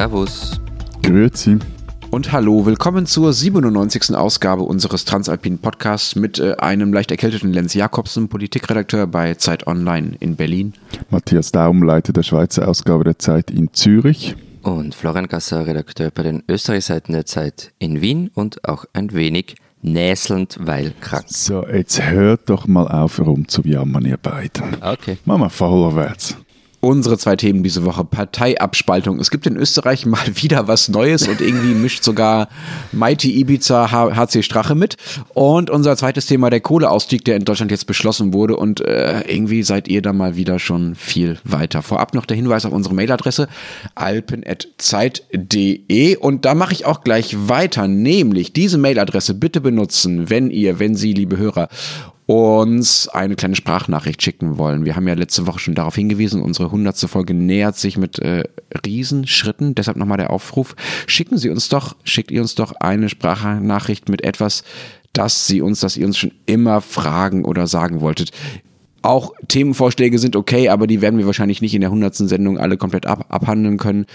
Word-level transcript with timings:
Servus. 0.00 0.58
Grüezi. 1.02 1.58
Und 2.10 2.32
hallo, 2.32 2.64
willkommen 2.64 3.04
zur 3.04 3.34
97. 3.34 4.16
Ausgabe 4.16 4.62
unseres 4.62 5.04
Transalpinen 5.04 5.58
Podcasts 5.58 6.16
mit 6.16 6.38
äh, 6.38 6.54
einem 6.56 6.94
leicht 6.94 7.10
erkälteten 7.10 7.52
Lenz 7.52 7.74
Jakobsen, 7.74 8.30
Politikredakteur 8.30 9.06
bei 9.06 9.34
Zeit 9.34 9.66
Online 9.66 10.16
in 10.18 10.36
Berlin. 10.36 10.72
Matthias 11.10 11.52
Daum, 11.52 11.82
Leiter 11.82 12.14
der 12.14 12.22
Schweizer 12.22 12.66
Ausgabe 12.66 13.04
der 13.04 13.18
Zeit 13.18 13.50
in 13.50 13.74
Zürich. 13.74 14.36
Und 14.62 14.94
Florian 14.94 15.28
Gasser, 15.28 15.66
Redakteur 15.66 16.10
bei 16.10 16.22
den 16.22 16.44
Österreichseiten 16.48 17.12
der 17.12 17.26
Zeit 17.26 17.74
in 17.78 18.00
Wien 18.00 18.30
und 18.32 18.66
auch 18.66 18.86
ein 18.94 19.12
wenig 19.12 19.56
näselnd, 19.82 20.56
weil 20.62 20.94
krank. 21.02 21.26
So, 21.28 21.66
jetzt 21.66 22.00
hört 22.00 22.48
doch 22.48 22.66
mal 22.66 22.88
auf 22.88 23.20
rumzujammern, 23.20 24.06
ihr 24.06 24.16
beiden. 24.16 24.78
Okay. 24.80 25.18
Machen 25.26 25.42
wir 25.42 25.50
vorwärts. 25.50 26.38
Unsere 26.82 27.18
zwei 27.18 27.36
Themen 27.36 27.62
diese 27.62 27.84
Woche: 27.84 28.04
Parteiabspaltung. 28.04 29.20
Es 29.20 29.30
gibt 29.30 29.46
in 29.46 29.54
Österreich 29.56 30.06
mal 30.06 30.34
wieder 30.34 30.66
was 30.66 30.88
Neues 30.88 31.28
und 31.28 31.42
irgendwie 31.42 31.74
mischt 31.74 32.02
sogar 32.02 32.48
Mighty 32.92 33.38
Ibiza 33.38 33.90
HC 33.90 34.42
Strache 34.42 34.74
mit. 34.74 34.96
Und 35.34 35.68
unser 35.68 35.94
zweites 35.98 36.24
Thema: 36.24 36.48
der 36.48 36.60
Kohleausstieg, 36.60 37.22
der 37.26 37.36
in 37.36 37.44
Deutschland 37.44 37.70
jetzt 37.70 37.86
beschlossen 37.86 38.32
wurde. 38.32 38.56
Und 38.56 38.80
äh, 38.80 39.20
irgendwie 39.30 39.62
seid 39.62 39.88
ihr 39.88 40.00
da 40.00 40.14
mal 40.14 40.36
wieder 40.36 40.58
schon 40.58 40.94
viel 40.94 41.38
weiter. 41.44 41.82
Vorab 41.82 42.14
noch 42.14 42.24
der 42.24 42.38
Hinweis 42.38 42.64
auf 42.64 42.72
unsere 42.72 42.94
Mailadresse: 42.94 43.48
alpen.zeit.de. 43.94 46.16
Und 46.16 46.46
da 46.46 46.54
mache 46.54 46.72
ich 46.72 46.86
auch 46.86 47.02
gleich 47.02 47.36
weiter, 47.46 47.88
nämlich 47.88 48.54
diese 48.54 48.78
Mailadresse 48.78 49.34
bitte 49.34 49.60
benutzen, 49.60 50.30
wenn 50.30 50.50
ihr, 50.50 50.78
wenn 50.78 50.94
Sie, 50.94 51.12
liebe 51.12 51.36
Hörer, 51.36 51.68
uns 52.30 53.08
eine 53.08 53.34
kleine 53.34 53.56
Sprachnachricht 53.56 54.22
schicken 54.22 54.56
wollen. 54.56 54.84
Wir 54.84 54.94
haben 54.94 55.08
ja 55.08 55.14
letzte 55.14 55.48
Woche 55.48 55.58
schon 55.58 55.74
darauf 55.74 55.96
hingewiesen, 55.96 56.42
unsere 56.42 56.70
hundertste 56.70 57.08
Folge 57.08 57.34
nähert 57.34 57.76
sich 57.76 57.96
mit 57.96 58.20
äh, 58.20 58.44
Riesenschritten. 58.86 59.74
Deshalb 59.74 59.96
nochmal 59.96 60.18
der 60.18 60.30
Aufruf. 60.30 60.76
Schicken 61.08 61.38
Sie 61.38 61.50
uns 61.50 61.68
doch, 61.68 61.96
schickt 62.04 62.30
ihr 62.30 62.40
uns 62.40 62.54
doch 62.54 62.70
eine 62.78 63.08
Sprachnachricht 63.08 64.08
mit 64.08 64.22
etwas, 64.22 64.62
das 65.12 65.48
Sie 65.48 65.60
uns, 65.60 65.80
das 65.80 65.96
ihr 65.96 66.06
uns 66.06 66.18
schon 66.18 66.30
immer 66.46 66.80
fragen 66.80 67.44
oder 67.44 67.66
sagen 67.66 68.00
wolltet. 68.00 68.30
Auch 69.02 69.32
Themenvorschläge 69.48 70.20
sind 70.20 70.36
okay, 70.36 70.68
aber 70.68 70.86
die 70.86 71.00
werden 71.00 71.18
wir 71.18 71.26
wahrscheinlich 71.26 71.62
nicht 71.62 71.74
in 71.74 71.80
der 71.80 71.90
hundertsten 71.90 72.28
Sendung 72.28 72.58
alle 72.58 72.76
komplett 72.76 73.06
ab 73.06 73.26
abhandeln 73.30 73.76
können. 73.76 74.06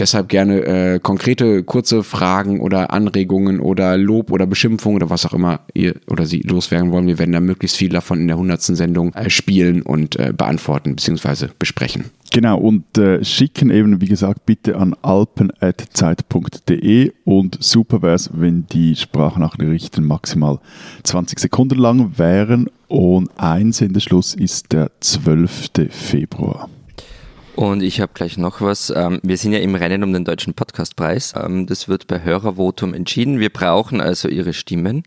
Deshalb 0.00 0.30
gerne 0.30 0.62
äh, 0.62 0.98
konkrete, 0.98 1.62
kurze 1.62 2.02
Fragen 2.02 2.60
oder 2.60 2.90
Anregungen 2.90 3.60
oder 3.60 3.98
Lob 3.98 4.32
oder 4.32 4.46
Beschimpfung 4.46 4.94
oder 4.94 5.10
was 5.10 5.26
auch 5.26 5.34
immer 5.34 5.60
ihr 5.74 5.96
oder 6.08 6.24
sie 6.24 6.40
loswerden 6.40 6.90
wollen. 6.90 7.06
Wir 7.06 7.18
werden 7.18 7.32
da 7.32 7.40
möglichst 7.40 7.76
viel 7.76 7.90
davon 7.90 8.20
in 8.20 8.26
der 8.26 8.38
hundertsten 8.38 8.76
Sendung 8.76 9.12
äh, 9.12 9.28
spielen 9.28 9.82
und 9.82 10.16
äh, 10.16 10.32
beantworten 10.34 10.96
bzw. 10.96 11.48
besprechen. 11.58 12.06
Genau, 12.32 12.58
und 12.58 12.96
äh, 12.96 13.22
schicken 13.24 13.70
eben, 13.70 14.00
wie 14.00 14.06
gesagt, 14.06 14.46
bitte 14.46 14.76
an 14.76 14.94
alpen.zeit.de 15.02 17.12
und 17.24 17.58
super 17.60 18.00
wäre 18.00 18.14
es, 18.14 18.30
wenn 18.32 18.64
die 18.66 18.96
Sprachnachrichten 18.96 20.02
maximal 20.04 20.60
20 21.02 21.40
Sekunden 21.40 21.78
lang 21.78 22.12
wären 22.16 22.70
und 22.88 23.28
Einsendeschluss 23.36 24.34
ist 24.34 24.72
der 24.72 24.92
12. 25.00 25.90
Februar. 25.90 26.70
Und 27.56 27.82
ich 27.82 28.00
habe 28.00 28.12
gleich 28.14 28.38
noch 28.38 28.60
was. 28.60 28.90
Ähm, 28.90 29.18
wir 29.22 29.36
sind 29.36 29.52
ja 29.52 29.58
im 29.58 29.74
Rennen 29.74 30.04
um 30.04 30.12
den 30.12 30.24
Deutschen 30.24 30.54
Podcastpreis. 30.54 31.34
Ähm, 31.36 31.66
das 31.66 31.88
wird 31.88 32.06
per 32.06 32.22
Hörervotum 32.22 32.94
entschieden. 32.94 33.40
Wir 33.40 33.50
brauchen 33.50 34.00
also 34.00 34.28
Ihre 34.28 34.52
Stimmen. 34.52 35.02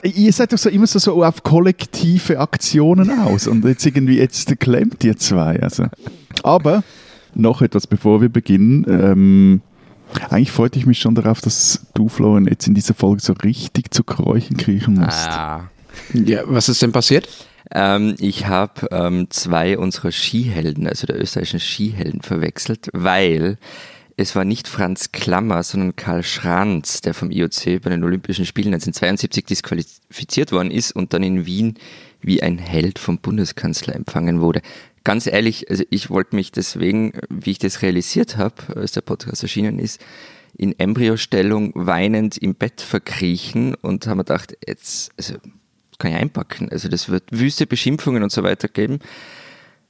ihr 0.03 0.31
seid 0.31 0.53
doch 0.53 0.57
so 0.57 0.69
immer 0.69 0.88
so, 0.88 0.99
so 0.99 1.23
auf 1.23 1.44
kollektive 1.44 2.39
Aktionen 2.39 3.19
aus 3.19 3.47
und 3.47 3.66
jetzt 3.66 3.85
irgendwie, 3.85 4.17
jetzt 4.17 4.59
klemmt 4.59 5.03
ihr 5.03 5.17
zwei. 5.17 5.59
Also. 5.61 5.88
Aber 6.43 6.83
noch 7.35 7.61
etwas, 7.61 7.88
bevor 7.88 8.22
wir 8.22 8.29
beginnen. 8.29 8.85
Ähm, 8.88 9.61
eigentlich 10.29 10.51
freute 10.51 10.79
ich 10.79 10.85
mich 10.85 10.99
schon 10.99 11.16
darauf, 11.16 11.41
dass 11.41 11.81
du, 11.93 12.07
Florian, 12.07 12.45
jetzt 12.45 12.66
in 12.66 12.75
dieser 12.75 12.93
Folge 12.93 13.22
so 13.22 13.33
richtig 13.33 13.93
zu 13.93 14.03
Kräuchen 14.03 14.55
kriechen 14.55 14.93
musst. 14.93 15.27
Ah. 15.27 15.69
Ja, 16.13 16.43
was 16.45 16.69
ist 16.69 16.81
denn 16.81 16.91
passiert? 16.91 17.27
Ähm, 17.72 18.16
ich 18.19 18.47
habe 18.47 18.88
ähm, 18.91 19.28
zwei 19.29 19.78
unserer 19.78 20.11
Skihelden, 20.11 20.88
also 20.88 21.07
der 21.07 21.19
österreichischen 21.19 21.59
Skihelden, 21.59 22.22
verwechselt, 22.22 22.89
weil 22.94 23.57
es 24.19 24.35
war 24.35 24.45
nicht 24.45 24.67
Franz 24.67 25.11
Klammer, 25.11 25.61
sondern 25.61 25.95
Karl 25.95 26.23
Schranz, 26.23 27.01
der 27.01 27.13
vom 27.13 27.29
IOC 27.29 27.81
bei 27.83 27.91
den 27.91 28.03
Olympischen 28.03 28.47
Spielen 28.47 28.73
1972 28.73 29.45
disqualifiziert 29.45 30.51
worden 30.51 30.72
ist 30.72 30.91
und 30.91 31.13
dann 31.13 31.22
in 31.22 31.45
Wien 31.45 31.75
wie 32.22 32.41
ein 32.41 32.57
Held 32.57 32.97
vom 32.97 33.19
Bundeskanzler 33.19 33.95
empfangen 33.95 34.41
wurde. 34.41 34.61
Ganz 35.03 35.28
ehrlich, 35.28 35.69
also 35.69 35.84
ich 35.91 36.09
wollte 36.09 36.35
mich 36.35 36.51
deswegen, 36.51 37.13
wie 37.29 37.51
ich 37.51 37.59
das 37.59 37.84
realisiert 37.84 38.38
habe, 38.38 38.75
als 38.75 38.94
der 38.94 39.01
Podcast 39.01 39.44
erschienen 39.44 39.78
ist, 39.78 40.01
in 40.57 40.78
Embryostellung 40.79 41.72
weinend 41.75 42.38
im 42.38 42.55
Bett 42.55 42.81
verkriechen 42.81 43.75
und 43.75 44.07
haben 44.07 44.17
mir 44.17 44.23
gedacht, 44.23 44.57
jetzt, 44.67 45.11
also 45.16 45.35
kann 45.97 46.12
ich 46.12 46.18
einpacken. 46.18 46.69
Also 46.69 46.90
das 46.90 47.09
wird 47.09 47.24
wüste 47.31 47.68
Beschimpfungen 47.68 48.24
und 48.24 48.31
so 48.31 48.44
weiter 48.44 48.68
geben, 48.68 49.00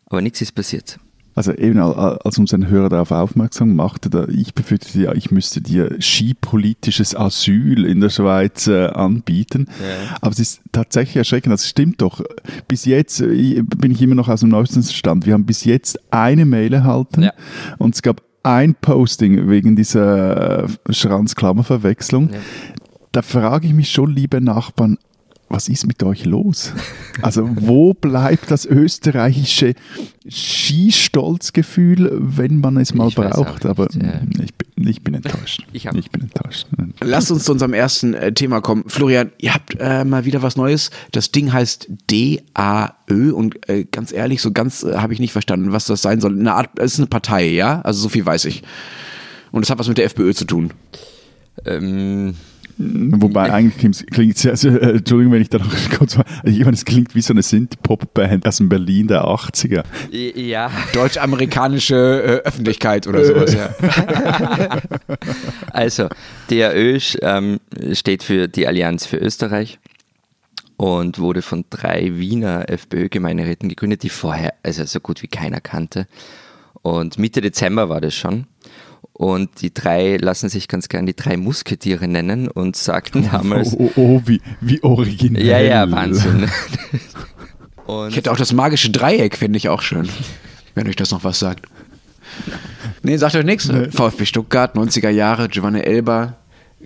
aber 0.05 0.21
nichts 0.21 0.41
ist 0.41 0.53
passiert. 0.53 0.99
Also 1.37 1.53
eben, 1.53 1.77
als 1.79 2.39
unseren 2.39 2.67
Hörer 2.67 2.89
darauf 2.89 3.11
aufmerksam 3.11 3.75
machte, 3.75 4.09
da 4.09 4.27
ich 4.27 4.55
befürchtete 4.55 4.99
ja, 4.99 5.13
ich 5.13 5.29
müsste 5.29 5.61
dir 5.61 5.95
skipolitisches 5.99 7.15
Asyl 7.15 7.85
in 7.85 8.01
der 8.01 8.09
Schweiz 8.09 8.65
äh, 8.65 8.87
anbieten. 8.87 9.67
Ja. 9.79 10.17
Aber 10.19 10.31
es 10.31 10.39
ist 10.39 10.61
tatsächlich 10.71 11.17
erschreckend, 11.17 11.53
das 11.53 11.67
stimmt 11.67 12.01
doch. 12.01 12.23
Bis 12.67 12.85
jetzt 12.85 13.19
bin 13.19 13.91
ich 13.91 14.01
immer 14.01 14.15
noch 14.15 14.29
aus 14.29 14.39
dem 14.39 14.49
neuesten 14.49 14.81
Stand. 14.81 15.27
Wir 15.27 15.33
haben 15.33 15.45
bis 15.45 15.63
jetzt 15.63 15.99
eine 16.11 16.45
Mail 16.45 16.73
erhalten 16.73 17.21
ja. 17.21 17.33
und 17.77 17.93
es 17.93 18.01
gab 18.01 18.23
ein 18.41 18.73
Posting 18.73 19.47
wegen 19.47 19.75
dieser 19.75 20.63
äh, 20.63 20.67
Schranz-Klammer-Verwechslung. 20.89 22.31
Ja. 22.33 22.39
Da 23.11 23.21
frage 23.21 23.67
ich 23.67 23.73
mich 23.73 23.91
schon, 23.91 24.09
liebe 24.09 24.41
Nachbarn, 24.41 24.97
was 25.49 25.69
ist 25.69 25.87
mit 25.87 26.03
euch 26.03 26.25
los? 26.25 26.73
Also 27.21 27.49
wo 27.55 27.93
bleibt 27.93 28.51
das 28.51 28.65
österreichische 28.65 29.75
Skistolzgefühl, 30.29 32.11
wenn 32.19 32.59
man 32.59 32.77
es 32.77 32.93
mal 32.93 33.07
ich 33.07 33.15
braucht? 33.15 33.65
Aber 33.65 33.85
nicht, 33.85 34.03
ja. 34.03 34.21
ich, 34.43 34.53
bin, 34.53 34.87
ich 34.87 35.01
bin 35.01 35.13
enttäuscht. 35.13 35.65
Ich, 35.71 35.85
ich, 35.85 36.11
bin 36.11 36.23
enttäuscht. 36.23 36.67
Lasst 36.99 37.31
uns 37.31 37.45
zu 37.45 37.53
unserem 37.53 37.73
ersten 37.73 38.13
äh, 38.13 38.33
Thema 38.33 38.59
kommen. 38.59 38.83
Florian, 38.87 39.31
ihr 39.37 39.53
habt 39.53 39.77
äh, 39.79 40.03
mal 40.03 40.25
wieder 40.25 40.41
was 40.41 40.57
Neues. 40.57 40.91
Das 41.11 41.31
Ding 41.31 41.53
heißt 41.53 41.89
DAÖ 42.07 43.31
und 43.33 43.69
äh, 43.69 43.85
ganz 43.85 44.11
ehrlich, 44.11 44.41
so 44.41 44.51
ganz 44.51 44.83
äh, 44.83 44.97
habe 44.97 45.13
ich 45.13 45.19
nicht 45.19 45.31
verstanden, 45.31 45.71
was 45.71 45.85
das 45.85 46.01
sein 46.01 46.19
soll. 46.19 46.37
Eine 46.37 46.53
Art, 46.55 46.77
es 46.77 46.93
ist 46.93 46.99
eine 46.99 47.07
Partei, 47.07 47.47
ja? 47.47 47.81
Also 47.81 48.01
so 48.01 48.09
viel 48.09 48.25
weiß 48.25 48.45
ich. 48.45 48.63
Und 49.51 49.63
es 49.63 49.69
hat 49.69 49.79
was 49.79 49.87
mit 49.87 49.97
der 49.97 50.05
FPÖ 50.05 50.33
zu 50.33 50.45
tun. 50.45 50.73
Ähm 51.65 52.35
Wobei 52.79 53.51
eigentlich 53.51 54.05
klingt 54.07 54.37
es, 54.37 54.45
also, 54.45 54.69
äh, 54.69 54.97
Entschuldigung, 54.97 55.33
wenn 55.33 55.41
ich 55.41 55.49
da 55.49 55.57
noch 55.57 55.73
kurz 55.97 56.17
mal, 56.17 56.25
ich 56.43 56.59
meine, 56.59 56.73
es 56.73 56.85
klingt 56.85 57.15
wie 57.15 57.21
so 57.21 57.33
eine 57.33 57.41
Synth-Pop-Band 57.41 58.47
aus 58.47 58.57
dem 58.57 58.69
Berlin 58.69 59.07
der 59.07 59.23
80er. 59.23 59.83
Ja. 60.11 60.71
Deutsch-amerikanische 60.93 61.95
äh, 61.95 62.47
Öffentlichkeit 62.47 63.07
oder 63.07 63.25
sowas, 63.25 63.53
ja. 63.53 63.69
also, 65.73 66.09
DAÖ 66.49 66.99
ähm, 67.21 67.59
steht 67.93 68.23
für 68.23 68.47
die 68.47 68.67
Allianz 68.67 69.05
für 69.05 69.17
Österreich 69.17 69.79
und 70.77 71.17
wurde 71.17 71.41
von 71.41 71.65
drei 71.71 72.17
Wiener 72.17 72.69
FPÖ-Gemeinderäten 72.69 73.69
gegründet, 73.69 74.03
die 74.03 74.09
vorher 74.09 74.53
also 74.61 74.85
so 74.85 74.99
gut 74.99 75.23
wie 75.23 75.27
keiner 75.27 75.59
kannte. 75.59 76.07
Und 76.83 77.17
Mitte 77.17 77.41
Dezember 77.41 77.89
war 77.89 77.99
das 77.99 78.13
schon. 78.13 78.45
Und 79.13 79.61
die 79.61 79.73
drei 79.73 80.17
lassen 80.17 80.47
sich 80.47 80.67
ganz 80.67 80.89
gern 80.89 81.07
die 81.07 81.15
drei 81.15 81.37
Musketiere 81.37 82.07
nennen 82.07 82.47
und 82.47 82.75
sagten 82.75 83.23
oh, 83.27 83.29
damals. 83.31 83.73
Oh, 83.73 83.91
oh, 83.95 84.01
oh, 84.01 84.21
wie, 84.25 84.41
wie 84.61 84.83
originell. 84.83 85.45
Ja, 85.45 85.59
ja, 85.59 85.89
Wahnsinn. 85.89 86.49
ich 88.09 88.15
hätte 88.15 88.31
auch 88.31 88.37
das 88.37 88.53
magische 88.53 88.91
Dreieck, 88.91 89.35
finde 89.35 89.57
ich 89.57 89.69
auch 89.69 89.81
schön. 89.81 90.07
Wenn 90.75 90.87
euch 90.87 90.95
das 90.95 91.11
noch 91.11 91.23
was 91.23 91.39
sagt. 91.39 91.65
Nee, 93.01 93.17
sagt 93.17 93.35
euch 93.35 93.45
nichts. 93.45 93.67
Nee. 93.67 93.89
VfB 93.89 94.25
Stuttgart, 94.25 94.75
90er 94.75 95.09
Jahre, 95.09 95.49
Giovanni 95.49 95.79
Elba, 95.79 96.35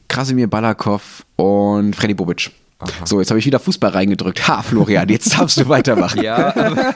Krasimir 0.07 0.47
Balakov 0.47 1.25
und 1.35 1.95
Freddy 1.95 2.13
Bobic. 2.13 2.51
Aha. 2.79 3.05
So, 3.05 3.19
jetzt 3.19 3.29
habe 3.29 3.39
ich 3.39 3.45
wieder 3.45 3.59
Fußball 3.59 3.91
reingedrückt. 3.91 4.47
Ha, 4.47 4.61
Florian, 4.61 5.09
jetzt 5.09 5.37
darfst 5.37 5.57
du 5.57 5.67
weitermachen. 5.69 6.23
Ja, 6.23 6.55
aber 6.55 6.93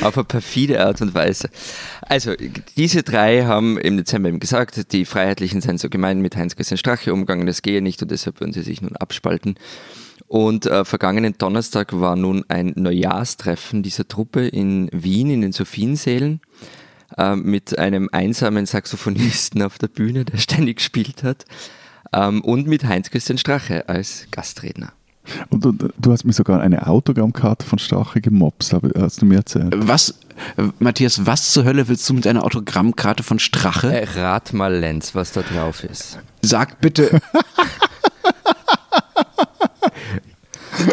auf 0.00 0.16
eine 0.16 0.24
perfide 0.24 0.84
Art 0.84 1.00
und 1.00 1.14
Weise. 1.14 1.48
Also, 2.02 2.32
diese 2.76 3.02
drei 3.02 3.44
haben 3.44 3.78
im 3.78 3.96
Dezember 3.96 4.28
eben 4.28 4.40
gesagt, 4.40 4.92
die 4.92 5.04
Freiheitlichen 5.04 5.60
seien 5.60 5.78
so 5.78 5.88
gemein 5.88 6.20
mit 6.20 6.36
Heinz-Christian 6.36 6.78
Strache 6.78 7.12
umgegangen, 7.12 7.46
das 7.46 7.62
gehe 7.62 7.82
nicht 7.82 8.02
und 8.02 8.10
deshalb 8.10 8.40
würden 8.40 8.52
sie 8.52 8.62
sich 8.62 8.82
nun 8.82 8.96
abspalten. 8.96 9.56
Und 10.26 10.66
äh, 10.66 10.84
vergangenen 10.84 11.36
Donnerstag 11.38 11.98
war 11.98 12.16
nun 12.16 12.44
ein 12.48 12.72
Neujahrstreffen 12.76 13.82
dieser 13.82 14.08
Truppe 14.08 14.48
in 14.48 14.88
Wien 14.92 15.30
in 15.30 15.42
den 15.42 15.52
Sophiensälen. 15.52 16.40
äh, 17.16 17.36
mit 17.36 17.78
einem 17.78 18.08
einsamen 18.12 18.66
Saxophonisten 18.66 19.62
auf 19.62 19.78
der 19.78 19.88
Bühne, 19.88 20.24
der 20.24 20.38
ständig 20.38 20.78
gespielt 20.78 21.22
hat, 21.22 21.44
ähm, 22.12 22.42
und 22.42 22.66
mit 22.66 22.84
Heinz-Christian 22.84 23.38
Strache 23.38 23.88
als 23.88 24.26
Gastredner. 24.30 24.92
Und, 25.50 25.66
und, 25.66 25.92
du 25.98 26.12
hast 26.12 26.24
mir 26.24 26.32
sogar 26.32 26.60
eine 26.60 26.86
Autogrammkarte 26.86 27.64
von 27.64 27.78
Strache 27.78 28.20
gemobst, 28.20 28.74
hast 28.96 29.22
du 29.22 29.26
mir 29.26 29.36
erzählt. 29.36 29.74
Was, 29.76 30.14
Matthias, 30.78 31.26
was 31.26 31.52
zur 31.52 31.64
Hölle 31.64 31.88
willst 31.88 32.08
du 32.08 32.14
mit 32.14 32.26
einer 32.26 32.44
Autogrammkarte 32.44 33.22
von 33.22 33.38
Strache? 33.38 33.92
Äh, 33.92 34.20
rat 34.20 34.52
mal, 34.52 34.74
Lenz, 34.74 35.14
was 35.14 35.32
da 35.32 35.42
drauf 35.42 35.84
ist. 35.84 36.18
Sag 36.42 36.80
bitte. 36.80 37.20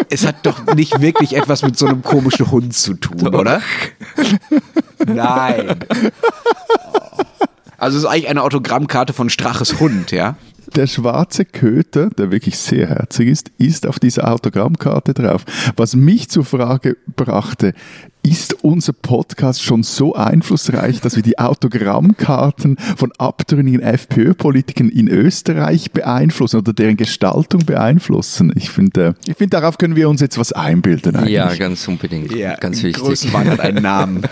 es 0.09 0.25
hat 0.25 0.45
doch 0.45 0.65
nicht 0.75 1.01
wirklich 1.01 1.35
etwas 1.35 1.63
mit 1.63 1.77
so 1.77 1.87
einem 1.87 2.01
komischen 2.01 2.51
Hund 2.51 2.75
zu 2.75 2.93
tun, 2.93 3.17
doch. 3.17 3.39
oder? 3.39 3.61
Nein. 5.05 5.79
Also 7.77 7.97
es 7.97 8.03
ist 8.03 8.09
eigentlich 8.09 8.29
eine 8.29 8.43
Autogrammkarte 8.43 9.13
von 9.13 9.29
Straches 9.29 9.79
Hund, 9.79 10.11
ja? 10.11 10.35
Der 10.75 10.87
schwarze 10.87 11.43
Köter, 11.43 12.09
der 12.09 12.31
wirklich 12.31 12.57
sehr 12.57 12.87
herzig 12.87 13.27
ist, 13.27 13.51
ist 13.57 13.85
auf 13.85 13.99
dieser 13.99 14.31
Autogrammkarte 14.31 15.13
drauf. 15.13 15.43
Was 15.75 15.95
mich 15.95 16.29
zur 16.29 16.45
Frage 16.45 16.95
brachte, 17.15 17.73
ist 18.23 18.63
unser 18.63 18.93
Podcast 18.93 19.63
schon 19.63 19.83
so 19.83 20.15
einflussreich, 20.15 21.01
dass 21.01 21.15
wir 21.15 21.23
die 21.23 21.39
Autogrammkarten 21.39 22.77
von 22.95 23.11
abtrünnigen 23.17 23.81
FPÖ-Politikern 23.81 24.89
in 24.89 25.07
Österreich 25.07 25.91
beeinflussen 25.91 26.57
oder 26.57 26.71
deren 26.71 26.97
Gestaltung 26.97 27.65
beeinflussen? 27.65 28.53
Ich 28.55 28.69
finde, 28.69 29.15
ich 29.25 29.35
finde, 29.35 29.57
darauf 29.57 29.77
können 29.77 29.95
wir 29.95 30.07
uns 30.07 30.21
jetzt 30.21 30.37
was 30.37 30.53
einbilden. 30.53 31.15
Eigentlich. 31.15 31.33
Ja, 31.33 31.53
ganz 31.55 31.87
unbedingt. 31.87 32.33
Ja, 32.33 32.55
ganz 32.55 32.83
wichtig. 32.83 33.03
Größenwahn 33.03 33.49
hat 33.49 33.59
einen 33.59 33.83
Namen. 33.83 34.21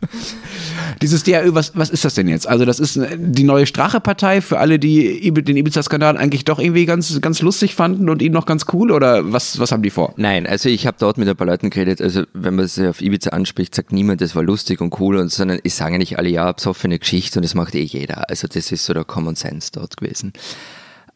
Dieses 1.02 1.24
DAÖ, 1.24 1.54
was, 1.54 1.76
was 1.76 1.90
ist 1.90 2.04
das 2.04 2.14
denn 2.14 2.28
jetzt? 2.28 2.48
Also, 2.48 2.64
das 2.64 2.80
ist 2.80 2.96
äh, 2.96 3.16
die 3.18 3.44
neue 3.44 3.66
Strache-Partei 3.66 4.40
für 4.40 4.58
alle, 4.58 4.78
die 4.78 5.32
den 5.32 5.56
Ibiza-Skandal 5.56 6.16
eigentlich 6.16 6.44
doch 6.44 6.58
irgendwie 6.58 6.86
ganz, 6.86 7.20
ganz 7.20 7.42
lustig 7.42 7.74
fanden 7.74 8.08
und 8.08 8.22
ihn 8.22 8.32
noch 8.32 8.46
ganz 8.46 8.66
cool? 8.72 8.90
Oder 8.90 9.32
was, 9.32 9.58
was 9.58 9.72
haben 9.72 9.82
die 9.82 9.90
vor? 9.90 10.14
Nein, 10.16 10.46
also 10.46 10.68
ich 10.68 10.86
habe 10.86 10.96
dort 11.00 11.18
mit 11.18 11.28
ein 11.28 11.36
paar 11.36 11.46
Leuten 11.46 11.70
geredet. 11.70 12.00
Also, 12.00 12.24
wenn 12.32 12.54
man 12.54 12.66
sich 12.66 12.86
auf 12.86 13.00
Ibiza 13.00 13.30
anspricht, 13.30 13.74
sagt 13.74 13.92
niemand, 13.92 14.20
das 14.20 14.36
war 14.36 14.42
lustig 14.42 14.80
und 14.80 14.98
cool, 15.00 15.16
und, 15.16 15.32
sondern 15.32 15.60
sagen 15.66 15.94
ja 15.94 15.98
nicht 15.98 16.18
alle, 16.18 16.28
ja, 16.28 16.50
besoffene 16.52 16.98
Geschichte 16.98 17.38
und 17.38 17.44
das 17.44 17.54
macht 17.54 17.74
eh 17.74 17.82
jeder. 17.82 18.28
Also, 18.30 18.46
das 18.46 18.70
ist 18.70 18.84
so 18.84 18.94
der 18.94 19.04
Common 19.04 19.34
Sense 19.34 19.70
dort 19.72 19.96
gewesen. 19.96 20.32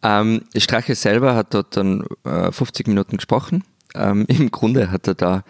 Ähm, 0.03 0.43
Strache 0.57 0.95
selber 0.95 1.35
hat 1.37 1.55
dort 1.55 1.77
dann 1.77 2.05
äh, 2.25 2.51
50 2.51 2.89
Minuten 2.89 3.17
gesprochen. 3.17 3.65
Ähm, 3.95 4.25
Im 4.29 4.51
Grunde 4.51 4.91
hat 4.91 5.07
er 5.07 5.15
da 5.15 5.45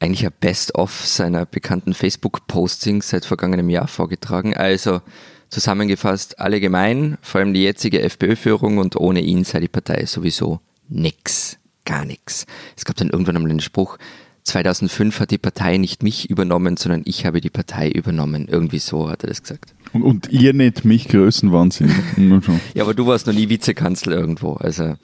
eigentlich 0.00 0.26
ein 0.26 0.32
Best-of 0.40 1.06
seiner 1.06 1.46
bekannten 1.46 1.94
Facebook-Postings 1.94 3.08
seit 3.08 3.24
vergangenem 3.24 3.70
Jahr 3.70 3.88
vorgetragen. 3.88 4.54
Also 4.54 5.00
zusammengefasst, 5.48 6.40
alle 6.40 6.60
gemein, 6.60 7.16
vor 7.22 7.40
allem 7.40 7.54
die 7.54 7.62
jetzige 7.62 8.02
FPÖ-Führung 8.02 8.78
und 8.78 8.96
ohne 8.96 9.20
ihn 9.20 9.44
sei 9.44 9.60
die 9.60 9.68
Partei 9.68 10.04
sowieso 10.06 10.60
nix, 10.88 11.58
gar 11.84 12.04
nichts. 12.04 12.46
Es 12.76 12.84
gab 12.84 12.96
dann 12.96 13.10
irgendwann 13.10 13.36
einmal 13.36 13.50
einen 13.50 13.60
Spruch, 13.60 13.98
2005 14.44 15.20
hat 15.20 15.30
die 15.30 15.38
Partei 15.38 15.78
nicht 15.78 16.02
mich 16.02 16.28
übernommen, 16.28 16.76
sondern 16.76 17.02
ich 17.06 17.24
habe 17.24 17.40
die 17.40 17.50
Partei 17.50 17.88
übernommen. 17.88 18.46
Irgendwie 18.46 18.78
so 18.78 19.08
hat 19.08 19.24
er 19.24 19.30
das 19.30 19.42
gesagt. 19.42 19.74
Und, 19.92 20.02
und 20.02 20.28
ihr 20.30 20.52
nicht 20.52 20.84
mich 20.84 21.08
Größenwahnsinn. 21.08 22.42
ja, 22.74 22.82
aber 22.82 22.94
du 22.94 23.06
warst 23.06 23.26
noch 23.26 23.32
nie 23.32 23.48
Vizekanzler 23.48 24.16
irgendwo. 24.16 24.54
Also. 24.54 24.96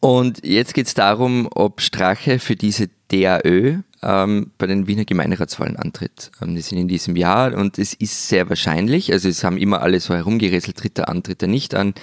Und 0.00 0.44
jetzt 0.44 0.74
geht 0.74 0.88
es 0.88 0.94
darum, 0.94 1.48
ob 1.54 1.80
Strache 1.80 2.40
für 2.40 2.56
diese 2.56 2.88
DAÖ 3.12 3.78
ähm, 4.02 4.52
bei 4.58 4.66
den 4.66 4.86
Wiener 4.86 5.04
Gemeinderatswahlen 5.04 5.76
antritt. 5.76 6.30
Ähm, 6.40 6.54
die 6.54 6.62
sind 6.62 6.78
in 6.78 6.88
diesem 6.88 7.16
Jahr 7.16 7.54
und 7.54 7.78
es 7.78 7.94
ist 7.94 8.28
sehr 8.28 8.48
wahrscheinlich, 8.48 9.12
also 9.12 9.28
es 9.28 9.44
haben 9.44 9.58
immer 9.58 9.82
alle 9.82 10.00
so 10.00 10.14
herumgerätselt, 10.14 10.76
tritt 10.76 10.98
er 10.98 11.08
an, 11.08 11.22
tritt 11.22 11.42
er 11.42 11.48
nicht 11.48 11.74
an. 11.74 11.94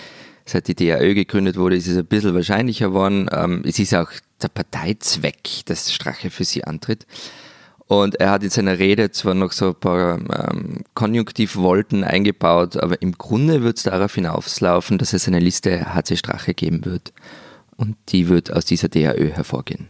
Seit 0.48 0.68
die 0.68 0.76
DAÖ 0.76 1.16
gegründet 1.16 1.58
wurde, 1.58 1.76
ist 1.76 1.88
es 1.88 1.98
ein 1.98 2.06
bisschen 2.06 2.36
wahrscheinlicher 2.36 2.90
geworden. 2.90 3.28
Ähm, 3.32 3.64
es 3.66 3.80
ist 3.80 3.96
auch 3.96 4.12
der 4.42 4.50
Parteizweck, 4.50 5.66
dass 5.66 5.92
Strache 5.92 6.30
für 6.30 6.44
sie 6.44 6.64
antritt. 6.64 7.08
Und 7.88 8.16
er 8.16 8.32
hat 8.32 8.44
in 8.44 8.50
seiner 8.50 8.80
Rede 8.80 9.12
zwar 9.12 9.36
noch 9.36 9.52
so 9.52 9.70
ein 9.70 9.76
paar 9.76 10.18
ähm, 10.18 10.84
Konjunktivvolten 10.96 12.04
eingebaut, 12.04 12.78
aber 12.78 13.02
im 13.02 13.14
Grunde 13.14 13.64
wird 13.64 13.78
es 13.78 13.84
darauf 13.84 14.16
hinauslaufen, 14.16 14.98
dass 14.98 15.14
es 15.14 15.28
eine 15.28 15.40
Liste 15.40 15.94
HC 15.94 16.18
Strache 16.18 16.54
geben 16.54 16.86
wird. 16.86 17.14
Und 17.76 17.96
die 18.10 18.28
wird 18.28 18.52
aus 18.52 18.66
dieser 18.66 18.90
DAÖ 18.90 19.32
hervorgehen. 19.32 19.88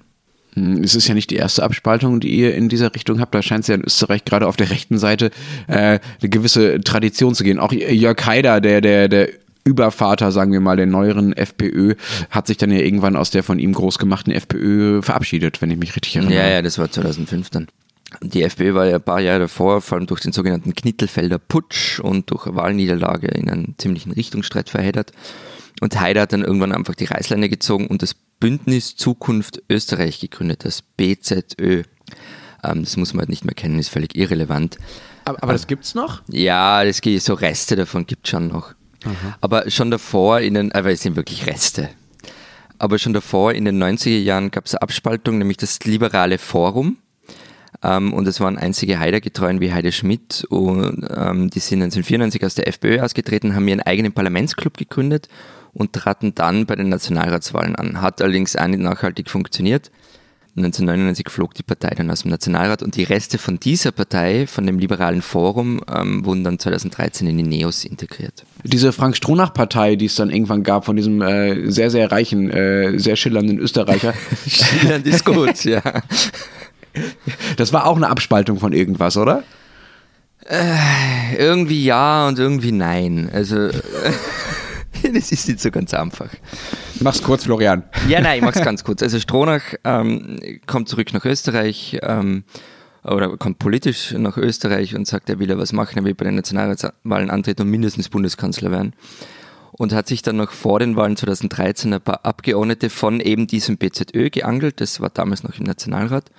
Hm, 0.56 0.84
es 0.84 0.96
ist 0.96 1.08
ja 1.08 1.14
nicht 1.14 1.30
die 1.30 1.36
erste 1.36 1.64
Abspaltung, 1.64 2.20
die 2.20 2.30
ihr 2.30 2.56
in 2.56 2.70
dieser 2.70 2.94
Richtung 2.94 3.20
habt. 3.20 3.36
Da 3.36 3.42
scheint 3.42 3.62
es 3.62 3.68
ja 3.68 3.76
in 3.76 3.84
Österreich 3.84 4.26
gerade 4.26 4.48
auf 4.48 4.56
der 4.56 4.70
rechten 4.70 4.98
Seite 4.98 5.32
äh, 5.68 6.00
eine 6.22 6.30
gewisse 6.30 6.80
Tradition 6.82 7.36
zu 7.36 7.44
gehen. 7.44 7.60
Auch 7.60 7.72
Jörg 7.72 8.26
Haider, 8.26 8.62
der, 8.62 8.82
der, 8.82 9.08
der 9.08 9.30
Übervater, 9.64 10.32
sagen 10.32 10.52
wir 10.52 10.60
mal, 10.60 10.78
der 10.78 10.86
neueren 10.86 11.34
FPÖ, 11.34 11.96
hat 12.30 12.48
sich 12.48 12.58
dann 12.58 12.72
ja 12.72 12.80
irgendwann 12.80 13.16
aus 13.16 13.32
der 13.32 13.44
von 13.44 13.60
ihm 13.60 13.74
groß 13.74 13.98
gemachten 13.98 14.32
FPÖ 14.32 15.02
verabschiedet, 15.02 15.62
wenn 15.62 15.72
ich 15.72 15.78
mich 15.78 15.96
richtig 15.96 16.16
erinnere. 16.16 16.36
Ja, 16.36 16.48
ja, 16.48 16.62
das 16.62 16.78
war 16.78 16.90
2005 16.90 17.50
dann. 17.50 17.68
Die 18.22 18.44
FPÖ 18.44 18.76
war 18.76 18.86
ja 18.86 18.96
ein 18.96 19.02
paar 19.02 19.20
Jahre 19.20 19.40
davor, 19.40 19.82
vor 19.82 19.98
allem 19.98 20.08
durch 20.08 20.22
den 20.22 20.32
sogenannten 20.32 20.76
Knittelfelder 20.76 21.40
Putsch 21.40 22.00
und 22.00 22.30
durch 22.30 22.46
Wahlniederlage 22.46 23.28
in 23.28 23.50
einen 23.50 23.76
ziemlichen 23.78 24.12
Richtungsstreit 24.12 24.70
verheddert. 24.70 25.12
Und 25.82 26.00
Haider 26.00 26.22
hat 26.22 26.32
dann 26.32 26.44
irgendwann 26.44 26.72
einfach 26.72 26.96
die 26.96 27.06
Reißleine 27.06 27.50
gezogen 27.50 27.88
und 27.88 28.02
das 28.02 28.16
Bündnis 28.40 28.96
Zukunft 28.96 29.64
Österreich 29.70 30.20
gegründet, 30.20 30.66
das 30.66 30.82
BZÖ. 30.82 31.84
Ähm, 32.64 32.84
das 32.84 32.98
muss 32.98 33.14
man 33.14 33.22
halt 33.22 33.30
nicht 33.30 33.46
mehr 33.46 33.56
kennen, 33.56 33.80
ist 33.80 33.90
völlig 33.90 34.16
irrelevant. 34.16 34.78
Aber, 35.24 35.42
aber 35.42 35.54
das 35.54 35.68
es 35.68 35.96
noch? 35.96 36.22
Ja, 36.30 36.84
das 36.84 37.02
gibt 37.02 37.22
so 37.22 37.34
Reste 37.34 37.76
davon 37.76 38.06
gibt 38.06 38.28
es 38.28 38.32
schon 38.32 38.48
noch. 38.48 38.74
Aha. 39.04 39.38
Aber 39.42 39.70
schon 39.70 39.92
davor 39.92 40.40
in 40.40 40.56
den, 40.56 40.72
aber 40.72 40.92
es 40.92 41.02
sind 41.02 41.16
wirklich 41.16 41.48
Reste. 41.48 41.90
Aber 42.78 43.00
schon 43.00 43.14
davor 43.14 43.54
in 43.54 43.66
den 43.66 43.82
90er 43.82 44.20
Jahren 44.20 44.52
gab 44.52 44.66
es 44.66 44.76
eine 44.76 44.82
Abspaltung, 44.82 45.38
nämlich 45.38 45.58
das 45.58 45.80
Liberale 45.86 46.38
Forum. 46.38 46.98
Ähm, 47.84 48.14
und 48.14 48.28
es 48.28 48.40
waren 48.40 48.58
einzige 48.58 49.00
Haider-Getreuen 49.00 49.62
wie 49.62 49.74
Heide 49.74 49.92
Schmidt 49.92 50.46
und 50.50 51.08
ähm, 51.10 51.50
die 51.50 51.60
sind 51.60 51.82
1994 51.82 52.46
aus 52.46 52.56
der 52.56 52.68
FPÖ 52.68 53.02
ausgetreten, 53.02 53.56
haben 53.56 53.68
ihren 53.68 53.82
eigenen 53.82 54.14
Parlamentsclub 54.14 54.78
gegründet 54.78 55.30
und 55.76 55.94
traten 55.94 56.34
dann 56.34 56.66
bei 56.66 56.76
den 56.76 56.90
Nationalratswahlen 56.90 57.76
an. 57.76 58.02
Hat 58.02 58.22
allerdings 58.22 58.56
auch 58.56 58.68
nicht 58.68 58.82
nachhaltig 58.82 59.30
funktioniert. 59.30 59.92
1999 60.58 61.30
flog 61.30 61.54
die 61.54 61.64
Partei 61.64 61.90
dann 61.96 62.10
aus 62.10 62.22
dem 62.22 62.32
Nationalrat 62.32 62.82
und 62.82 62.96
die 62.96 63.04
Reste 63.04 63.38
von 63.38 63.60
dieser 63.60 63.92
Partei, 63.92 64.48
von 64.48 64.66
dem 64.66 64.80
Liberalen 64.80 65.22
Forum, 65.22 65.82
ähm, 65.94 66.26
wurden 66.26 66.46
dann 66.46 66.60
2013 66.60 67.28
in 67.28 67.38
die 67.38 67.44
NEOS 67.44 67.84
integriert. 67.84 68.46
Diese 68.64 68.94
Frank-Stronach-Partei, 68.94 69.98
die 69.98 70.06
es 70.06 70.16
dann 70.16 70.30
irgendwann 70.30 70.64
gab, 70.64 70.86
von 70.86 70.96
diesem 70.96 71.22
äh, 71.22 71.70
sehr, 71.70 71.92
sehr 71.92 72.10
reichen, 72.10 72.50
äh, 72.52 72.98
sehr 72.98 73.18
schillernden 73.18 73.60
Österreicher. 73.60 74.14
Schillernd 74.48 75.06
ist 75.06 75.26
gut, 75.26 75.66
ja. 75.66 75.82
Das 77.58 77.74
war 77.74 77.86
auch 77.86 77.98
eine 77.98 78.10
Abspaltung 78.10 78.58
von 78.58 78.72
irgendwas, 78.72 79.18
oder? 79.18 79.44
Äh, 80.46 81.36
irgendwie 81.38 81.84
ja 81.84 82.30
und 82.30 82.40
irgendwie 82.40 82.72
nein. 82.72 83.30
Also. 83.34 83.72
das 85.14 85.32
ist 85.32 85.48
nicht 85.48 85.60
so 85.60 85.72
ganz 85.72 85.94
einfach. 85.94 86.30
Mach's 87.00 87.22
kurz, 87.22 87.46
Florian. 87.46 87.84
Ja, 88.08 88.22
nein, 88.22 88.40
ich 88.40 88.44
mach's 88.44 88.62
ganz 88.64 88.84
kurz. 88.84 89.02
Also 89.04 89.20
Stronach 89.20 89.62
ähm, 89.84 90.40
kommt 90.66 90.90
zurück 90.90 91.14
nach 91.14 91.26
Österreich 91.26 92.00
ähm, 92.02 92.44
oder 93.04 93.38
kommt 93.38 93.60
politisch 93.60 94.14
nach 94.14 94.38
Österreich 94.38 94.96
und 94.96 95.08
sagt, 95.08 95.30
er 95.30 95.40
will 95.40 95.50
ja 95.50 95.58
was 95.58 95.74
machen, 95.74 95.98
er 95.98 96.06
will 96.06 96.16
bei 96.16 96.26
den 96.26 96.36
Nationalratswahlen 96.36 97.30
antreten 97.30 97.64
und 97.64 97.70
mindestens 97.70 98.10
Bundeskanzler 98.10 98.72
werden. 98.72 98.94
Und 99.72 99.94
hat 99.94 100.08
sich 100.08 100.22
dann 100.22 100.38
noch 100.38 100.52
vor 100.52 100.80
den 100.80 100.96
Wahlen 100.96 101.18
2013 101.18 101.94
ein 101.94 102.02
paar 102.02 102.26
Abgeordnete 102.26 102.90
von 102.90 103.20
eben 103.20 103.46
diesem 103.46 103.78
BZÖ 103.78 104.30
geangelt. 104.30 104.80
Das 104.80 105.02
war 105.02 105.10
damals 105.10 105.44
noch 105.44 105.60
im 105.60 105.66
Nationalrat. 105.66 106.32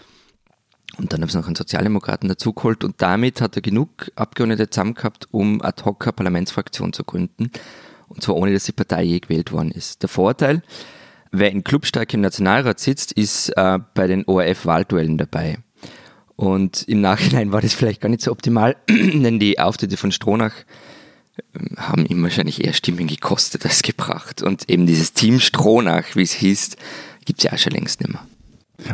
Und 0.96 1.12
dann 1.12 1.20
haben 1.20 1.28
sie 1.28 1.36
noch 1.36 1.46
einen 1.46 1.56
Sozialdemokraten 1.56 2.28
dazugeholt 2.28 2.82
und 2.82 3.02
damit 3.02 3.40
hat 3.42 3.56
er 3.56 3.62
genug 3.62 4.10
Abgeordnete 4.14 4.70
zusammen 4.70 4.94
gehabt, 4.94 5.28
um 5.30 5.60
ad 5.60 5.84
hoc 5.84 6.06
eine 6.06 6.12
Parlamentsfraktion 6.14 6.94
zu 6.94 7.04
gründen. 7.04 7.50
Und 8.08 8.22
zwar 8.22 8.36
ohne, 8.36 8.52
dass 8.52 8.64
die 8.64 8.72
Partei 8.72 9.02
je 9.02 9.20
gewählt 9.20 9.52
worden 9.52 9.70
ist. 9.70 10.02
Der 10.02 10.08
Vorteil, 10.08 10.62
wer 11.32 11.50
in 11.50 11.64
Clubstärke 11.64 12.16
im 12.16 12.20
Nationalrat 12.20 12.80
sitzt, 12.80 13.12
ist 13.12 13.50
äh, 13.56 13.78
bei 13.94 14.06
den 14.06 14.24
ORF-Wahlduellen 14.26 15.18
dabei. 15.18 15.58
Und 16.36 16.82
im 16.86 17.00
Nachhinein 17.00 17.52
war 17.52 17.62
das 17.62 17.74
vielleicht 17.74 18.00
gar 18.00 18.08
nicht 18.08 18.22
so 18.22 18.30
optimal, 18.30 18.76
denn 18.88 19.38
die 19.38 19.58
Auftritte 19.58 19.96
von 19.96 20.12
Stronach 20.12 20.52
ähm, 21.54 21.76
haben 21.78 22.06
ihm 22.06 22.22
wahrscheinlich 22.22 22.64
eher 22.64 22.74
Stimmen 22.74 23.06
gekostet 23.06 23.64
als 23.64 23.82
gebracht. 23.82 24.42
Und 24.42 24.68
eben 24.70 24.86
dieses 24.86 25.12
Team 25.12 25.40
Stronach, 25.40 26.14
wie 26.14 26.22
es 26.22 26.32
hieß, 26.32 26.76
gibt 27.24 27.40
es 27.40 27.44
ja 27.44 27.52
auch 27.52 27.58
schon 27.58 27.72
längst 27.72 28.00
nicht 28.00 28.12
mehr. 28.12 28.22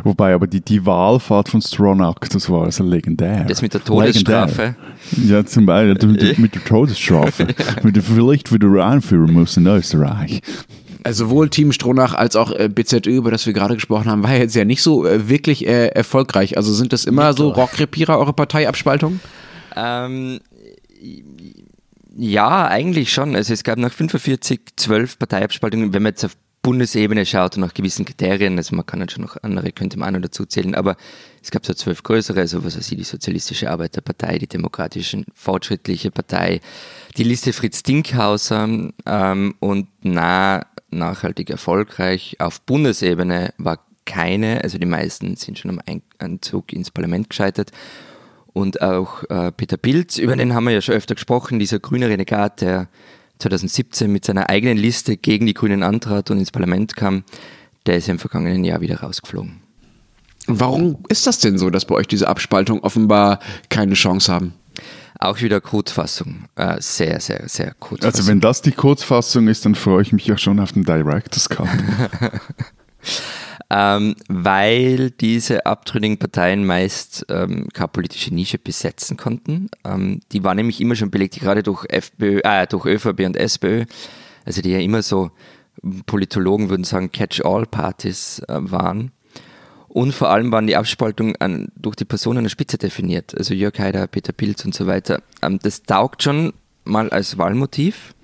Wobei 0.03 0.33
aber 0.33 0.47
die, 0.47 0.61
die 0.61 0.85
Wahlfahrt 0.85 1.49
von 1.49 1.61
Stronach, 1.61 2.15
das 2.31 2.49
war 2.49 2.63
also 2.63 2.83
legendär. 2.83 3.45
Das 3.45 3.61
mit 3.61 3.73
der 3.73 3.83
Todesstrafe? 3.83 4.75
Legendär. 5.11 5.37
Ja, 5.37 5.45
zum 5.45 5.65
Beispiel 5.65 6.07
mit, 6.09 6.39
mit 6.39 6.55
der 6.55 6.63
Todesstrafe. 6.63 7.47
mit 7.83 7.95
der 7.95 8.03
vielleicht 8.03 8.53
wieder 8.53 8.85
einführen 8.85 9.33
muss 9.33 9.57
in 9.57 9.67
Österreich. 9.67 10.41
Also 11.03 11.25
sowohl 11.25 11.49
Team 11.49 11.73
Stronach 11.73 12.13
als 12.13 12.37
auch 12.37 12.51
äh, 12.51 12.69
BZÖ, 12.69 13.09
über 13.09 13.29
das 13.29 13.45
wir 13.45 13.53
gerade 13.53 13.75
gesprochen 13.75 14.09
haben, 14.09 14.23
war 14.23 14.33
jetzt 14.33 14.55
ja 14.55 14.63
nicht 14.63 14.81
so 14.81 15.05
äh, 15.05 15.27
wirklich 15.27 15.67
äh, 15.67 15.87
erfolgreich. 15.87 16.55
Also 16.55 16.73
sind 16.73 16.93
das 16.93 17.03
immer 17.03 17.33
so 17.33 17.49
Rohrkrepierer, 17.49 18.17
eure 18.17 18.31
Parteiabspaltung? 18.31 19.19
Ähm, 19.75 20.39
ja, 22.15 22.67
eigentlich 22.67 23.11
schon. 23.11 23.35
Also 23.35 23.53
es 23.53 23.63
gab 23.63 23.77
nach 23.79 23.91
45 23.91 24.61
zwölf 24.77 25.19
Parteiabspaltungen, 25.19 25.93
wenn 25.93 26.03
man 26.03 26.11
jetzt 26.11 26.23
auf 26.23 26.37
Bundesebene 26.63 27.25
schaut 27.25 27.57
nach 27.57 27.73
gewissen 27.73 28.05
Kriterien, 28.05 28.57
also 28.57 28.73
man 28.75 28.85
kann 28.85 29.01
jetzt 29.01 29.11
schon 29.11 29.23
noch 29.23 29.35
andere, 29.43 29.73
könnte 29.73 29.99
man 29.99 30.09
auch 30.09 30.13
noch 30.13 30.21
dazu 30.21 30.45
zählen, 30.45 30.75
aber 30.75 30.95
es 31.41 31.51
gab 31.51 31.65
so 31.65 31.73
zwölf 31.73 32.01
größere, 32.03 32.39
also 32.39 32.63
was 32.63 32.77
weiß 32.77 32.89
ich, 32.89 32.97
die 32.97 33.03
Sozialistische 33.03 33.69
Arbeiterpartei, 33.69 34.39
die 34.39 34.47
Demokratische 34.47 35.25
Fortschrittliche 35.33 36.09
Partei, 36.09 36.61
die 37.17 37.25
Liste 37.25 37.51
Fritz 37.51 37.83
Dinkhauser 37.83 38.69
ähm, 39.05 39.55
und 39.59 39.87
nah, 40.05 40.65
nachhaltig 40.89 41.49
erfolgreich. 41.49 42.37
Auf 42.39 42.61
Bundesebene 42.61 43.53
war 43.57 43.85
keine, 44.05 44.63
also 44.63 44.77
die 44.77 44.85
meisten 44.85 45.35
sind 45.35 45.59
schon 45.59 45.71
am 45.71 46.01
Einzug 46.17 46.71
ins 46.71 46.91
Parlament 46.91 47.29
gescheitert. 47.29 47.71
Und 48.53 48.81
auch 48.81 49.23
äh, 49.29 49.51
Peter 49.51 49.77
Pilz, 49.77 50.17
über 50.17 50.35
den 50.35 50.53
haben 50.53 50.65
wir 50.65 50.71
ja 50.71 50.81
schon 50.81 50.95
öfter 50.95 51.15
gesprochen, 51.15 51.59
dieser 51.59 51.79
grüne 51.79 52.07
Renegat, 52.07 52.61
der 52.61 52.87
2017 53.43 54.11
mit 54.11 54.25
seiner 54.25 54.49
eigenen 54.49 54.77
Liste 54.77 55.17
gegen 55.17 55.45
die 55.45 55.53
Grünen 55.53 55.83
antrat 55.83 56.31
und 56.31 56.39
ins 56.39 56.51
Parlament 56.51 56.95
kam, 56.95 57.23
der 57.85 57.97
ist 57.97 58.09
im 58.09 58.19
vergangenen 58.19 58.63
Jahr 58.63 58.81
wieder 58.81 59.01
rausgeflogen. 59.01 59.61
Warum 60.47 60.97
ist 61.09 61.25
das 61.27 61.39
denn 61.39 61.57
so, 61.57 61.69
dass 61.69 61.85
bei 61.85 61.95
euch 61.95 62.07
diese 62.07 62.27
Abspaltung 62.27 62.81
offenbar 62.81 63.39
keine 63.69 63.93
Chance 63.93 64.31
haben? 64.31 64.53
Auch 65.19 65.41
wieder 65.41 65.61
Kurzfassung. 65.61 66.45
Äh, 66.55 66.81
sehr, 66.81 67.19
sehr, 67.21 67.47
sehr 67.47 67.73
kurz. 67.79 68.03
Also 68.03 68.27
wenn 68.27 68.41
das 68.41 68.61
die 68.61 68.71
Kurzfassung 68.71 69.47
ist, 69.47 69.65
dann 69.65 69.75
freue 69.75 70.01
ich 70.01 70.11
mich 70.11 70.25
ja 70.27 70.37
schon 70.37 70.59
auf 70.59 70.73
den 70.73 70.83
Director's 70.83 71.47
Cut. 71.47 71.67
ähm, 73.69 74.15
weil 74.27 75.11
diese 75.11 75.65
abtrünnigen 75.65 76.17
Parteien 76.17 76.65
meist 76.65 77.25
ähm, 77.29 77.67
keine 77.73 77.87
politische 77.87 78.33
Nische 78.33 78.57
besetzen 78.57 79.17
konnten. 79.17 79.69
Ähm, 79.83 80.21
die 80.31 80.43
war 80.43 80.55
nämlich 80.55 80.81
immer 80.81 80.95
schon 80.95 81.11
belegt, 81.11 81.39
gerade 81.39 81.63
durch, 81.63 81.85
FPÖ, 81.89 82.41
äh, 82.43 82.67
durch 82.67 82.85
ÖVP 82.85 83.21
und 83.21 83.37
SPÖ, 83.37 83.85
also 84.45 84.61
die 84.61 84.71
ja 84.71 84.79
immer 84.79 85.01
so, 85.01 85.31
Politologen 86.05 86.69
würden 86.69 86.83
sagen, 86.83 87.11
Catch-all-Partys 87.11 88.39
äh, 88.47 88.59
waren. 88.59 89.11
Und 89.87 90.11
vor 90.13 90.29
allem 90.29 90.51
waren 90.51 90.65
die 90.65 90.75
Abspaltungen 90.75 91.35
an, 91.39 91.67
durch 91.75 91.95
die 91.95 92.05
Person 92.05 92.37
an 92.37 92.43
der 92.43 92.49
Spitze 92.49 92.77
definiert, 92.77 93.37
also 93.37 93.53
Jörg 93.53 93.77
Haider, 93.77 94.07
Peter 94.07 94.33
Pilz 94.33 94.65
und 94.65 94.73
so 94.73 94.87
weiter. 94.87 95.21
Ähm, 95.41 95.59
das 95.61 95.83
taugt 95.83 96.23
schon 96.23 96.53
mal 96.83 97.09
als 97.09 97.37
Wahlmotiv 97.37 98.15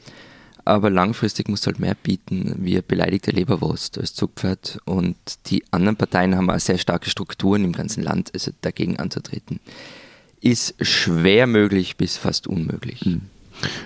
aber 0.69 0.89
langfristig 0.89 1.49
musst 1.49 1.65
du 1.65 1.67
halt 1.67 1.79
mehr 1.79 1.95
bieten, 1.95 2.55
wie 2.59 2.81
beleidigte 2.81 3.31
Leberwurst 3.31 3.97
als 3.97 4.13
Zugpferd. 4.13 4.79
Und 4.85 5.17
die 5.47 5.63
anderen 5.71 5.95
Parteien 5.95 6.35
haben 6.35 6.49
auch 6.49 6.59
sehr 6.59 6.77
starke 6.77 7.09
Strukturen 7.09 7.63
im 7.63 7.73
ganzen 7.73 8.03
Land, 8.03 8.31
also 8.33 8.51
dagegen 8.61 8.97
anzutreten, 8.97 9.59
ist 10.41 10.75
schwer 10.79 11.47
möglich 11.47 11.97
bis 11.97 12.17
fast 12.17 12.47
unmöglich. 12.47 13.01
Hm. 13.01 13.21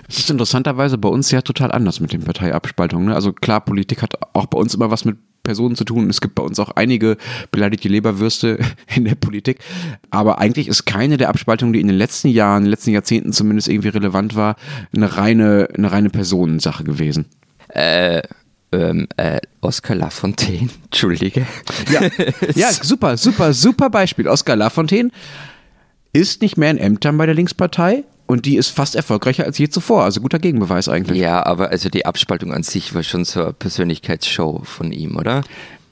Es 0.08 0.20
ist 0.20 0.30
interessanterweise 0.30 0.98
bei 0.98 1.10
uns 1.10 1.32
ja 1.32 1.42
total 1.42 1.72
anders 1.72 2.00
mit 2.00 2.14
den 2.14 2.24
Parteiabspaltungen. 2.24 3.08
Ne? 3.08 3.16
Also 3.16 3.34
klar, 3.34 3.62
Politik 3.62 4.02
hat 4.02 4.14
auch 4.34 4.46
bei 4.46 4.60
uns 4.60 4.76
immer 4.76 4.92
was 4.92 5.06
mit 5.06 5.18
Personen 5.44 5.76
zu 5.76 5.84
tun. 5.84 6.10
Es 6.10 6.22
gibt 6.22 6.36
bei 6.36 6.44
uns 6.44 6.60
auch 6.60 6.72
einige 6.72 7.18
beleidigte 7.52 7.90
Leberwürste 7.90 8.60
in 8.96 9.06
der 9.06 9.16
Politik. 9.16 9.60
Aber 10.10 10.40
eigentlich 10.40 10.68
ist 10.68 10.86
keine 10.86 11.18
der 11.18 11.30
Abspaltungen, 11.30 11.74
die 11.74 11.82
in 11.82 11.88
den 11.88 11.98
letzten 11.98 12.30
Jahren, 12.30 12.60
in 12.60 12.64
den 12.66 12.72
letzten 12.72 12.92
Jahrzehnten 12.92 13.34
zumindest 13.34 13.68
irgendwie 13.68 13.90
relevant 13.90 14.36
war, 14.36 14.56
eine 14.96 15.18
reine, 15.18 15.68
eine 15.76 15.92
reine 15.92 16.10
Personensache 16.10 16.84
gewesen. 16.84 17.26
Äh, 17.70 18.22
ähm, 18.72 19.08
äh, 19.18 19.40
Oscar 19.62 19.96
Lafontaine, 19.96 20.70
entschuldige. 20.86 21.46
Ja, 21.92 22.02
ja, 22.56 22.72
super, 22.72 23.18
super, 23.18 23.54
super 23.54 23.90
Beispiel. 23.90 24.28
Oscar 24.28 24.56
Lafontaine 24.56 25.12
ist 26.12 26.42
nicht 26.42 26.58
mehr 26.58 26.72
in 26.72 26.78
Ämtern 26.78 27.18
bei 27.18 27.26
der 27.26 27.36
Linkspartei, 27.36 28.04
und 28.34 28.48
die 28.48 28.58
ist 28.58 28.70
fast 28.70 28.96
erfolgreicher 28.96 29.46
als 29.46 29.60
je 29.60 29.70
zuvor. 29.70 30.04
Also 30.04 30.20
guter 30.20 30.40
Gegenbeweis 30.40 30.90
eigentlich. 30.90 31.20
Ja, 31.20 31.46
aber 31.46 31.70
also 31.70 31.90
die 31.90 32.08
Abspaltung 32.08 32.52
an 32.52 32.64
sich 32.64 32.96
war 32.96 33.04
schon 33.04 33.26
so 33.26 33.44
eine 33.44 33.54
Persönlichkeitsshow 33.54 34.62
von 34.64 34.92
ihm, 34.92 35.16
oder? 35.16 35.44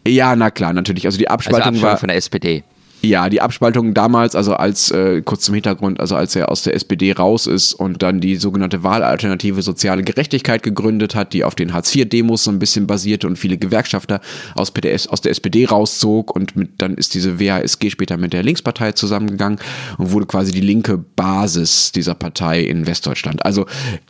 Ja, 0.07 0.35
na 0.35 0.49
klar, 0.49 0.73
natürlich. 0.73 1.05
Also 1.05 1.19
die 1.19 1.29
Abspaltung, 1.29 1.59
also 1.59 1.69
Abspaltung 1.69 1.89
war 1.91 1.97
von 1.97 2.07
der 2.07 2.17
SPD. 2.17 2.63
Ja, 3.03 3.29
die 3.29 3.41
Abspaltung 3.41 3.95
damals, 3.95 4.35
also 4.35 4.53
als, 4.53 4.91
äh, 4.91 5.23
kurz 5.23 5.45
zum 5.45 5.55
Hintergrund, 5.55 5.99
also 5.99 6.15
als 6.15 6.35
er 6.35 6.49
aus 6.49 6.61
der 6.61 6.75
SPD 6.75 7.11
raus 7.13 7.47
ist 7.47 7.73
und 7.73 8.03
dann 8.03 8.19
die 8.19 8.35
sogenannte 8.35 8.83
Wahlalternative 8.83 9.63
Soziale 9.63 10.03
Gerechtigkeit 10.03 10.61
gegründet 10.61 11.15
hat, 11.15 11.33
die 11.33 11.43
auf 11.43 11.55
den 11.55 11.73
Hartz-IV-Demos 11.73 12.43
so 12.43 12.51
ein 12.51 12.59
bisschen 12.59 12.85
basierte 12.85 13.25
und 13.25 13.37
viele 13.37 13.57
Gewerkschafter 13.57 14.21
aus, 14.53 14.69
PDS, 14.69 15.07
aus 15.07 15.21
der 15.21 15.31
SPD 15.31 15.65
rauszog 15.65 16.35
und 16.35 16.55
mit, 16.55 16.79
dann 16.79 16.93
ist 16.93 17.15
diese 17.15 17.39
WASG 17.39 17.89
später 17.89 18.17
mit 18.17 18.33
der 18.33 18.43
Linkspartei 18.43 18.91
zusammengegangen 18.91 19.57
und 19.97 20.11
wurde 20.11 20.27
quasi 20.27 20.51
die 20.51 20.61
linke 20.61 20.99
Basis 20.99 21.91
dieser 21.91 22.13
Partei 22.13 22.61
in 22.61 22.85
Westdeutschland. 22.85 23.43
Also 23.43 23.65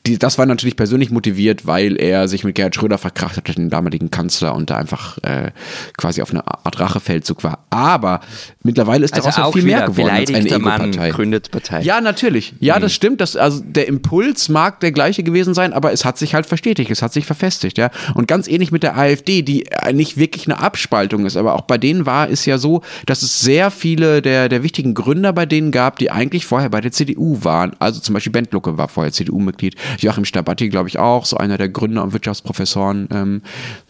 die, 0.06 0.20
das 0.20 0.38
war 0.38 0.46
natürlich 0.46 0.76
persönlich 0.76 1.12
motiviert, 1.12 1.66
weil 1.66 1.96
er 1.96 2.28
sich 2.28 2.44
mit 2.44 2.56
Gerhard 2.56 2.76
Schröder 2.76 2.98
verkracht 2.98 3.38
hat, 3.38 3.56
den 3.56 3.70
damaligen 3.70 4.12
Kanzler 4.12 4.54
und 4.54 4.70
da 4.70 4.76
einfach 4.76 5.18
äh, 5.20 5.52
quasi 5.96 6.22
auf 6.22 6.32
eine 6.32 6.46
Art 6.46 6.78
Rachefeldzug 6.78 7.46
war. 7.46 7.66
Aber 7.70 8.20
mittlerweile 8.64 8.81
mittlerweile 8.82 9.06
ist 9.06 9.14
also 9.14 9.30
daraus 9.30 9.50
auch 9.50 9.54
viel 9.54 9.64
mehr 9.64 9.86
geworden 9.86 10.10
als 10.10 10.34
eine 10.34 10.50
Ego-Partei. 10.50 11.10
gründet 11.10 11.52
Partei. 11.52 11.82
Ja, 11.82 12.02
natürlich. 12.02 12.54
Ja, 12.60 12.78
mhm. 12.78 12.82
das 12.82 12.94
stimmt. 12.94 13.22
Das, 13.22 13.36
also 13.36 13.62
der 13.64 13.88
Impuls 13.88 14.50
mag 14.50 14.80
der 14.80 14.92
gleiche 14.92 15.24
gewesen 15.24 15.54
sein, 15.54 15.74
aber 15.74 15.92
es 15.92 16.06
hat 16.06 16.18
sich 16.18 16.34
halt 16.34 16.46
verstetigt, 16.46 16.92
es 16.92 17.02
hat 17.02 17.14
sich 17.14 17.26
verfestigt, 17.26 17.78
ja. 17.78 17.92
Und 18.16 18.28
ganz 18.28 18.48
ähnlich 18.48 18.72
mit 18.72 18.84
der 18.84 18.98
AfD, 18.98 19.42
die 19.42 19.68
nicht 19.94 20.18
wirklich 20.18 20.48
eine 20.48 20.60
Abspaltung 20.60 21.26
ist, 21.26 21.38
aber 21.38 21.56
auch 21.56 21.62
bei 21.62 21.78
denen 21.78 22.06
war 22.06 22.30
es 22.30 22.46
ja 22.46 22.58
so, 22.58 22.82
dass 23.06 23.22
es 23.22 23.42
sehr 23.42 23.72
viele 23.72 24.22
der, 24.22 24.50
der 24.50 24.64
wichtigen 24.64 24.94
Gründer 24.94 25.34
bei 25.34 25.46
denen 25.46 25.72
gab, 25.72 26.00
die 26.00 26.12
eigentlich 26.12 26.46
vorher 26.46 26.70
bei 26.70 26.82
der 26.82 26.92
CDU 26.92 27.44
waren. 27.44 27.76
Also 27.80 28.00
zum 28.00 28.14
Beispiel 28.14 28.32
Bent 28.32 28.52
Lucke 28.52 28.78
war 28.78 28.88
vorher 28.88 29.12
CDU-Mitglied, 29.12 29.76
Joachim 30.00 30.26
Stabatti, 30.26 30.70
glaube 30.70 30.90
ich, 30.90 30.98
auch, 30.98 31.26
so 31.26 31.38
einer 31.38 31.58
der 31.58 31.70
Gründer 31.70 32.04
und 32.04 32.14
Wirtschaftsprofessoren, 32.14 33.08
ähm, 33.12 33.42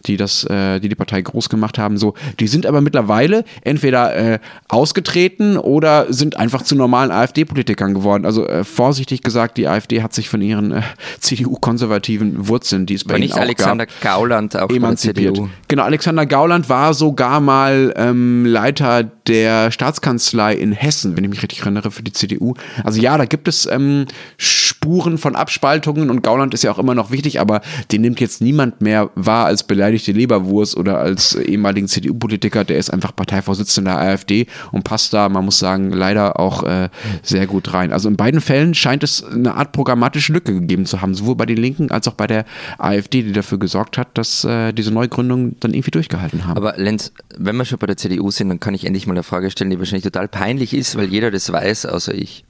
die 0.06 0.16
das, 0.16 0.44
äh, 0.44 0.80
die 0.80 0.88
die 0.88 0.94
Partei 0.94 1.22
groß 1.22 1.48
gemacht 1.48 1.78
haben. 1.78 1.96
So, 1.96 2.14
die 2.38 2.48
sind 2.48 2.66
aber 2.66 2.80
mittlerweile 2.80 3.44
entweder 3.62 4.14
äh, 4.14 4.38
ausgetreten 4.82 5.58
oder 5.58 6.12
sind 6.12 6.36
einfach 6.36 6.62
zu 6.62 6.74
normalen 6.74 7.12
AfD-Politikern 7.12 7.94
geworden. 7.94 8.26
Also 8.26 8.48
äh, 8.48 8.64
vorsichtig 8.64 9.22
gesagt, 9.22 9.56
die 9.56 9.68
AfD 9.68 10.02
hat 10.02 10.12
sich 10.12 10.28
von 10.28 10.42
ihren 10.42 10.72
äh, 10.72 10.82
CDU-konservativen 11.20 12.48
Wurzeln, 12.48 12.86
die 12.86 12.94
es 12.94 13.04
bei 13.04 13.12
war 13.12 13.18
ihnen 13.18 13.26
nicht 13.26 13.34
auch 13.34 13.40
Alexander 13.42 13.86
gab, 13.86 14.00
Gauland 14.00 14.56
auch 14.56 14.70
emanzipiert. 14.70 15.38
Genau, 15.68 15.84
Alexander 15.84 16.26
Gauland 16.26 16.68
war 16.68 16.94
sogar 16.94 17.38
mal 17.40 17.94
ähm, 17.96 18.44
Leiter 18.44 19.04
der 19.28 19.70
Staatskanzlei 19.70 20.54
in 20.54 20.72
Hessen, 20.72 21.16
wenn 21.16 21.24
ich 21.24 21.30
mich 21.30 21.42
richtig 21.42 21.60
erinnere, 21.60 21.90
für 21.90 22.02
die 22.02 22.12
CDU. 22.12 22.54
Also 22.82 23.00
ja, 23.00 23.16
da 23.16 23.24
gibt 23.24 23.46
es 23.46 23.66
ähm, 23.66 24.06
Spuren 24.36 25.18
von 25.18 25.36
Abspaltungen 25.36 26.10
und 26.10 26.22
Gauland 26.22 26.54
ist 26.54 26.64
ja 26.64 26.72
auch 26.72 26.78
immer 26.78 26.94
noch 26.94 27.12
wichtig, 27.12 27.40
aber 27.40 27.60
den 27.92 28.00
nimmt 28.00 28.20
jetzt 28.20 28.40
niemand 28.40 28.80
mehr 28.80 29.10
wahr 29.14 29.46
als 29.46 29.62
beleidigte 29.62 30.10
Leberwurst 30.12 30.76
oder 30.76 30.98
als 30.98 31.36
äh, 31.36 31.42
ehemaligen 31.42 31.86
CDU-Politiker. 31.86 32.64
Der 32.64 32.78
ist 32.78 32.90
einfach 32.90 33.14
Parteivorsitzender 33.14 33.92
der 33.92 34.00
AfD 34.00 34.46
und 34.70 34.84
passt 34.84 35.12
da, 35.12 35.28
man 35.28 35.44
muss 35.44 35.58
sagen, 35.58 35.92
leider 35.92 36.40
auch 36.40 36.64
äh, 36.64 36.88
sehr 37.22 37.46
gut 37.46 37.72
rein. 37.74 37.92
Also 37.92 38.08
in 38.08 38.16
beiden 38.16 38.40
Fällen 38.40 38.74
scheint 38.74 39.02
es 39.02 39.24
eine 39.24 39.54
Art 39.54 39.72
programmatische 39.72 40.32
Lücke 40.32 40.52
gegeben 40.52 40.86
zu 40.86 41.00
haben, 41.00 41.14
sowohl 41.14 41.36
bei 41.36 41.46
den 41.46 41.58
Linken 41.58 41.90
als 41.90 42.08
auch 42.08 42.14
bei 42.14 42.26
der 42.26 42.44
AfD, 42.78 43.22
die 43.22 43.32
dafür 43.32 43.58
gesorgt 43.58 43.98
hat, 43.98 44.08
dass 44.14 44.44
äh, 44.44 44.72
diese 44.72 44.92
Neugründungen 44.92 45.56
dann 45.60 45.74
irgendwie 45.74 45.90
durchgehalten 45.90 46.46
haben. 46.46 46.56
Aber 46.56 46.74
Lenz, 46.76 47.12
wenn 47.36 47.56
wir 47.56 47.64
schon 47.64 47.78
bei 47.78 47.86
der 47.86 47.96
CDU 47.96 48.30
sind, 48.30 48.48
dann 48.48 48.60
kann 48.60 48.74
ich 48.74 48.84
endlich 48.84 49.06
mal 49.06 49.14
eine 49.14 49.22
Frage 49.22 49.50
stellen, 49.50 49.70
die 49.70 49.78
wahrscheinlich 49.78 50.04
total 50.04 50.28
peinlich 50.28 50.74
ist, 50.74 50.96
weil 50.96 51.06
jeder 51.06 51.30
das 51.30 51.52
weiß, 51.52 51.86
außer 51.86 52.14
ich. 52.14 52.44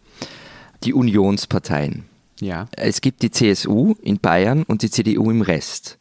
Die 0.84 0.94
Unionsparteien. 0.94 2.04
Ja. 2.40 2.66
Es 2.72 3.00
gibt 3.00 3.22
die 3.22 3.30
CSU 3.30 3.94
in 4.02 4.18
Bayern 4.18 4.64
und 4.64 4.82
die 4.82 4.90
CDU 4.90 5.30
im 5.30 5.42
Rest. 5.42 5.98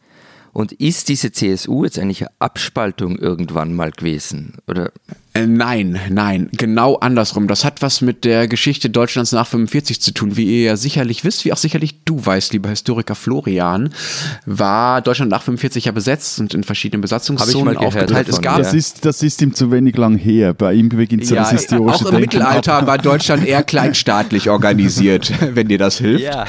Und 0.53 0.73
ist 0.73 1.09
diese 1.09 1.31
CSU 1.31 1.85
jetzt 1.85 1.97
eigentlich 1.97 2.21
eine 2.21 2.31
Abspaltung 2.39 3.17
irgendwann 3.17 3.73
mal 3.73 3.91
gewesen? 3.91 4.57
Oder? 4.67 4.91
Äh, 5.33 5.47
nein, 5.47 5.97
nein, 6.09 6.49
genau 6.51 6.95
andersrum. 6.95 7.47
Das 7.47 7.63
hat 7.63 7.81
was 7.81 8.01
mit 8.01 8.25
der 8.25 8.49
Geschichte 8.49 8.89
Deutschlands 8.89 9.31
nach 9.31 9.47
45 9.47 10.01
zu 10.01 10.13
tun. 10.13 10.35
Wie 10.35 10.43
ihr 10.43 10.63
ja 10.63 10.75
sicherlich 10.75 11.23
wisst, 11.23 11.45
wie 11.45 11.53
auch 11.53 11.57
sicherlich 11.57 12.03
du 12.03 12.25
weißt, 12.25 12.51
lieber 12.51 12.67
Historiker 12.67 13.15
Florian, 13.15 13.93
war 14.45 15.01
Deutschland 15.01 15.31
nach 15.31 15.43
45 15.43 15.85
ja 15.85 15.93
besetzt 15.93 16.41
und 16.41 16.53
in 16.53 16.65
verschiedenen 16.65 16.99
Besatzungszonen 16.99 17.77
aufgeteilt. 17.77 18.27
Es 18.27 18.41
gab 18.41 18.57
das, 18.57 18.73
ist, 18.73 19.05
das 19.05 19.23
ist 19.23 19.41
ihm 19.41 19.53
zu 19.53 19.71
wenig 19.71 19.95
lang 19.95 20.17
her. 20.17 20.53
Bei 20.53 20.73
ihm 20.73 20.89
beginnt 20.89 21.25
so 21.25 21.35
ja, 21.35 21.43
das 21.43 21.51
historische 21.51 21.95
Auch 21.95 22.01
im 22.01 22.17
Denken 22.17 22.21
Mittelalter 22.21 22.73
ab. 22.73 22.87
war 22.87 22.97
Deutschland 22.97 23.45
eher 23.45 23.63
kleinstaatlich 23.63 24.49
organisiert, 24.49 25.31
wenn 25.55 25.69
dir 25.69 25.77
das 25.77 25.97
hilft. 25.97 26.25
Ja, 26.25 26.45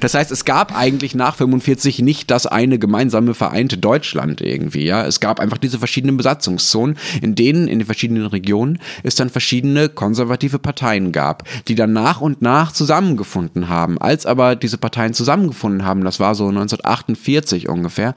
das 0.00 0.14
heißt, 0.14 0.30
es 0.30 0.44
gab 0.44 0.76
eigentlich 0.78 1.16
nach 1.16 1.34
45 1.34 1.98
nicht 2.02 2.30
das 2.30 2.46
eine 2.46 2.78
gemeinsame 2.78 3.07
vereinte 3.34 3.78
Deutschland 3.78 4.40
irgendwie. 4.40 4.84
Ja, 4.84 5.06
Es 5.06 5.20
gab 5.20 5.40
einfach 5.40 5.58
diese 5.58 5.78
verschiedenen 5.78 6.16
Besatzungszonen, 6.16 6.96
in 7.20 7.34
denen 7.34 7.68
in 7.68 7.84
verschiedenen 7.84 8.26
Regionen 8.26 8.78
es 9.02 9.16
dann 9.16 9.30
verschiedene 9.30 9.88
konservative 9.88 10.58
Parteien 10.58 11.12
gab, 11.12 11.44
die 11.68 11.74
dann 11.74 11.92
nach 11.92 12.20
und 12.20 12.42
nach 12.42 12.72
zusammengefunden 12.72 13.68
haben. 13.68 13.98
Als 13.98 14.26
aber 14.26 14.56
diese 14.56 14.78
Parteien 14.78 15.14
zusammengefunden 15.14 15.84
haben, 15.84 16.04
das 16.04 16.20
war 16.20 16.34
so 16.34 16.48
1948 16.48 17.68
ungefähr, 17.68 18.14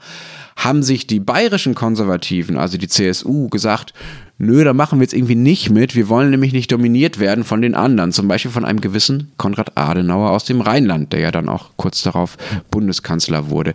haben 0.56 0.82
sich 0.82 1.06
die 1.06 1.20
bayerischen 1.20 1.74
Konservativen, 1.74 2.58
also 2.58 2.78
die 2.78 2.88
CSU, 2.88 3.48
gesagt, 3.48 3.94
nö, 4.38 4.64
da 4.64 4.72
machen 4.74 4.98
wir 4.98 5.04
jetzt 5.04 5.14
irgendwie 5.14 5.34
nicht 5.34 5.70
mit. 5.70 5.94
Wir 5.94 6.08
wollen 6.08 6.30
nämlich 6.30 6.52
nicht 6.52 6.70
dominiert 6.72 7.18
werden 7.18 7.44
von 7.44 7.62
den 7.62 7.74
anderen. 7.74 8.12
Zum 8.12 8.28
Beispiel 8.28 8.50
von 8.50 8.64
einem 8.64 8.80
gewissen 8.80 9.32
Konrad 9.36 9.76
Adenauer 9.76 10.30
aus 10.30 10.44
dem 10.44 10.60
Rheinland, 10.60 11.12
der 11.12 11.20
ja 11.20 11.30
dann 11.30 11.48
auch 11.48 11.70
kurz 11.76 12.02
darauf 12.02 12.36
Bundeskanzler 12.70 13.50
wurde 13.50 13.74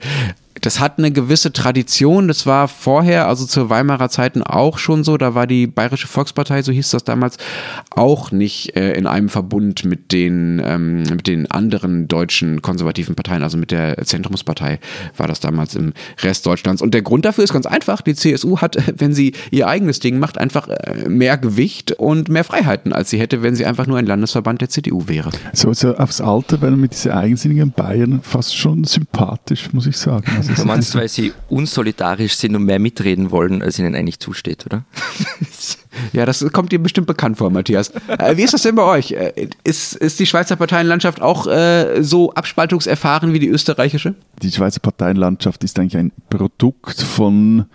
das 0.61 0.79
hat 0.79 0.97
eine 0.97 1.11
gewisse 1.11 1.51
Tradition. 1.51 2.27
Das 2.27 2.45
war 2.45 2.67
vorher, 2.67 3.27
also 3.27 3.45
zu 3.45 3.69
Weimarer 3.69 4.09
Zeiten 4.09 4.41
auch 4.43 4.77
schon 4.77 5.03
so. 5.03 5.17
Da 5.17 5.35
war 5.35 5.47
die 5.47 5.67
Bayerische 5.67 6.07
Volkspartei, 6.07 6.61
so 6.61 6.71
hieß 6.71 6.89
das 6.91 7.03
damals, 7.03 7.37
auch 7.91 8.31
nicht 8.31 8.75
äh, 8.75 8.93
in 8.93 9.07
einem 9.07 9.29
Verbund 9.29 9.85
mit 9.85 10.11
den, 10.11 10.61
ähm, 10.63 11.03
mit 11.03 11.27
den 11.27 11.49
anderen 11.51 12.07
deutschen 12.07 12.61
konservativen 12.61 13.15
Parteien, 13.15 13.43
also 13.43 13.57
mit 13.57 13.71
der 13.71 13.97
Zentrumspartei 14.03 14.79
war 15.15 15.27
das 15.27 15.39
damals 15.39 15.75
im 15.75 15.93
Rest 16.21 16.45
Deutschlands. 16.45 16.81
Und 16.81 16.93
der 16.93 17.01
Grund 17.01 17.25
dafür 17.25 17.43
ist 17.43 17.53
ganz 17.53 17.65
einfach. 17.65 18.01
Die 18.01 18.15
CSU 18.15 18.57
hat, 18.57 18.77
wenn 18.97 19.13
sie 19.13 19.33
ihr 19.51 19.67
eigenes 19.67 19.99
Ding 19.99 20.19
macht, 20.19 20.37
einfach 20.37 20.67
äh, 20.67 21.09
mehr 21.09 21.37
Gewicht 21.37 21.93
und 21.93 22.29
mehr 22.29 22.43
Freiheiten, 22.43 22.93
als 22.93 23.09
sie 23.09 23.19
hätte, 23.19 23.43
wenn 23.43 23.55
sie 23.55 23.65
einfach 23.65 23.87
nur 23.87 23.97
ein 23.97 24.05
Landesverband 24.05 24.61
der 24.61 24.69
CDU 24.69 25.07
wäre. 25.07 25.29
So, 25.53 25.73
so 25.73 25.95
aufs 25.95 26.21
Alter 26.21 26.61
werden 26.61 26.79
mit 26.79 26.93
diesen 26.93 27.11
eigensinnigen 27.11 27.71
Bayern 27.71 28.21
fast 28.23 28.55
schon 28.55 28.83
sympathisch, 28.83 29.73
muss 29.73 29.87
ich 29.87 29.97
sagen. 29.97 30.25
Also 30.35 30.46
Du 30.55 30.65
meinst, 30.65 30.95
weil 30.95 31.09
sie 31.09 31.33
unsolidarisch 31.49 32.35
sind 32.35 32.55
und 32.55 32.63
mehr 32.63 32.79
mitreden 32.79 33.31
wollen, 33.31 33.61
als 33.61 33.79
ihnen 33.79 33.95
eigentlich 33.95 34.19
zusteht, 34.19 34.65
oder? 34.65 34.83
Ja, 36.13 36.25
das 36.25 36.45
kommt 36.51 36.71
dir 36.71 36.79
bestimmt 36.79 37.07
bekannt 37.07 37.37
vor, 37.37 37.49
Matthias. 37.49 37.91
Äh, 38.07 38.37
wie 38.37 38.43
ist 38.43 38.53
das 38.53 38.61
denn 38.61 38.75
bei 38.75 38.83
euch? 38.83 39.11
Äh, 39.11 39.49
ist, 39.63 39.95
ist 39.95 40.19
die 40.19 40.25
Schweizer 40.25 40.55
Parteienlandschaft 40.55 41.21
auch 41.21 41.47
äh, 41.47 42.03
so 42.03 42.33
abspaltungserfahren 42.33 43.33
wie 43.33 43.39
die 43.39 43.47
österreichische? 43.47 44.15
Die 44.41 44.51
Schweizer 44.51 44.79
Parteienlandschaft 44.79 45.63
ist 45.63 45.79
eigentlich 45.79 45.97
ein 45.97 46.11
Produkt 46.29 47.01
von 47.01 47.65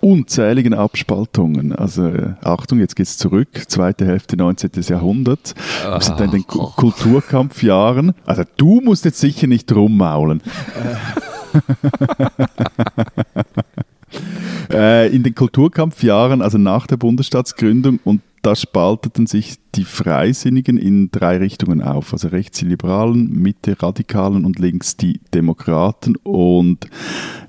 unzähligen 0.00 0.74
Abspaltungen. 0.74 1.74
Also 1.74 2.06
äh, 2.06 2.34
Achtung, 2.42 2.78
jetzt 2.78 2.96
geht 2.96 3.06
es 3.06 3.18
zurück, 3.18 3.48
zweite 3.68 4.06
Hälfte 4.06 4.36
19. 4.36 4.70
Jahrhundert. 4.88 5.54
Wir 5.84 6.00
sind 6.00 6.20
in 6.20 6.30
den 6.30 6.46
K 6.46 6.72
Kulturkampfjahren. 6.76 8.12
Also 8.26 8.42
du 8.56 8.80
musst 8.80 9.04
jetzt 9.04 9.20
sicher 9.20 9.46
nicht 9.46 9.72
rummaulen. 9.72 10.42
äh, 14.72 15.14
in 15.14 15.22
den 15.22 15.34
Kulturkampfjahren, 15.34 16.42
also 16.42 16.58
nach 16.58 16.86
der 16.86 16.96
Bundesstaatsgründung, 16.96 18.00
und 18.04 18.20
da 18.42 18.56
spalteten 18.56 19.28
sich 19.28 19.54
die 19.76 19.84
Freisinnigen 19.84 20.76
in 20.76 21.12
drei 21.12 21.36
Richtungen 21.36 21.80
auf. 21.80 22.12
Also 22.12 22.28
rechts 22.28 22.58
die 22.58 22.64
Liberalen, 22.64 23.40
Mitte 23.40 23.80
Radikalen 23.80 24.44
und 24.44 24.58
links 24.58 24.96
die 24.96 25.20
Demokraten. 25.32 26.16
Und 26.16 26.88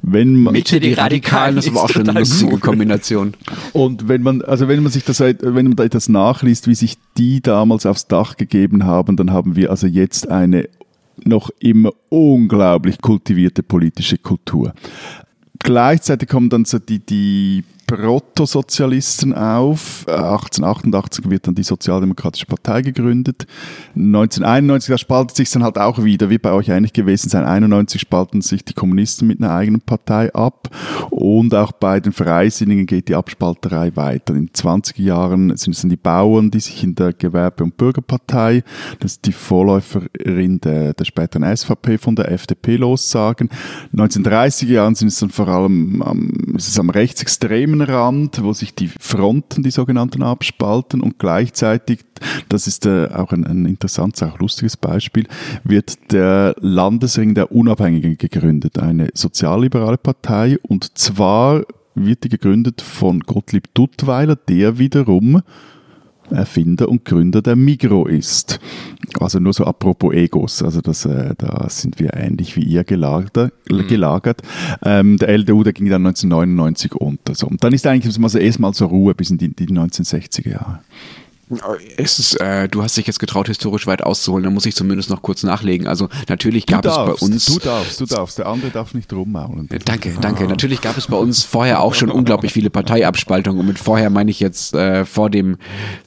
wenn 0.03 0.35
man 0.35 0.53
Mitte 0.53 0.79
die 0.79 0.93
Radikalen, 0.93 1.55
das 1.55 1.73
war 1.73 1.85
auch 1.85 1.89
schon 1.89 2.07
eine 2.07 2.19
lustige 2.19 2.59
Kombination. 2.59 3.33
Und 3.73 4.07
wenn 4.07 4.21
man, 4.21 4.43
also 4.43 4.67
wenn 4.67 4.83
man 4.83 4.91
sich 4.91 5.03
das, 5.03 5.19
wenn 5.19 5.65
man 5.65 5.75
da 5.75 5.83
etwas 5.83 6.09
nachliest, 6.09 6.67
wie 6.67 6.75
sich 6.75 6.97
die 7.17 7.41
damals 7.41 7.87
aufs 7.87 8.07
Dach 8.07 8.37
gegeben 8.37 8.85
haben, 8.85 9.17
dann 9.17 9.31
haben 9.31 9.55
wir 9.55 9.71
also 9.71 9.87
jetzt 9.87 10.29
eine 10.29 10.69
noch 11.23 11.49
immer 11.59 11.91
unglaublich 12.09 13.01
kultivierte 13.01 13.63
politische 13.63 14.17
Kultur. 14.17 14.73
Gleichzeitig 15.59 16.27
kommen 16.27 16.49
dann 16.49 16.65
so 16.65 16.79
die, 16.79 16.99
die 16.99 17.63
Protosozialisten 17.95 19.33
auf. 19.33 20.05
1888 20.07 21.29
wird 21.29 21.47
dann 21.47 21.55
die 21.55 21.63
Sozialdemokratische 21.63 22.47
Partei 22.47 22.81
gegründet. 22.81 23.45
1991, 23.95 24.89
da 24.89 24.97
spaltet 24.97 25.35
sich 25.37 25.51
dann 25.51 25.63
halt 25.63 25.77
auch 25.77 26.03
wieder, 26.03 26.29
wie 26.29 26.39
bei 26.39 26.51
euch 26.51 26.71
eigentlich 26.71 26.93
gewesen 26.93 27.29
sein. 27.29 27.45
91 27.45 28.01
spalten 28.01 28.41
sich 28.41 28.65
die 28.65 28.73
Kommunisten 28.73 29.27
mit 29.27 29.39
einer 29.39 29.53
eigenen 29.53 29.81
Partei 29.81 30.33
ab 30.33 30.69
und 31.11 31.53
auch 31.53 31.71
bei 31.71 31.99
den 31.99 32.13
Freisinnigen 32.13 32.87
geht 32.87 33.09
die 33.09 33.15
Abspalterei 33.15 33.95
weiter. 33.95 34.33
In 34.33 34.47
den 34.47 34.53
20er 34.53 35.01
Jahren 35.01 35.55
sind 35.55 35.73
es 35.75 35.81
dann 35.81 35.89
die 35.89 35.95
Bauern, 35.95 36.49
die 36.49 36.59
sich 36.59 36.83
in 36.83 36.95
der 36.95 37.13
Gewerbe- 37.13 37.63
und 37.63 37.77
Bürgerpartei, 37.77 38.63
das 38.99 39.13
ist 39.13 39.25
die 39.25 39.31
Vorläuferin 39.31 40.59
der, 40.61 40.93
der 40.93 41.05
späteren 41.05 41.55
SVP 41.55 41.99
von 41.99 42.15
der 42.15 42.31
FDP 42.31 42.77
lossagen. 42.77 43.49
1930er 43.95 44.71
Jahren 44.71 44.95
sind 44.95 45.09
es 45.09 45.19
dann 45.19 45.29
vor 45.29 45.47
allem 45.47 46.01
am, 46.01 46.55
es 46.57 46.67
ist 46.67 46.79
am 46.79 46.89
rechtsextremen 46.89 47.81
Rand, 47.87 48.43
wo 48.43 48.53
sich 48.53 48.73
die 48.73 48.87
Fronten, 48.87 49.63
die 49.63 49.71
sogenannten, 49.71 50.23
abspalten 50.23 51.01
und 51.01 51.19
gleichzeitig, 51.19 51.99
das 52.49 52.67
ist 52.67 52.85
äh, 52.85 53.09
auch 53.13 53.31
ein, 53.31 53.45
ein 53.45 53.65
interessantes, 53.65 54.23
auch 54.23 54.39
lustiges 54.39 54.77
Beispiel, 54.77 55.27
wird 55.63 56.11
der 56.11 56.55
Landesring 56.59 57.35
der 57.35 57.51
Unabhängigen 57.51 58.17
gegründet, 58.17 58.79
eine 58.79 59.09
sozialliberale 59.13 59.97
Partei 59.97 60.57
und 60.61 60.97
zwar 60.97 61.63
wird 61.95 62.23
die 62.23 62.29
gegründet 62.29 62.81
von 62.81 63.19
Gottlieb 63.19 63.73
Duttweiler, 63.73 64.35
der 64.35 64.79
wiederum 64.79 65.41
Erfinder 66.29 66.89
und 66.89 67.05
Gründer 67.05 67.41
der 67.41 67.55
Migro 67.55 68.05
ist. 68.05 68.59
Also 69.19 69.39
nur 69.39 69.53
so 69.53 69.65
apropos 69.65 70.13
Egos, 70.13 70.63
also 70.63 70.81
das, 70.81 71.05
äh, 71.05 71.35
da 71.37 71.67
sind 71.69 71.99
wir 71.99 72.13
ähnlich 72.13 72.55
wie 72.55 72.63
ihr 72.63 72.83
gelagert. 72.83 73.51
Mhm. 73.69 73.87
gelagert. 73.87 74.41
Ähm, 74.83 75.17
der 75.17 75.29
LDU, 75.29 75.63
der 75.63 75.73
ging 75.73 75.89
dann 75.89 76.05
1999 76.05 76.95
unter. 76.95 77.35
So. 77.35 77.47
Und 77.47 77.63
dann 77.63 77.73
ist 77.73 77.85
eigentlich 77.85 78.17
erstmal 78.35 78.73
zur 78.73 78.89
Ruhe 78.89 79.13
bis 79.13 79.29
in 79.29 79.37
die, 79.37 79.49
die 79.49 79.67
1960er 79.67 80.49
Jahre. 80.49 80.79
Es 81.97 82.19
ist, 82.19 82.39
äh, 82.39 82.69
du 82.69 82.83
hast 82.83 82.95
dich 82.95 83.05
jetzt 83.05 83.19
getraut, 83.19 83.47
historisch 83.47 83.85
weit 83.85 84.01
auszuholen, 84.01 84.45
da 84.45 84.49
muss 84.49 84.65
ich 84.65 84.75
zumindest 84.75 85.09
noch 85.09 85.21
kurz 85.21 85.43
nachlegen. 85.43 85.87
Also 85.87 86.07
natürlich 86.29 86.65
gab 86.65 86.83
darfst, 86.83 87.15
es 87.15 87.19
bei 87.19 87.25
uns. 87.25 87.45
Du 87.45 87.59
darfst, 87.59 87.99
du 87.99 88.05
darfst, 88.05 88.37
der 88.37 88.47
andere 88.47 88.71
darf 88.71 88.93
nicht 88.93 89.11
rummaulen. 89.11 89.67
Danke, 89.85 90.15
danke. 90.21 90.47
Natürlich 90.47 90.81
gab 90.81 90.97
es 90.97 91.07
bei 91.07 91.17
uns 91.17 91.43
vorher 91.43 91.81
auch 91.81 91.93
schon 91.93 92.09
unglaublich 92.09 92.53
viele 92.53 92.69
Parteiabspaltungen. 92.69 93.59
Und 93.59 93.67
mit 93.67 93.77
vorher 93.77 94.09
meine 94.09 94.31
ich 94.31 94.39
jetzt 94.39 94.73
äh, 94.73 95.05
vor 95.05 95.29
dem 95.29 95.57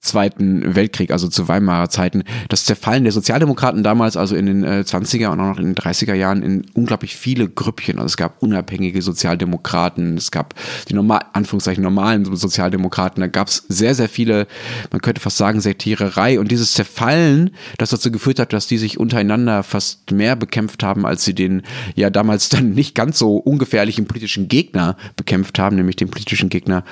Zweiten 0.00 0.74
Weltkrieg, 0.74 1.10
also 1.10 1.28
zu 1.28 1.48
Weimarer 1.48 1.90
Zeiten. 1.90 2.24
Das 2.48 2.64
Zerfallen 2.64 3.04
der 3.04 3.12
Sozialdemokraten 3.12 3.82
damals, 3.82 4.16
also 4.16 4.36
in 4.36 4.46
den 4.46 4.64
äh, 4.64 4.84
20er 4.86 5.28
und 5.28 5.40
auch 5.40 5.48
noch 5.48 5.58
in 5.58 5.66
den 5.66 5.74
30er 5.74 6.14
Jahren, 6.14 6.42
in 6.42 6.64
unglaublich 6.72 7.14
viele 7.14 7.48
Grüppchen. 7.48 7.98
Also 7.98 8.06
es 8.06 8.16
gab 8.16 8.42
unabhängige 8.42 9.02
Sozialdemokraten, 9.02 10.16
es 10.16 10.30
gab 10.30 10.54
die 10.88 10.94
normal, 10.94 11.20
Anführungszeichen 11.34 11.82
normalen 11.82 12.24
Sozialdemokraten, 12.36 13.20
da 13.20 13.26
gab 13.26 13.48
es 13.48 13.64
sehr, 13.68 13.94
sehr 13.94 14.08
viele, 14.08 14.46
man 14.90 15.02
könnte 15.02 15.20
fast 15.26 15.38
sagen, 15.38 15.60
Sektiererei 15.60 16.38
und 16.38 16.52
dieses 16.52 16.74
Zerfallen, 16.74 17.50
das 17.78 17.90
dazu 17.90 18.12
geführt 18.12 18.38
hat, 18.38 18.52
dass 18.52 18.68
die 18.68 18.78
sich 18.78 18.96
untereinander 18.96 19.64
fast 19.64 20.12
mehr 20.12 20.36
bekämpft 20.36 20.84
haben, 20.84 21.04
als 21.04 21.24
sie 21.24 21.34
den 21.34 21.62
ja 21.96 22.10
damals 22.10 22.48
dann 22.48 22.70
nicht 22.70 22.94
ganz 22.94 23.18
so 23.18 23.36
ungefährlichen 23.36 24.06
politischen 24.06 24.46
Gegner 24.46 24.96
bekämpft 25.16 25.58
haben, 25.58 25.74
nämlich 25.74 25.96
den 25.96 26.10
politischen 26.10 26.48
Gegner 26.48 26.84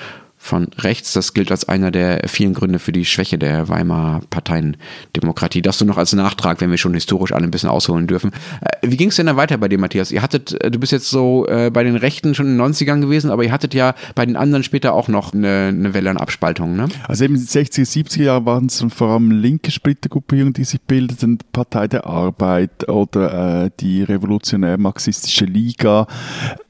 von 0.45 0.67
rechts. 0.77 1.13
Das 1.13 1.33
gilt 1.33 1.51
als 1.51 1.67
einer 1.67 1.91
der 1.91 2.21
vielen 2.27 2.53
Gründe 2.53 2.79
für 2.79 2.91
die 2.91 3.05
Schwäche 3.05 3.37
der 3.37 3.67
Weimarer 3.67 4.21
Parteiendemokratie. 4.29 5.61
Das 5.61 5.77
du 5.77 5.85
noch 5.85 5.97
als 5.97 6.13
Nachtrag, 6.13 6.61
wenn 6.61 6.71
wir 6.71 6.77
schon 6.77 6.93
historisch 6.93 7.33
alle 7.33 7.45
ein 7.45 7.51
bisschen 7.51 7.69
ausholen 7.69 8.07
dürfen. 8.07 8.31
Äh, 8.61 8.87
wie 8.89 8.97
ging 8.97 9.09
es 9.09 9.15
denn 9.15 9.25
dann 9.25 9.37
weiter 9.37 9.57
bei 9.57 9.67
dir, 9.67 9.79
Matthias? 9.79 10.11
Ihr 10.11 10.21
hattet, 10.21 10.53
äh, 10.63 10.71
du 10.71 10.79
bist 10.79 10.91
jetzt 10.91 11.09
so 11.09 11.47
äh, 11.47 11.71
bei 11.71 11.83
den 11.83 11.95
Rechten 11.95 12.35
schon 12.35 12.47
in 12.47 12.57
den 12.57 12.73
90ern 12.73 13.01
gewesen, 13.01 13.31
aber 13.31 13.43
ihr 13.43 13.51
hattet 13.51 13.73
ja 13.73 13.95
bei 14.13 14.25
den 14.25 14.35
anderen 14.35 14.63
später 14.63 14.93
auch 14.93 15.07
noch 15.07 15.33
eine, 15.33 15.67
eine 15.69 15.93
Welle 15.93 16.09
an 16.09 16.17
Abspaltungen, 16.17 16.75
ne? 16.75 16.87
Also 17.07 17.25
eben 17.25 17.35
in 17.35 17.41
den 17.41 17.47
60er, 17.47 17.85
70er 17.85 18.23
Jahren 18.23 18.45
waren 18.45 18.65
es 18.67 18.85
vor 18.89 19.09
allem 19.09 19.31
linke 19.31 19.71
Splittergruppierungen, 19.71 20.53
die 20.53 20.63
sich 20.63 20.81
bildeten, 20.81 21.39
Partei 21.51 21.87
der 21.87 22.05
Arbeit 22.05 22.87
oder 22.87 23.65
äh, 23.65 23.71
die 23.79 24.03
revolutionär-marxistische 24.03 25.45
Liga. 25.45 26.07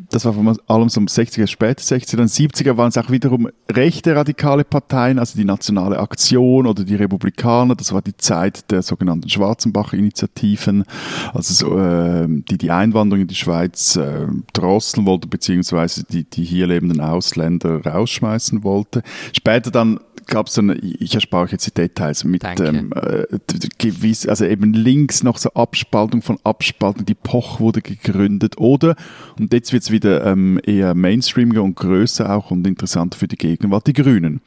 Das 0.09 0.25
war 0.25 0.33
vor 0.33 0.55
allem 0.67 0.89
so 0.89 0.99
um 0.99 1.07
60er, 1.07 1.47
später 1.47 1.81
60er, 1.81 2.17
dann 2.17 2.27
70er 2.27 2.77
waren 2.77 2.89
es 2.89 2.97
auch 2.97 3.09
wiederum 3.09 3.49
rechte 3.71 4.15
radikale 4.15 4.63
Parteien, 4.63 5.19
also 5.19 5.37
die 5.37 5.45
Nationale 5.45 5.99
Aktion 5.99 6.67
oder 6.67 6.83
die 6.83 6.95
Republikaner, 6.95 7.75
das 7.75 7.93
war 7.93 8.01
die 8.01 8.15
Zeit 8.17 8.69
der 8.71 8.81
sogenannten 8.81 9.29
Schwarzenbach-Initiativen, 9.29 10.83
also 11.33 11.53
so, 11.53 11.79
äh, 11.79 12.27
die 12.27 12.57
die 12.57 12.71
Einwanderung 12.71 13.21
in 13.21 13.27
die 13.27 13.35
Schweiz 13.35 13.95
äh, 13.95 14.27
drosseln 14.53 15.05
wollte, 15.05 15.27
beziehungsweise 15.27 16.03
die, 16.03 16.23
die 16.23 16.43
hier 16.43 16.67
lebenden 16.67 17.01
Ausländer 17.01 17.85
rausschmeißen 17.85 18.63
wollte. 18.63 19.03
Später 19.33 19.71
dann 19.71 19.99
gab 20.27 20.47
es 20.47 20.53
dann, 20.53 20.77
ich 20.81 21.13
erspare 21.13 21.43
euch 21.43 21.51
jetzt 21.51 21.67
die 21.67 21.73
Details, 21.73 22.23
mit 22.23 22.43
ähm, 22.59 22.91
äh, 22.95 23.25
gewiss, 23.77 24.27
also 24.27 24.45
eben 24.45 24.73
links 24.73 25.23
noch 25.23 25.37
so 25.37 25.51
Abspaltung 25.53 26.21
von 26.21 26.37
Abspaltung, 26.43 27.05
die 27.05 27.15
Poch 27.15 27.59
wurde 27.59 27.81
gegründet, 27.81 28.57
oder, 28.57 28.95
und 29.39 29.53
jetzt 29.53 29.71
wird 29.73 29.83
es 29.83 29.91
wieder 29.95 30.25
ähm, 30.25 30.59
eher 30.63 30.93
mainstreamiger 30.93 31.63
und 31.63 31.75
größer 31.75 32.35
auch 32.35 32.51
und 32.51 32.67
interessanter 32.67 33.17
für 33.17 33.27
die 33.27 33.37
Gegenwart, 33.37 33.87
die 33.87 33.93
Grünen. 33.93 34.41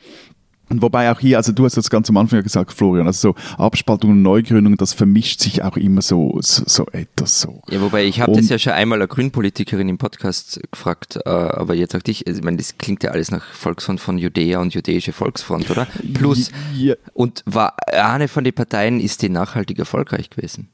Und 0.70 0.82
wobei 0.82 1.10
auch 1.10 1.18
hier, 1.18 1.38
also 1.38 1.52
du 1.52 1.64
hast 1.64 1.76
das 1.76 1.88
ganz 1.88 2.10
am 2.10 2.18
Anfang 2.18 2.38
ja 2.38 2.42
gesagt, 2.42 2.72
Florian, 2.72 3.06
also 3.06 3.32
so 3.32 3.62
Abspaltung 3.62 4.10
und 4.10 4.22
Neugründung, 4.22 4.76
das 4.76 4.92
vermischt 4.92 5.40
sich 5.40 5.62
auch 5.62 5.78
immer 5.78 6.02
so, 6.02 6.38
so, 6.42 6.64
so 6.66 6.86
etwas 6.92 7.40
so. 7.40 7.62
Ja, 7.70 7.80
wobei 7.80 8.04
ich 8.04 8.20
habe 8.20 8.32
das 8.32 8.50
ja 8.50 8.58
schon 8.58 8.74
einmal 8.74 8.98
eine 8.98 9.08
Grünpolitikerin 9.08 9.88
im 9.88 9.96
Podcast 9.96 10.60
gefragt, 10.70 11.18
äh, 11.24 11.28
aber 11.30 11.74
jetzt 11.74 11.96
auch 11.96 12.02
dich, 12.02 12.26
also 12.26 12.40
ich 12.40 12.44
meine, 12.44 12.58
das 12.58 12.76
klingt 12.76 13.02
ja 13.02 13.12
alles 13.12 13.30
nach 13.30 13.44
Volksfront 13.44 13.98
von 13.98 14.18
Judäa 14.18 14.60
und 14.60 14.74
Judäische 14.74 15.12
Volksfront, 15.12 15.70
oder? 15.70 15.86
Plus, 16.12 16.50
ja. 16.76 16.94
und 17.14 17.42
war 17.46 17.74
eine 17.86 18.28
von 18.28 18.44
den 18.44 18.52
Parteien 18.52 19.00
ist 19.00 19.22
die 19.22 19.30
nachhaltig 19.30 19.78
erfolgreich 19.78 20.28
gewesen. 20.28 20.68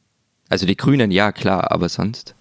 Also 0.48 0.66
die 0.66 0.76
Grünen, 0.76 1.10
ja 1.10 1.30
klar, 1.32 1.70
aber 1.70 1.88
sonst? 1.88 2.34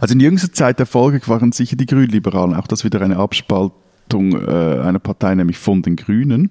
Also 0.00 0.14
in 0.14 0.20
jüngster 0.20 0.52
Zeit 0.52 0.80
erfolgreich 0.80 1.28
waren 1.28 1.52
sicher 1.52 1.76
die 1.76 1.86
Grünliberalen, 1.86 2.54
auch 2.54 2.66
das 2.66 2.84
wieder 2.84 3.00
eine 3.00 3.16
Abspaltung 3.16 4.32
äh, 4.32 4.80
einer 4.80 4.98
Partei, 4.98 5.34
nämlich 5.34 5.58
von 5.58 5.82
den 5.82 5.96
Grünen. 5.96 6.50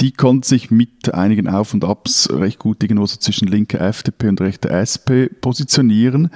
Die 0.00 0.12
konnte 0.12 0.48
sich 0.48 0.70
mit 0.70 1.14
einigen 1.14 1.48
Auf 1.48 1.74
und 1.74 1.84
Abs 1.84 2.28
recht 2.32 2.58
gut 2.58 2.82
irgendwo 2.82 3.06
so 3.06 3.16
zwischen 3.16 3.48
linker 3.48 3.80
FDP 3.80 4.28
und 4.28 4.40
rechter 4.40 4.70
SP 4.70 5.28
positionieren. 5.40 6.30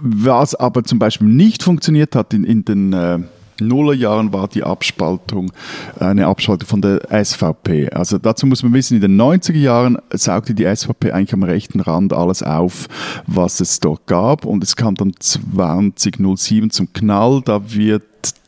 Was 0.00 0.54
aber 0.54 0.84
zum 0.84 0.98
Beispiel 0.98 1.28
nicht 1.28 1.62
funktioniert 1.62 2.14
hat 2.14 2.34
in, 2.34 2.44
in 2.44 2.64
den 2.64 2.92
äh, 2.92 3.18
Nullerjahren 3.60 4.32
war 4.32 4.48
die 4.48 4.64
Abspaltung 4.64 5.52
eine 5.98 6.26
Abspaltung 6.26 6.68
von 6.68 6.82
der 6.82 7.00
SVP. 7.24 7.90
Also 7.90 8.18
dazu 8.18 8.46
muss 8.46 8.62
man 8.62 8.72
wissen, 8.72 8.94
in 8.94 9.00
den 9.00 9.20
90er 9.20 9.58
Jahren 9.58 9.98
saugte 10.10 10.54
die 10.54 10.64
SVP 10.64 11.12
eigentlich 11.12 11.32
am 11.32 11.42
rechten 11.42 11.80
Rand 11.80 12.12
alles 12.12 12.42
auf, 12.42 12.88
was 13.26 13.60
es 13.60 13.80
dort 13.80 14.06
gab 14.06 14.44
und 14.44 14.62
es 14.62 14.76
kam 14.76 14.94
dann 14.94 15.14
2007 15.18 16.70
zum 16.70 16.92
Knall, 16.92 17.42
da 17.44 17.72
wird 17.72 18.04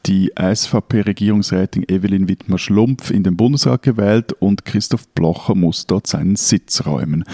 die 0.07 0.33
SVP-Regierungsrätin 0.37 1.85
Evelyn 1.89 2.29
Wittmer-Schlumpf 2.29 3.11
in 3.11 3.23
den 3.23 3.37
Bundesrat 3.37 3.83
gewählt 3.83 4.33
und 4.33 4.65
Christoph 4.65 5.07
Blocher 5.09 5.55
muss 5.55 5.87
dort 5.87 6.07
seinen 6.07 6.37
Sitz 6.37 6.87
räumen. 6.87 7.25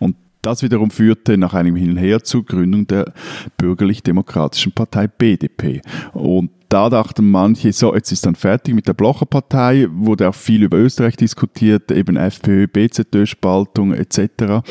Und 0.00 0.16
das 0.42 0.62
wiederum 0.62 0.90
führte 0.90 1.38
nach 1.38 1.54
einem 1.54 1.76
Hin 1.76 1.92
und 1.92 1.96
Her 1.96 2.22
zur 2.22 2.44
Gründung 2.44 2.86
der 2.86 3.12
bürgerlich-demokratischen 3.56 4.72
Partei 4.72 5.06
BDP. 5.06 5.80
Und 6.12 6.50
da 6.68 6.90
dachten 6.90 7.30
manche, 7.30 7.72
so, 7.72 7.94
jetzt 7.94 8.12
ist 8.12 8.26
dann 8.26 8.34
fertig 8.34 8.74
mit 8.74 8.88
der 8.88 8.94
Blocher-Partei, 8.94 9.88
wurde 9.90 10.28
auch 10.28 10.34
viel 10.34 10.62
über 10.62 10.76
Österreich 10.76 11.16
diskutiert, 11.16 11.90
eben 11.90 12.16
FPÖ, 12.16 12.66
BZÖ-Spaltung 12.66 13.92
etc. 13.92 14.62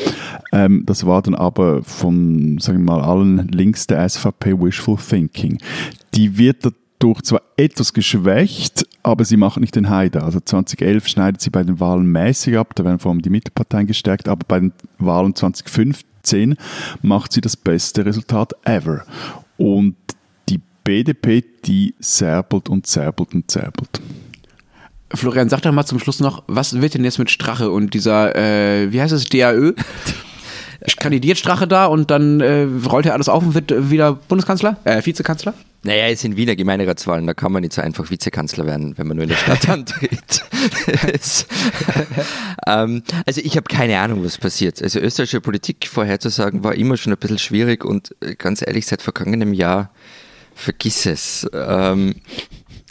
Ähm, 0.52 0.84
das 0.86 1.06
war 1.06 1.22
dann 1.22 1.34
aber 1.34 1.82
von, 1.82 2.58
sagen 2.58 2.78
wir 2.78 2.92
mal, 2.92 3.00
allen 3.00 3.48
links 3.48 3.86
der 3.86 4.08
SVP 4.08 4.60
Wishful 4.60 4.96
Thinking. 4.96 5.58
Die 6.14 6.36
wird 6.38 6.64
dadurch 6.64 7.22
zwar 7.22 7.42
etwas 7.56 7.92
geschwächt, 7.92 8.86
aber 9.02 9.24
sie 9.24 9.36
machen 9.36 9.60
nicht 9.60 9.76
den 9.76 9.90
Heider. 9.90 10.24
Also 10.24 10.40
2011 10.40 11.08
schneidet 11.08 11.40
sie 11.40 11.50
bei 11.50 11.62
den 11.62 11.80
Wahlen 11.80 12.06
mäßig 12.06 12.56
ab, 12.56 12.74
da 12.74 12.84
werden 12.84 12.98
vor 12.98 13.12
allem 13.12 13.22
die 13.22 13.30
Mitteparteien 13.30 13.86
gestärkt, 13.86 14.28
aber 14.28 14.44
bei 14.46 14.60
den 14.60 14.72
Wahlen 14.98 15.34
2015 15.34 16.56
macht 17.02 17.32
sie 17.32 17.40
das 17.40 17.56
beste 17.56 18.04
Resultat 18.04 18.54
ever. 18.64 19.04
Und 19.56 19.96
BDP, 20.84 21.42
die 21.64 21.94
zerbelt 22.00 22.68
und 22.68 22.86
zerbelt 22.86 23.34
und 23.34 23.50
zerbelt. 23.50 24.00
Florian, 25.12 25.48
sag 25.48 25.62
doch 25.62 25.72
mal 25.72 25.86
zum 25.86 25.98
Schluss 25.98 26.20
noch, 26.20 26.42
was 26.46 26.80
wird 26.80 26.94
denn 26.94 27.04
jetzt 27.04 27.18
mit 27.18 27.30
Strache 27.30 27.70
und 27.70 27.94
dieser, 27.94 28.36
äh, 28.36 28.92
wie 28.92 29.00
heißt 29.00 29.12
es, 29.12 29.24
DAÖ? 29.26 29.72
Kandidiert 30.98 31.38
Strache 31.38 31.66
da 31.66 31.86
und 31.86 32.10
dann 32.10 32.40
äh, 32.40 32.66
rollt 32.86 33.06
er 33.06 33.14
alles 33.14 33.30
auf 33.30 33.42
und 33.42 33.54
wird 33.54 33.90
wieder 33.90 34.12
Bundeskanzler, 34.12 34.76
äh, 34.84 35.04
Vizekanzler? 35.04 35.54
Naja, 35.82 36.08
es 36.08 36.20
sind 36.20 36.36
Wiener 36.36 36.56
Gemeinderatswahlen, 36.56 37.26
da 37.26 37.34
kann 37.34 37.52
man 37.52 37.62
nicht 37.62 37.74
so 37.74 37.80
einfach 37.80 38.10
Vizekanzler 38.10 38.66
werden, 38.66 38.96
wenn 38.98 39.06
man 39.06 39.16
nur 39.16 39.24
in 39.24 39.30
der 39.30 39.36
Stadt 39.36 39.68
antritt. 39.68 40.44
ähm, 42.66 43.02
also 43.24 43.40
ich 43.42 43.56
habe 43.56 43.64
keine 43.64 43.98
Ahnung, 43.98 44.24
was 44.24 44.36
passiert. 44.36 44.82
Also 44.82 44.98
österreichische 45.00 45.40
Politik 45.40 45.88
vorherzusagen 45.88 46.64
war 46.64 46.74
immer 46.74 46.96
schon 46.96 47.12
ein 47.12 47.18
bisschen 47.18 47.38
schwierig 47.38 47.84
und 47.84 48.14
äh, 48.20 48.34
ganz 48.34 48.66
ehrlich, 48.66 48.86
seit 48.86 49.00
vergangenem 49.00 49.54
Jahr 49.54 49.90
vergiss 50.54 51.06
es. 51.06 51.48
Ähm, 51.52 52.16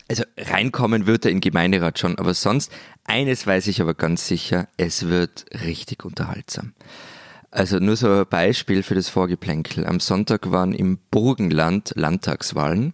also 0.09 0.23
reinkommen 0.37 1.07
wird 1.07 1.25
er 1.25 1.31
in 1.31 1.41
Gemeinderat 1.41 1.97
schon, 1.97 2.17
aber 2.17 2.33
sonst, 2.33 2.71
eines 3.05 3.47
weiß 3.47 3.67
ich 3.67 3.81
aber 3.81 3.93
ganz 3.93 4.27
sicher, 4.27 4.67
es 4.77 5.07
wird 5.07 5.45
richtig 5.63 6.05
unterhaltsam. 6.05 6.73
Also 7.51 7.79
nur 7.79 7.95
so 7.95 8.11
ein 8.11 8.25
Beispiel 8.29 8.83
für 8.83 8.95
das 8.95 9.09
Vorgeplänkel. 9.09 9.85
Am 9.85 9.99
Sonntag 9.99 10.51
waren 10.51 10.73
im 10.73 10.97
Burgenland 11.11 11.93
Landtagswahlen 11.95 12.93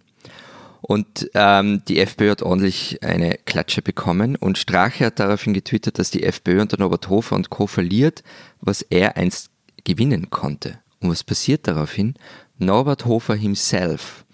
und 0.82 1.30
ähm, 1.34 1.82
die 1.88 2.00
FPÖ 2.00 2.30
hat 2.30 2.42
ordentlich 2.42 3.02
eine 3.02 3.38
Klatsche 3.44 3.82
bekommen 3.82 4.36
und 4.36 4.58
Strache 4.58 5.06
hat 5.06 5.18
daraufhin 5.20 5.54
getwittert, 5.54 5.98
dass 5.98 6.10
die 6.10 6.22
FPÖ 6.24 6.60
unter 6.60 6.78
Norbert 6.78 7.08
Hofer 7.08 7.36
und 7.36 7.50
Co. 7.50 7.66
verliert, 7.66 8.22
was 8.60 8.82
er 8.82 9.16
einst 9.16 9.50
gewinnen 9.84 10.30
konnte. 10.30 10.78
Und 11.00 11.10
was 11.10 11.24
passiert 11.24 11.66
daraufhin? 11.66 12.14
Norbert 12.58 13.06
Hofer 13.06 13.34
himself 13.34 14.24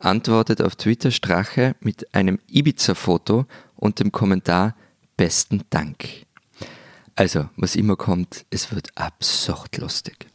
antwortet 0.00 0.60
auf 0.62 0.76
Twitter 0.76 1.10
Strache 1.10 1.76
mit 1.80 2.14
einem 2.14 2.38
Ibiza-Foto 2.48 3.46
und 3.76 4.00
dem 4.00 4.10
Kommentar 4.12 4.74
Besten 5.16 5.62
Dank. 5.70 6.26
Also, 7.14 7.48
was 7.56 7.76
immer 7.76 7.96
kommt, 7.96 8.46
es 8.50 8.72
wird 8.72 8.88
absurd 8.96 9.76
lustig. 9.76 10.26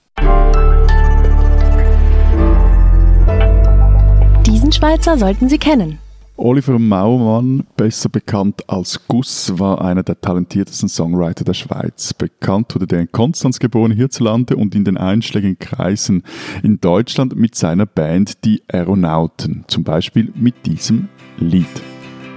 Diesen 4.45 4.71
Schweizer 4.71 5.17
sollten 5.17 5.49
Sie 5.49 5.57
kennen. 5.57 5.99
Oliver 6.37 6.79
Maumann, 6.79 7.65
besser 7.77 8.09
bekannt 8.09 8.69
als 8.69 9.07
Gus, 9.07 9.57
war 9.57 9.81
einer 9.81 10.03
der 10.03 10.19
talentiertesten 10.19 10.89
Songwriter 10.89 11.45
der 11.45 11.53
Schweiz. 11.53 12.13
Bekannt 12.13 12.75
wurde 12.75 12.87
der 12.87 12.99
in 12.99 13.11
Konstanz 13.11 13.57
geboren, 13.57 13.91
hierzulande 13.91 14.57
und 14.57 14.75
in 14.75 14.83
den 14.83 14.97
einschlägigen 14.97 15.57
Kreisen 15.57 16.23
in 16.61 16.81
Deutschland 16.81 17.37
mit 17.37 17.55
seiner 17.55 17.85
Band 17.85 18.43
Die 18.43 18.61
Aeronauten. 18.67 19.63
Zum 19.67 19.85
Beispiel 19.85 20.33
mit 20.35 20.65
diesem 20.65 21.07
Lied. 21.37 21.65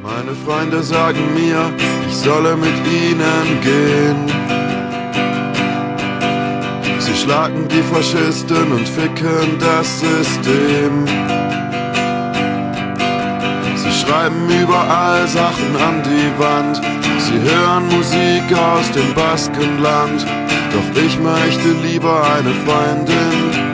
Meine 0.05 0.33
Freunde 0.47 0.81
sagen 0.85 1.21
mir, 1.35 1.71
ich 2.07 2.15
solle 2.15 2.57
mit 2.57 2.69
ihnen 2.87 3.61
gehen. 3.63 4.49
Sie 7.01 7.15
schlagen 7.15 7.67
die 7.69 7.83
Faschisten 7.83 8.71
und 8.71 8.87
ficken 8.87 9.59
das 9.59 10.01
System. 10.01 11.38
Sie 13.89 13.95
schreiben 13.95 14.49
überall 14.51 15.27
Sachen 15.27 15.75
an 15.77 16.03
die 16.03 16.39
Wand. 16.39 16.77
Sie 17.19 17.41
hören 17.41 17.87
Musik 17.87 18.59
aus 18.59 18.91
dem 18.93 19.15
Baskenland. 19.15 20.27
Doch 20.73 21.03
ich 21.03 21.19
möchte 21.19 21.71
lieber 21.83 22.23
eine 22.37 22.53
Freundin 22.67 23.68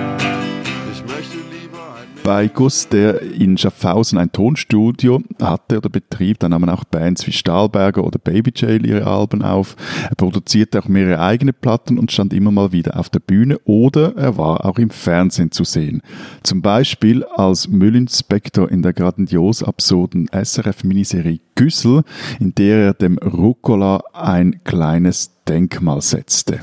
bei 2.25 2.49
Gus, 2.49 2.89
der 2.89 3.21
in 3.21 3.59
Schaffhausen 3.59 4.19
ein 4.19 4.33
Tonstudio 4.33 5.23
hatte 5.41 5.77
oder 5.77 5.91
betrieb. 5.91 6.39
Da 6.39 6.49
nahmen 6.49 6.71
auch 6.71 6.85
Bands 6.85 7.27
wie 7.27 7.33
Stahlberger 7.33 8.03
oder 8.03 8.19
Baby 8.19 8.51
Jail 8.57 8.85
ihre 8.87 9.07
Alben 9.07 9.43
auf. 9.43 9.77
Er 10.09 10.17
produzierte 10.17 10.79
auch 10.81 10.89
mehrere 10.89 11.21
eigene 11.21 11.53
Platten 11.53 11.99
und 11.99 12.11
stand 12.11 12.33
immer 12.33 12.51
mal 12.51 12.73
wieder 12.73 12.99
auf 12.99 13.11
der 13.11 13.21
Bühne 13.21 13.59
oder 13.67 14.17
er 14.17 14.39
war 14.39 14.65
auch 14.65 14.79
im 14.79 14.89
Fernsehen 14.89 15.53
zu 15.53 15.65
sehen. 15.65 16.01
Zum 16.43 16.63
Beispiel 16.63 17.25
als 17.25 17.69
Müllinspektor 17.69 18.71
in 18.71 18.81
der 18.81 18.95
grandios 18.95 19.63
absurden 19.63 20.29
SRF-Miniserie 20.33 21.41
Güssel, 21.57 22.05
in 22.41 22.55
der 22.55 22.79
er 22.79 22.95
dem 22.95 23.19
Rucola 23.19 24.03
ein 24.15 24.63
kleines 24.65 25.31
Denkmal 25.47 26.01
setzte. 26.01 26.61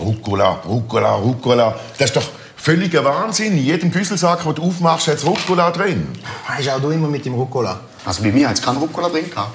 Rucola, 0.00 0.54
Rucola, 0.66 1.14
Rucola, 1.14 1.76
das 1.98 2.10
ist 2.10 2.16
doch 2.16 2.28
Völliger 2.68 3.02
Wahnsinn. 3.02 3.56
In 3.56 3.64
jedem 3.64 3.90
Güsselsack, 3.90 4.42
den 4.42 4.54
du 4.54 4.62
aufmachst, 4.64 5.08
hat 5.08 5.24
Rucola 5.24 5.70
drin. 5.70 6.06
Hast 6.44 6.66
du 6.66 6.70
auch 6.70 6.78
du 6.78 6.90
immer 6.90 7.08
mit 7.08 7.24
dem 7.24 7.32
Rucola? 7.32 7.80
Also 8.04 8.22
bei 8.22 8.30
mir 8.30 8.46
hat 8.46 8.58
es 8.58 8.62
keinen 8.62 8.76
Rucola 8.76 9.08
drin 9.08 9.30
gehabt. 9.30 9.52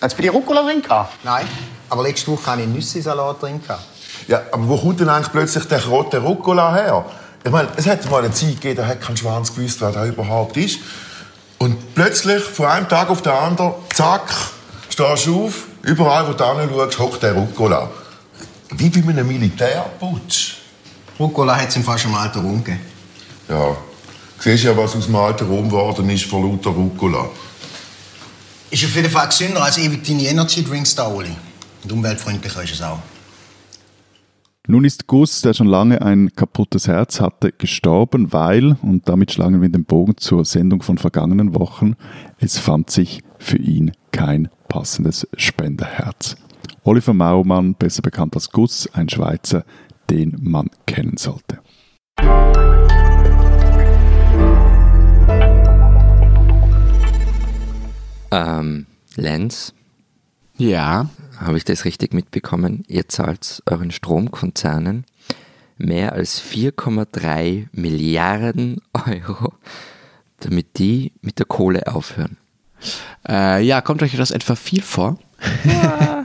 Hat 0.00 0.12
es 0.12 0.14
bei 0.14 0.22
dir 0.22 0.30
Rucola 0.30 0.62
drin 0.62 0.80
gehabt? 0.80 1.12
Nein, 1.24 1.44
aber 1.90 2.04
letzte 2.04 2.30
Woche 2.30 2.46
hatte 2.46 2.62
ich 2.62 2.68
Nüsse-Salat 2.68 3.42
drin 3.42 3.60
gehabt. 3.60 3.82
Ja, 4.28 4.42
aber 4.52 4.68
wo 4.68 4.76
kommt 4.76 5.00
denn 5.00 5.08
eigentlich 5.08 5.32
plötzlich 5.32 5.64
der 5.64 5.84
rote 5.86 6.18
Rucola 6.18 6.72
her? 6.72 7.04
Ich 7.42 7.50
meine, 7.50 7.66
es 7.74 7.88
hat 7.88 8.08
mal 8.08 8.22
eine 8.22 8.32
Zeit 8.32 8.60
gegeben, 8.60 8.76
da 8.76 8.86
hat 8.86 9.00
kein 9.00 9.16
Schwanz 9.16 9.52
gewusst, 9.52 9.80
wer 9.80 9.90
da 9.90 10.06
überhaupt 10.06 10.56
ist. 10.56 10.78
Und 11.58 11.96
plötzlich, 11.96 12.44
von 12.44 12.66
einem 12.66 12.88
Tag 12.88 13.10
auf 13.10 13.22
den 13.22 13.32
anderen, 13.32 13.72
zack, 13.92 14.32
stehst 14.88 15.26
du 15.26 15.46
auf, 15.46 15.64
überall, 15.82 16.28
wo 16.28 16.32
du 16.32 16.60
hinschaust, 16.60 16.98
hockt 17.00 17.24
der 17.24 17.32
Rucola. 17.32 17.90
Wie 18.70 18.88
bei 18.88 19.00
einem 19.10 19.26
Militärputsch. 19.26 20.61
Rucola 21.22 21.56
hat 21.56 21.68
es 21.68 21.76
im 21.76 21.82
im 21.82 22.14
alten 22.14 22.40
Rom 22.40 22.64
gegeben. 22.64 22.80
Ja, 23.48 23.68
du 23.68 23.76
siehst 24.40 24.64
ja, 24.64 24.76
was 24.76 24.96
aus 24.96 25.06
dem 25.06 25.14
alten 25.14 25.46
Rom 25.46 25.68
geworden 25.68 26.10
ist 26.10 26.24
vor 26.24 26.42
lauter 26.42 26.70
Rucola. 26.70 27.28
Ist 28.70 28.84
auf 28.84 28.96
jeden 28.96 29.10
Fall 29.10 29.28
gesünder 29.28 29.62
als 29.62 29.78
ewig 29.78 30.02
deine 30.02 30.24
Energy 30.24 30.64
Drinks 30.64 30.94
da, 30.96 31.06
Oli. 31.08 31.36
Und 31.84 31.92
umweltfreundlicher 31.92 32.64
ist 32.64 32.72
es 32.72 32.82
auch. 32.82 32.98
Nun 34.66 34.84
ist 34.84 35.06
Gus, 35.06 35.42
der 35.42 35.54
schon 35.54 35.66
lange 35.66 36.02
ein 36.02 36.30
kaputtes 36.34 36.88
Herz 36.88 37.20
hatte, 37.20 37.52
gestorben, 37.52 38.32
weil, 38.32 38.76
und 38.82 39.08
damit 39.08 39.32
schlagen 39.32 39.60
wir 39.60 39.68
den 39.68 39.84
Bogen 39.84 40.16
zur 40.16 40.44
Sendung 40.44 40.82
von 40.82 40.98
vergangenen 40.98 41.54
Wochen, 41.54 41.94
es 42.38 42.58
fand 42.58 42.90
sich 42.90 43.22
für 43.38 43.58
ihn 43.58 43.92
kein 44.12 44.48
passendes 44.68 45.28
Spenderherz. 45.36 46.36
Oliver 46.84 47.12
Maumann, 47.12 47.74
besser 47.74 48.02
bekannt 48.02 48.34
als 48.34 48.50
Gus, 48.50 48.88
ein 48.92 49.08
Schweizer, 49.08 49.64
den 50.12 50.36
man 50.40 50.68
kennen 50.86 51.16
sollte. 51.16 51.58
Ähm, 58.30 58.86
Lenz? 59.16 59.74
Ja. 60.56 61.10
Habe 61.38 61.56
ich 61.56 61.64
das 61.64 61.84
richtig 61.84 62.14
mitbekommen? 62.14 62.84
Ihr 62.86 63.08
zahlt 63.08 63.62
euren 63.66 63.90
Stromkonzernen 63.90 65.04
mehr 65.76 66.12
als 66.12 66.40
4,3 66.40 67.66
Milliarden 67.72 68.80
Euro 68.92 69.54
damit 70.44 70.78
die 70.78 71.12
mit 71.20 71.38
der 71.38 71.46
Kohle 71.46 71.86
aufhören. 71.86 72.36
Äh, 73.28 73.64
ja, 73.64 73.80
kommt 73.80 74.02
euch 74.02 74.16
das 74.16 74.30
etwa 74.30 74.54
viel 74.54 74.82
vor? 74.82 75.18
Ja. 75.64 76.21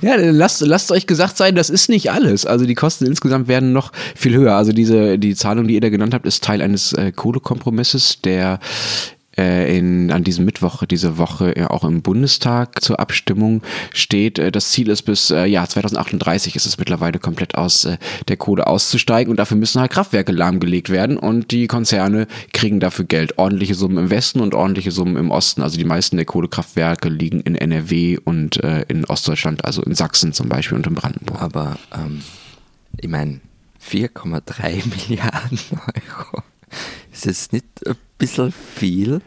Ja, 0.00 0.16
lasst, 0.16 0.60
lasst 0.60 0.90
euch 0.92 1.06
gesagt 1.06 1.36
sein, 1.36 1.54
das 1.54 1.70
ist 1.70 1.88
nicht 1.88 2.10
alles. 2.10 2.46
Also 2.46 2.66
die 2.66 2.74
Kosten 2.74 3.06
insgesamt 3.06 3.48
werden 3.48 3.72
noch 3.72 3.92
viel 4.14 4.34
höher. 4.34 4.54
Also 4.54 4.72
diese, 4.72 5.18
die 5.18 5.34
Zahlung, 5.34 5.68
die 5.68 5.74
ihr 5.74 5.80
da 5.80 5.88
genannt 5.88 6.14
habt, 6.14 6.26
ist 6.26 6.42
Teil 6.44 6.62
eines 6.62 6.92
äh, 6.92 7.12
Kohlekompromisses, 7.12 8.20
der 8.22 8.58
in, 9.36 10.10
an 10.10 10.24
diesem 10.24 10.44
Mittwoch 10.44 10.84
diese 10.84 11.18
Woche 11.18 11.54
ja 11.56 11.70
auch 11.70 11.84
im 11.84 12.02
Bundestag 12.02 12.82
zur 12.82 13.00
Abstimmung 13.00 13.62
steht. 13.92 14.38
Äh, 14.38 14.50
das 14.50 14.70
Ziel 14.70 14.88
ist 14.88 15.02
bis 15.02 15.30
äh, 15.30 15.44
ja 15.46 15.66
2038 15.66 16.56
ist 16.56 16.66
es 16.66 16.78
mittlerweile 16.78 17.18
komplett 17.18 17.54
aus 17.54 17.84
äh, 17.84 17.98
der 18.28 18.36
Kohle 18.36 18.66
auszusteigen 18.66 19.30
und 19.30 19.36
dafür 19.36 19.56
müssen 19.56 19.80
halt 19.80 19.92
Kraftwerke 19.92 20.32
lahmgelegt 20.32 20.90
werden 20.90 21.18
und 21.18 21.50
die 21.50 21.66
Konzerne 21.66 22.26
kriegen 22.52 22.80
dafür 22.80 23.04
Geld. 23.04 23.38
Ordentliche 23.38 23.74
Summen 23.74 23.98
im 23.98 24.10
Westen 24.10 24.40
und 24.40 24.54
ordentliche 24.54 24.90
Summen 24.90 25.16
im 25.16 25.30
Osten. 25.30 25.62
Also 25.62 25.78
die 25.78 25.84
meisten 25.84 26.16
der 26.16 26.26
Kohlekraftwerke 26.26 27.08
liegen 27.08 27.40
in 27.40 27.54
NRW 27.54 28.18
und 28.24 28.62
äh, 28.62 28.84
in 28.88 29.04
Ostdeutschland, 29.04 29.64
also 29.64 29.82
in 29.82 29.94
Sachsen 29.94 30.32
zum 30.32 30.48
Beispiel 30.48 30.76
und 30.76 30.86
in 30.86 30.94
Brandenburg. 30.94 31.42
Aber 31.42 31.78
ähm, 31.94 32.22
ich 32.96 33.08
meine, 33.08 33.40
4,3 33.86 34.82
Milliarden 35.08 35.58
Euro. 35.72 36.42
Ist 37.16 37.24
das 37.24 37.52
nicht 37.52 37.64
ein 37.86 37.96
bisschen 38.18 38.52
viel? 38.52 39.22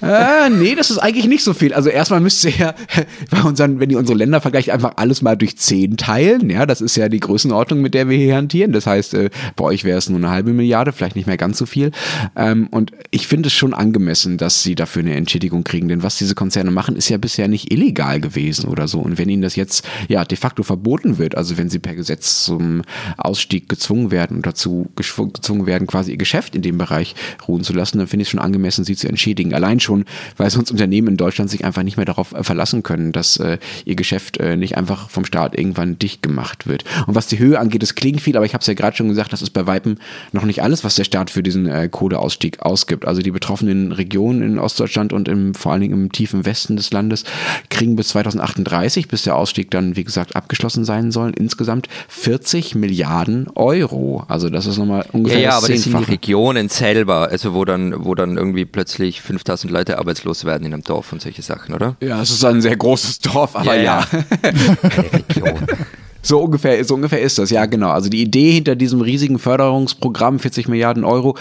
Äh, 0.00 0.50
nee, 0.50 0.74
das 0.76 0.90
ist 0.90 0.98
eigentlich 0.98 1.26
nicht 1.26 1.42
so 1.42 1.52
viel. 1.52 1.74
Also 1.74 1.88
erstmal 1.88 2.20
müsst 2.20 2.44
ihr 2.44 2.52
ja 2.52 2.74
bei 3.30 3.42
unseren, 3.42 3.80
wenn 3.80 3.90
ihr 3.90 3.98
unsere 3.98 4.16
Länder 4.16 4.40
vergleicht, 4.40 4.70
einfach 4.70 4.92
alles 4.96 5.22
mal 5.22 5.36
durch 5.36 5.56
10 5.56 5.96
teilen. 5.96 6.50
Ja, 6.50 6.66
das 6.66 6.80
ist 6.80 6.96
ja 6.96 7.08
die 7.08 7.20
Größenordnung, 7.20 7.80
mit 7.80 7.94
der 7.94 8.08
wir 8.08 8.16
hier 8.16 8.36
hantieren. 8.36 8.72
Das 8.72 8.86
heißt, 8.86 9.14
äh, 9.14 9.30
bei 9.56 9.64
euch 9.64 9.84
wäre 9.84 9.98
es 9.98 10.08
nur 10.08 10.18
eine 10.18 10.30
halbe 10.30 10.52
Milliarde, 10.52 10.92
vielleicht 10.92 11.16
nicht 11.16 11.26
mehr 11.26 11.36
ganz 11.36 11.58
so 11.58 11.66
viel. 11.66 11.90
Ähm, 12.36 12.68
und 12.70 12.92
ich 13.10 13.26
finde 13.26 13.48
es 13.48 13.54
schon 13.54 13.74
angemessen, 13.74 14.38
dass 14.38 14.62
sie 14.62 14.76
dafür 14.76 15.02
eine 15.02 15.14
Entschädigung 15.14 15.64
kriegen. 15.64 15.88
Denn 15.88 16.02
was 16.02 16.16
diese 16.16 16.34
Konzerne 16.36 16.70
machen, 16.70 16.94
ist 16.94 17.08
ja 17.08 17.18
bisher 17.18 17.48
nicht 17.48 17.72
illegal 17.72 18.20
gewesen 18.20 18.68
oder 18.68 18.86
so. 18.86 19.00
Und 19.00 19.18
wenn 19.18 19.28
ihnen 19.28 19.42
das 19.42 19.56
jetzt 19.56 19.86
ja 20.08 20.24
de 20.24 20.38
facto 20.38 20.62
verboten 20.62 21.18
wird, 21.18 21.36
also 21.36 21.58
wenn 21.58 21.70
sie 21.70 21.80
per 21.80 21.96
Gesetz 21.96 22.44
zum 22.44 22.82
Ausstieg 23.16 23.68
gezwungen 23.68 24.12
werden 24.12 24.36
und 24.36 24.46
dazu 24.46 24.88
gezwungen 24.94 25.66
werden, 25.66 25.86
quasi 25.88 26.12
ihr 26.12 26.18
Geschäft 26.18 26.54
in 26.54 26.62
dem 26.62 26.78
Bereich 26.78 27.16
ruhen 27.48 27.64
zu 27.64 27.72
lassen, 27.72 27.98
dann 27.98 28.06
finde 28.06 28.22
ich 28.22 28.28
es 28.28 28.30
schon 28.30 28.40
angemessen, 28.40 28.84
sie 28.84 28.94
zu 28.94 29.08
entschädigen. 29.08 29.54
Allein 29.54 29.80
schon 29.80 29.87
schon, 29.88 30.04
weil 30.36 30.50
sonst 30.50 30.70
Unternehmen 30.70 31.08
in 31.08 31.16
Deutschland 31.16 31.50
sich 31.50 31.64
einfach 31.64 31.82
nicht 31.82 31.96
mehr 31.96 32.06
darauf 32.06 32.32
äh, 32.32 32.44
verlassen 32.44 32.82
können, 32.82 33.12
dass 33.12 33.38
äh, 33.38 33.58
ihr 33.86 33.96
Geschäft 33.96 34.36
äh, 34.38 34.56
nicht 34.56 34.76
einfach 34.76 35.08
vom 35.08 35.24
Staat 35.24 35.58
irgendwann 35.58 35.98
dicht 35.98 36.22
gemacht 36.22 36.66
wird. 36.66 36.84
Und 37.06 37.14
was 37.14 37.26
die 37.26 37.38
Höhe 37.38 37.58
angeht, 37.58 37.82
es 37.82 37.94
klingt 37.94 38.20
viel, 38.20 38.36
aber 38.36 38.44
ich 38.44 38.52
habe 38.52 38.60
es 38.60 38.66
ja 38.66 38.74
gerade 38.74 38.96
schon 38.96 39.08
gesagt, 39.08 39.32
das 39.32 39.40
ist 39.40 39.50
bei 39.50 39.66
Weitem 39.66 39.96
noch 40.32 40.44
nicht 40.44 40.62
alles, 40.62 40.84
was 40.84 40.96
der 40.96 41.04
Staat 41.04 41.30
für 41.30 41.42
diesen 41.42 41.66
äh, 41.66 41.88
Kohleausstieg 41.90 42.60
ausgibt. 42.60 43.06
Also 43.06 43.22
die 43.22 43.30
betroffenen 43.30 43.92
Regionen 43.92 44.42
in 44.42 44.58
Ostdeutschland 44.58 45.12
und 45.12 45.26
im, 45.28 45.54
vor 45.54 45.72
allen 45.72 45.80
Dingen 45.80 45.94
im 45.94 46.12
tiefen 46.12 46.44
Westen 46.44 46.76
des 46.76 46.92
Landes 46.92 47.24
kriegen 47.70 47.96
bis 47.96 48.08
2038, 48.08 49.08
bis 49.08 49.22
der 49.22 49.36
Ausstieg 49.36 49.70
dann, 49.70 49.96
wie 49.96 50.04
gesagt, 50.04 50.36
abgeschlossen 50.36 50.84
sein 50.84 51.10
soll, 51.10 51.32
insgesamt 51.36 51.88
40 52.08 52.74
Milliarden 52.74 53.48
Euro. 53.54 54.24
Also 54.28 54.50
das 54.50 54.66
ist 54.66 54.76
nochmal 54.76 55.06
ungefähr 55.12 55.40
Ja, 55.40 55.44
ja 55.44 55.50
das 55.54 55.64
aber 55.64 55.72
das 55.72 55.82
sind 55.82 55.98
die. 55.98 56.04
Regionen 56.04 56.68
selber, 56.68 57.28
also 57.30 57.54
wo 57.54 57.64
dann, 57.64 58.04
wo 58.04 58.14
dann 58.14 58.36
irgendwie 58.36 58.66
plötzlich 58.66 59.22
5000 59.22 59.72
Leute 59.78 59.98
arbeitslos 59.98 60.44
werden 60.44 60.66
in 60.66 60.74
einem 60.74 60.82
Dorf 60.82 61.12
und 61.12 61.22
solche 61.22 61.42
Sachen, 61.42 61.72
oder? 61.72 61.96
Ja, 62.00 62.20
es 62.20 62.30
ist 62.30 62.44
ein 62.44 62.60
sehr 62.60 62.76
großes 62.76 63.20
Dorf, 63.20 63.54
aber 63.54 63.76
ja. 63.76 64.04
Eine 64.42 65.12
Region. 65.12 65.66
So 66.28 66.40
ungefähr, 66.40 66.84
so 66.84 66.94
ungefähr 66.94 67.22
ist 67.22 67.38
das, 67.38 67.48
ja 67.48 67.64
genau. 67.64 67.88
Also 67.88 68.10
die 68.10 68.20
Idee 68.20 68.52
hinter 68.52 68.76
diesem 68.76 69.00
riesigen 69.00 69.38
Förderungsprogramm, 69.38 70.38
40 70.38 70.68
Milliarden 70.68 71.04
Euro, 71.04 71.38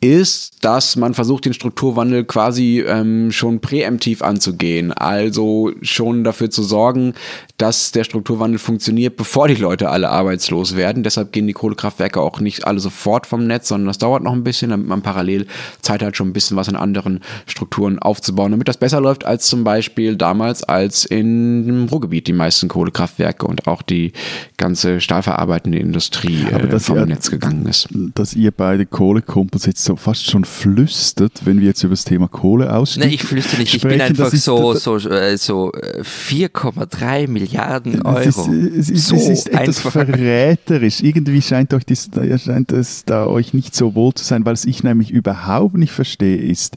ist, 0.00 0.64
dass 0.64 0.94
man 0.94 1.12
versucht, 1.12 1.44
den 1.44 1.54
Strukturwandel 1.54 2.22
quasi 2.22 2.84
ähm, 2.86 3.32
schon 3.32 3.58
präemptiv 3.58 4.22
anzugehen. 4.22 4.92
Also 4.92 5.72
schon 5.82 6.22
dafür 6.22 6.50
zu 6.50 6.62
sorgen, 6.62 7.14
dass 7.56 7.90
der 7.90 8.04
Strukturwandel 8.04 8.60
funktioniert, 8.60 9.16
bevor 9.16 9.48
die 9.48 9.56
Leute 9.56 9.88
alle 9.88 10.08
arbeitslos 10.08 10.76
werden. 10.76 11.02
Deshalb 11.02 11.32
gehen 11.32 11.48
die 11.48 11.52
Kohlekraftwerke 11.52 12.20
auch 12.20 12.38
nicht 12.38 12.64
alle 12.64 12.78
sofort 12.78 13.26
vom 13.26 13.44
Netz, 13.44 13.66
sondern 13.66 13.88
das 13.88 13.98
dauert 13.98 14.22
noch 14.22 14.34
ein 14.34 14.44
bisschen, 14.44 14.70
damit 14.70 14.86
man 14.86 15.02
parallel 15.02 15.48
Zeit 15.82 16.00
hat, 16.00 16.16
schon 16.16 16.28
ein 16.28 16.32
bisschen 16.32 16.56
was 16.56 16.68
an 16.68 16.76
anderen 16.76 17.24
Strukturen 17.46 17.98
aufzubauen, 17.98 18.52
damit 18.52 18.68
das 18.68 18.76
besser 18.76 19.00
läuft 19.00 19.24
als 19.24 19.48
zum 19.48 19.64
Beispiel 19.64 20.14
damals, 20.14 20.62
als 20.62 21.04
in 21.04 21.88
Ruhrgebiet 21.90 22.28
die 22.28 22.32
meisten 22.32 22.68
Kohlekraftwerke 22.68 23.44
und 23.44 23.66
auch 23.66 23.82
die 23.82 24.12
ganze 24.56 25.00
stahlverarbeitende 25.00 25.78
Industrie 25.78 26.46
Aber 26.52 26.64
äh, 26.64 26.68
dass 26.68 26.86
vom 26.86 26.98
ihr- 26.98 27.06
Netz 27.06 27.30
gegangen 27.30 27.66
ist. 27.66 27.88
dass 28.14 28.34
ihr 28.34 28.50
beide 28.50 28.86
Kohlekumpels 28.86 29.66
jetzt 29.66 29.84
so 29.84 29.96
fast 29.96 30.30
schon 30.30 30.44
flüstert, 30.44 31.32
wenn 31.44 31.60
wir 31.60 31.66
jetzt 31.68 31.82
über 31.82 31.92
das 31.92 32.04
Thema 32.04 32.28
Kohleausstieg 32.28 33.02
Nein, 33.04 33.12
ich 33.12 33.22
flüstere 33.22 33.60
nicht, 33.60 33.74
ich 33.74 33.82
bin 33.82 33.92
sprechen, 33.92 34.02
einfach 34.20 34.32
ist- 34.32 34.44
so, 34.44 34.74
so, 34.74 34.96
äh, 35.08 35.36
so 35.36 35.72
äh, 35.72 36.02
4,3 36.02 37.28
Milliarden 37.28 38.02
Euro. 38.02 38.18
Es 38.18 38.36
ist, 38.36 38.48
es 38.48 38.90
ist, 38.90 39.06
so 39.08 39.16
es 39.16 39.28
ist 39.28 39.48
etwas 39.48 39.76
einfach. 39.78 39.92
verräterisch. 39.92 41.02
Irgendwie 41.02 41.42
scheint 41.42 41.72
euch 41.74 41.84
das, 41.84 42.10
da 42.10 42.38
scheint 42.38 42.72
es 42.72 43.04
da 43.04 43.26
euch 43.26 43.54
nicht 43.54 43.74
so 43.74 43.94
wohl 43.94 44.12
zu 44.14 44.24
sein, 44.24 44.44
weil 44.44 44.54
es 44.54 44.64
ich 44.64 44.82
nämlich 44.82 45.10
überhaupt 45.10 45.76
nicht 45.76 45.92
verstehe 45.92 46.36
ist. 46.38 46.76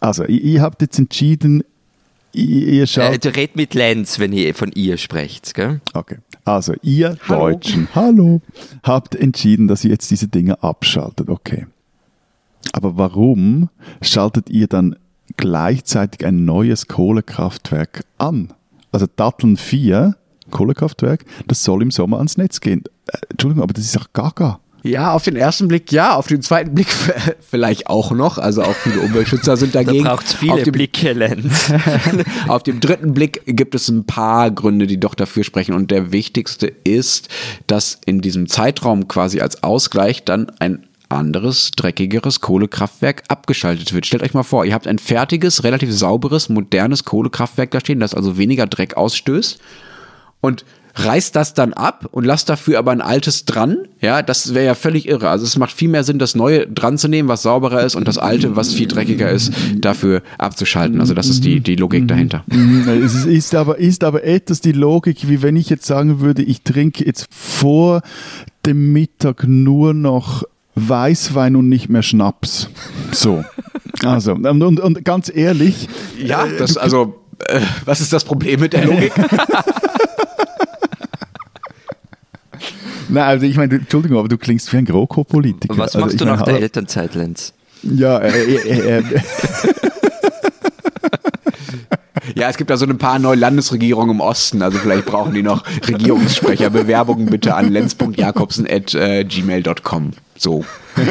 Also, 0.00 0.24
ihr, 0.24 0.40
ihr 0.42 0.62
habt 0.62 0.82
jetzt 0.82 0.98
entschieden, 0.98 1.62
ihr, 2.32 2.68
ihr 2.68 2.82
Äh, 2.82 2.86
schaut. 2.86 3.24
du 3.24 3.28
red 3.34 3.56
mit 3.56 3.74
Lenz, 3.74 4.18
wenn 4.18 4.32
ihr 4.32 4.54
von 4.54 4.72
ihr 4.74 4.96
sprecht, 4.96 5.54
gell? 5.54 5.80
Okay. 5.94 6.16
Also, 6.44 6.74
ihr 6.82 7.16
Hallo. 7.28 7.50
Deutschen, 7.50 7.88
hallo, 7.94 8.40
habt 8.82 9.14
entschieden, 9.14 9.68
dass 9.68 9.84
ihr 9.84 9.90
jetzt 9.90 10.10
diese 10.10 10.28
Dinge 10.28 10.62
abschaltet. 10.62 11.28
Okay. 11.28 11.66
Aber 12.72 12.96
warum 12.96 13.68
schaltet 14.00 14.50
ihr 14.50 14.66
dann 14.66 14.96
gleichzeitig 15.36 16.26
ein 16.26 16.44
neues 16.44 16.88
Kohlekraftwerk 16.88 18.04
an? 18.18 18.52
Also 18.90 19.06
Datteln 19.14 19.56
4, 19.56 20.16
Kohlekraftwerk, 20.50 21.24
das 21.46 21.64
soll 21.64 21.82
im 21.82 21.90
Sommer 21.90 22.18
ans 22.18 22.36
Netz 22.36 22.60
gehen. 22.60 22.84
Äh, 23.06 23.18
Entschuldigung, 23.30 23.62
aber 23.62 23.72
das 23.72 23.84
ist 23.84 23.96
doch 23.96 24.12
gaga. 24.12 24.60
Ja, 24.82 25.12
auf 25.12 25.22
den 25.22 25.36
ersten 25.36 25.68
Blick 25.68 25.92
ja, 25.92 26.14
auf 26.14 26.26
den 26.26 26.42
zweiten 26.42 26.74
Blick 26.74 26.88
vielleicht 27.50 27.86
auch 27.86 28.10
noch. 28.10 28.38
Also 28.38 28.62
auch 28.62 28.74
viele 28.74 29.00
Umweltschützer 29.00 29.56
sind 29.56 29.74
Da 29.74 29.84
dagegen. 29.84 30.04
braucht 30.04 30.26
es 30.26 30.34
auf 30.34 30.40
viele 30.40 30.62
dem, 30.62 30.72
Blicke, 30.72 31.12
Lenz. 31.12 31.72
Auf 32.48 32.62
dem 32.62 32.80
dritten 32.80 33.14
Blick 33.14 33.42
gibt 33.46 33.74
es 33.74 33.88
ein 33.88 34.04
paar 34.04 34.50
Gründe, 34.50 34.86
die 34.86 34.98
doch 34.98 35.14
dafür 35.14 35.44
sprechen. 35.44 35.74
Und 35.74 35.90
der 35.90 36.12
wichtigste 36.12 36.66
ist, 36.66 37.28
dass 37.66 37.98
in 38.04 38.20
diesem 38.20 38.48
Zeitraum 38.48 39.08
quasi 39.08 39.40
als 39.40 39.62
Ausgleich 39.62 40.24
dann 40.24 40.50
ein 40.58 40.86
anderes, 41.08 41.70
dreckigeres 41.72 42.40
Kohlekraftwerk 42.40 43.22
abgeschaltet 43.28 43.92
wird. 43.92 44.06
Stellt 44.06 44.22
euch 44.22 44.34
mal 44.34 44.42
vor, 44.42 44.64
ihr 44.64 44.74
habt 44.74 44.86
ein 44.86 44.98
fertiges, 44.98 45.62
relativ 45.62 45.92
sauberes, 45.92 46.48
modernes 46.48 47.04
Kohlekraftwerk 47.04 47.70
da 47.70 47.80
stehen, 47.80 48.00
das 48.00 48.14
also 48.14 48.38
weniger 48.38 48.66
Dreck 48.66 48.96
ausstößt 48.96 49.60
und 50.40 50.64
reißt 50.94 51.34
das 51.36 51.54
dann 51.54 51.72
ab 51.72 52.06
und 52.10 52.24
lasst 52.24 52.48
dafür 52.48 52.78
aber 52.78 52.90
ein 52.92 53.00
altes 53.00 53.44
dran, 53.44 53.78
ja, 54.00 54.22
das 54.22 54.52
wäre 54.54 54.66
ja 54.66 54.74
völlig 54.74 55.08
irre. 55.08 55.28
Also 55.30 55.44
es 55.46 55.56
macht 55.56 55.72
viel 55.72 55.88
mehr 55.88 56.04
Sinn, 56.04 56.18
das 56.18 56.34
neue 56.34 56.66
dran 56.66 56.98
zu 56.98 57.08
nehmen, 57.08 57.28
was 57.28 57.42
sauberer 57.42 57.82
ist 57.82 57.94
und 57.94 58.06
das 58.08 58.18
alte, 58.18 58.56
was 58.56 58.74
viel 58.74 58.88
dreckiger 58.88 59.30
ist, 59.30 59.52
dafür 59.78 60.22
abzuschalten. 60.38 61.00
Also 61.00 61.14
das 61.14 61.28
ist 61.28 61.44
die, 61.44 61.60
die 61.60 61.76
Logik 61.76 62.06
dahinter. 62.08 62.44
Mm, 62.48 62.88
Es 63.04 63.14
ist- 63.14 63.24
ist 63.26 63.54
aber, 63.54 63.78
ist 63.78 64.04
aber 64.04 64.24
etwas 64.24 64.60
die 64.60 64.72
Logik, 64.72 65.28
wie 65.28 65.42
wenn 65.42 65.56
ich 65.56 65.70
jetzt 65.70 65.86
sagen 65.86 66.20
würde, 66.20 66.42
ich 66.42 66.62
trinke 66.62 67.04
jetzt 67.04 67.26
vor 67.30 68.02
dem 68.66 68.92
Mittag 68.92 69.44
nur 69.46 69.94
noch 69.94 70.44
Weißwein 70.74 71.56
und 71.56 71.68
nicht 71.68 71.88
mehr 71.88 72.02
Schnaps. 72.02 72.68
So. 73.12 73.44
Also, 74.04 74.32
und, 74.32 74.62
und, 74.62 74.80
und 74.80 75.04
ganz 75.04 75.30
ehrlich, 75.34 75.88
Ja, 76.18 76.46
das, 76.58 76.76
also, 76.76 77.20
äh, 77.46 77.60
was 77.84 78.00
ist 78.00 78.12
das 78.12 78.24
Problem 78.24 78.60
mit 78.60 78.72
der 78.72 78.84
Logik? 78.86 79.12
nein, 83.08 83.24
also 83.24 83.46
ich 83.46 83.56
meine, 83.56 83.74
Entschuldigung, 83.76 84.18
aber 84.18 84.26
du 84.28 84.36
klingst 84.38 84.72
wie 84.72 84.78
ein 84.78 84.84
GroKo-Politiker. 84.84 85.76
Was 85.78 85.94
also 85.94 86.00
machst 86.00 86.14
ich 86.14 86.18
du 86.18 86.24
meine, 86.24 86.36
nach 86.38 86.44
der 86.44 86.54
hallo- 86.54 86.62
Elternzeit, 86.62 87.14
Lenz? 87.14 87.52
Ja, 87.82 88.18
äh, 88.18 88.54
äh, 88.54 88.98
äh, 88.98 89.02
Ja, 92.36 92.48
es 92.48 92.56
gibt 92.56 92.70
da 92.70 92.76
so 92.76 92.86
ein 92.86 92.98
paar 92.98 93.18
neue 93.18 93.34
Landesregierungen 93.36 94.14
im 94.16 94.20
Osten, 94.20 94.62
also 94.62 94.78
vielleicht 94.78 95.06
brauchen 95.06 95.34
die 95.34 95.42
noch 95.42 95.64
Regierungssprecher. 95.88 96.70
Bewerbungen 96.70 97.26
bitte 97.26 97.54
an 97.56 97.68
lenz.jakobsen.gmail.com. 97.70 100.10
So. 100.38 100.64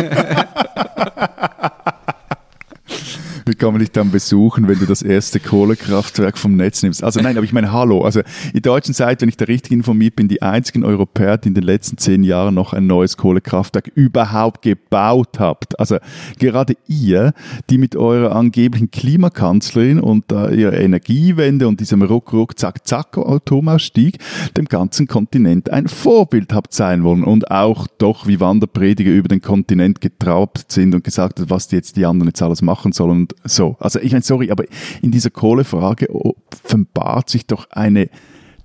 Kann 3.61 3.73
man 3.73 3.79
dich 3.79 3.91
dann 3.91 4.09
besuchen, 4.09 4.67
wenn 4.67 4.79
du 4.79 4.87
das 4.87 5.03
erste 5.03 5.39
Kohlekraftwerk 5.39 6.35
vom 6.39 6.55
Netz 6.55 6.81
nimmst? 6.81 7.03
Also 7.03 7.19
nein, 7.21 7.37
aber 7.37 7.43
ich 7.43 7.53
meine, 7.53 7.71
hallo. 7.71 8.01
Also 8.03 8.21
die 8.55 8.61
deutschen 8.61 8.95
Seite, 8.95 9.21
wenn 9.21 9.29
ich 9.29 9.37
da 9.37 9.45
richtig 9.45 9.71
informiert 9.71 10.15
bin, 10.15 10.27
die 10.27 10.41
einzigen 10.41 10.83
Europäer, 10.83 11.37
die 11.37 11.49
in 11.49 11.53
den 11.53 11.65
letzten 11.65 11.99
zehn 11.99 12.23
Jahren 12.23 12.55
noch 12.55 12.73
ein 12.73 12.87
neues 12.87 13.17
Kohlekraftwerk 13.17 13.91
überhaupt 13.93 14.63
gebaut 14.63 15.37
habt. 15.37 15.79
Also 15.79 15.97
gerade 16.39 16.73
ihr, 16.87 17.33
die 17.69 17.77
mit 17.77 17.95
eurer 17.95 18.35
angeblichen 18.35 18.89
Klimakanzlerin 18.89 19.99
und 19.99 20.31
äh, 20.31 20.55
ihrer 20.55 20.73
Energiewende 20.73 21.67
und 21.67 21.81
diesem 21.81 22.01
Ruck, 22.01 22.33
Ruck, 22.33 22.57
Zack, 22.57 22.87
Zack 22.87 23.15
Atomausstieg 23.15 24.17
dem 24.57 24.65
ganzen 24.65 25.05
Kontinent 25.05 25.69
ein 25.69 25.87
Vorbild 25.87 26.51
habt 26.51 26.73
sein 26.73 27.03
wollen 27.03 27.23
und 27.23 27.51
auch 27.51 27.85
doch 27.99 28.25
wie 28.25 28.39
Wanderprediger 28.39 29.11
über 29.11 29.27
den 29.27 29.41
Kontinent 29.41 30.01
getrabt 30.01 30.71
sind 30.71 30.95
und 30.95 31.03
gesagt 31.03 31.39
hat, 31.39 31.51
was 31.51 31.67
die 31.67 31.75
jetzt 31.75 31.95
die 31.95 32.07
anderen 32.07 32.29
jetzt 32.29 32.41
alles 32.41 32.63
machen 32.63 32.91
sollen 32.91 33.11
und 33.11 33.35
so. 33.51 33.75
Also 33.79 33.99
ich 33.99 34.11
meine, 34.11 34.23
sorry, 34.23 34.51
aber 34.51 34.65
in 35.01 35.11
dieser 35.11 35.29
Kohlefrage 35.29 36.07
offenbart 36.09 37.29
sich 37.29 37.45
doch 37.45 37.69
eine 37.71 38.09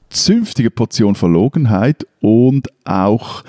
zünftige 0.08 0.70
Portion 0.70 1.14
Verlogenheit 1.14 2.06
und 2.20 2.68
auch 2.84 3.44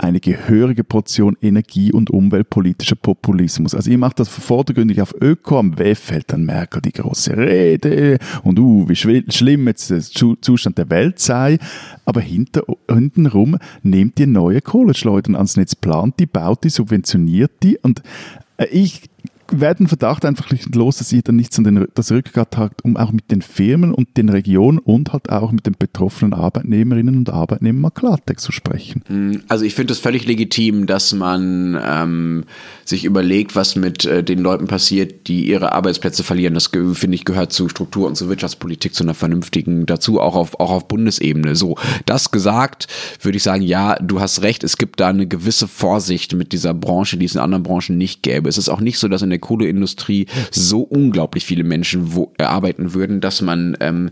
eine 0.00 0.20
gehörige 0.20 0.82
Portion 0.82 1.36
Energie- 1.42 1.92
und 1.92 2.10
umweltpolitischer 2.10 2.96
Populismus. 2.96 3.74
Also 3.74 3.90
ihr 3.90 3.98
macht 3.98 4.18
das 4.18 4.28
vordergründig 4.28 5.02
auf 5.02 5.14
Öko, 5.20 5.58
am 5.58 5.78
WEF 5.78 6.10
hält 6.10 6.32
dann 6.32 6.44
Merkel 6.44 6.80
die 6.80 6.92
große 6.92 7.36
Rede 7.36 8.18
und 8.42 8.58
uh, 8.58 8.88
wie 8.88 8.96
schlimm 8.96 9.66
jetzt 9.66 9.90
der 9.90 10.00
Zustand 10.00 10.78
der 10.78 10.88
Welt 10.88 11.18
sei, 11.18 11.58
aber 12.06 12.22
hinter, 12.22 12.62
hintenrum 12.90 13.58
nehmt 13.82 14.18
ihr 14.18 14.26
neue 14.26 14.62
Kohleschleudern 14.62 15.36
ans 15.36 15.56
Netz, 15.56 15.74
plant 15.74 16.18
die, 16.18 16.26
baut 16.26 16.64
die, 16.64 16.70
subventioniert 16.70 17.52
die 17.62 17.76
und 17.76 18.02
äh, 18.56 18.66
werden 19.52 19.88
Verdacht 19.88 20.24
einfach 20.24 20.50
nicht 20.50 20.74
los, 20.74 20.98
dass 20.98 21.12
ihr 21.12 21.22
dann 21.22 21.36
nichts 21.36 21.58
an 21.58 21.64
den, 21.64 21.86
das 21.94 22.12
Rückgrat 22.12 22.56
habt, 22.56 22.84
um 22.84 22.96
auch 22.96 23.12
mit 23.12 23.30
den 23.30 23.42
Firmen 23.42 23.92
und 23.92 24.16
den 24.16 24.28
Regionen 24.28 24.78
und 24.78 25.12
halt 25.12 25.30
auch 25.30 25.52
mit 25.52 25.66
den 25.66 25.74
betroffenen 25.78 26.34
Arbeitnehmerinnen 26.34 27.16
und 27.16 27.30
Arbeitnehmern 27.30 27.80
mal 27.80 27.90
Klartext 27.90 28.44
zu 28.44 28.52
sprechen. 28.52 29.02
Hm, 29.06 29.42
also 29.48 29.64
ich 29.64 29.74
finde 29.74 29.92
es 29.92 29.98
völlig 29.98 30.26
legitim, 30.26 30.86
dass 30.86 31.12
man 31.12 31.78
ähm, 31.84 32.44
sich 32.84 33.04
überlegt, 33.04 33.56
was 33.56 33.76
mit 33.76 34.04
äh, 34.04 34.22
den 34.22 34.40
Leuten 34.40 34.66
passiert, 34.66 35.26
die 35.28 35.46
ihre 35.48 35.72
Arbeitsplätze 35.72 36.22
verlieren. 36.22 36.54
Das 36.54 36.66
finde 36.66 37.14
ich 37.14 37.24
gehört 37.24 37.52
zu 37.52 37.68
Struktur 37.68 38.06
und 38.06 38.16
zur 38.16 38.28
Wirtschaftspolitik 38.28 38.94
zu 38.94 39.02
einer 39.02 39.14
vernünftigen 39.14 39.86
dazu, 39.86 40.20
auch 40.20 40.36
auf, 40.36 40.58
auch 40.60 40.70
auf 40.70 40.88
Bundesebene. 40.88 41.56
So, 41.56 41.76
das 42.06 42.30
gesagt, 42.30 42.86
würde 43.22 43.36
ich 43.36 43.42
sagen, 43.42 43.62
ja, 43.62 43.96
du 43.96 44.20
hast 44.20 44.42
recht, 44.42 44.64
es 44.64 44.76
gibt 44.76 45.00
da 45.00 45.08
eine 45.08 45.26
gewisse 45.26 45.68
Vorsicht 45.68 46.34
mit 46.34 46.52
dieser 46.52 46.74
Branche, 46.74 47.16
die 47.16 47.26
es 47.26 47.34
in 47.34 47.40
anderen 47.40 47.62
Branchen 47.62 47.96
nicht 47.98 48.22
gäbe. 48.22 48.48
Es 48.48 48.58
ist 48.58 48.68
auch 48.68 48.80
nicht 48.80 48.98
so, 48.98 49.08
dass 49.08 49.22
in 49.22 49.30
der 49.30 49.39
Kohleindustrie 49.40 50.26
so 50.50 50.80
unglaublich 50.80 51.44
viele 51.44 51.64
Menschen 51.64 52.14
wo, 52.14 52.32
äh, 52.38 52.44
arbeiten 52.44 52.94
würden, 52.94 53.20
dass 53.20 53.42
man 53.42 53.76
ähm, 53.80 54.10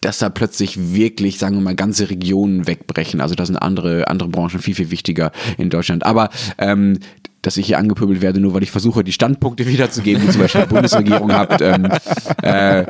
dass 0.00 0.18
da 0.18 0.30
plötzlich 0.30 0.94
wirklich, 0.94 1.38
sagen 1.38 1.56
wir 1.56 1.60
mal, 1.60 1.74
ganze 1.74 2.08
Regionen 2.08 2.66
wegbrechen. 2.66 3.20
Also 3.20 3.34
da 3.34 3.44
sind 3.44 3.56
andere, 3.56 4.08
andere 4.08 4.30
Branchen 4.30 4.60
viel, 4.60 4.74
viel 4.74 4.90
wichtiger 4.90 5.30
in 5.58 5.68
Deutschland. 5.68 6.06
Aber 6.06 6.30
ähm, 6.56 6.98
dass 7.42 7.56
ich 7.56 7.66
hier 7.66 7.78
angepöbelt 7.78 8.20
werde, 8.20 8.38
nur 8.38 8.52
weil 8.52 8.62
ich 8.62 8.70
versuche, 8.70 9.02
die 9.02 9.12
Standpunkte 9.12 9.66
wiederzugeben, 9.66 10.22
die 10.22 10.30
zum 10.30 10.42
Beispiel 10.42 10.62
die 10.62 10.68
Bundesregierung 10.68 11.32
habt. 11.32 11.60
Ähm, 11.62 11.88
äh, 12.42 12.84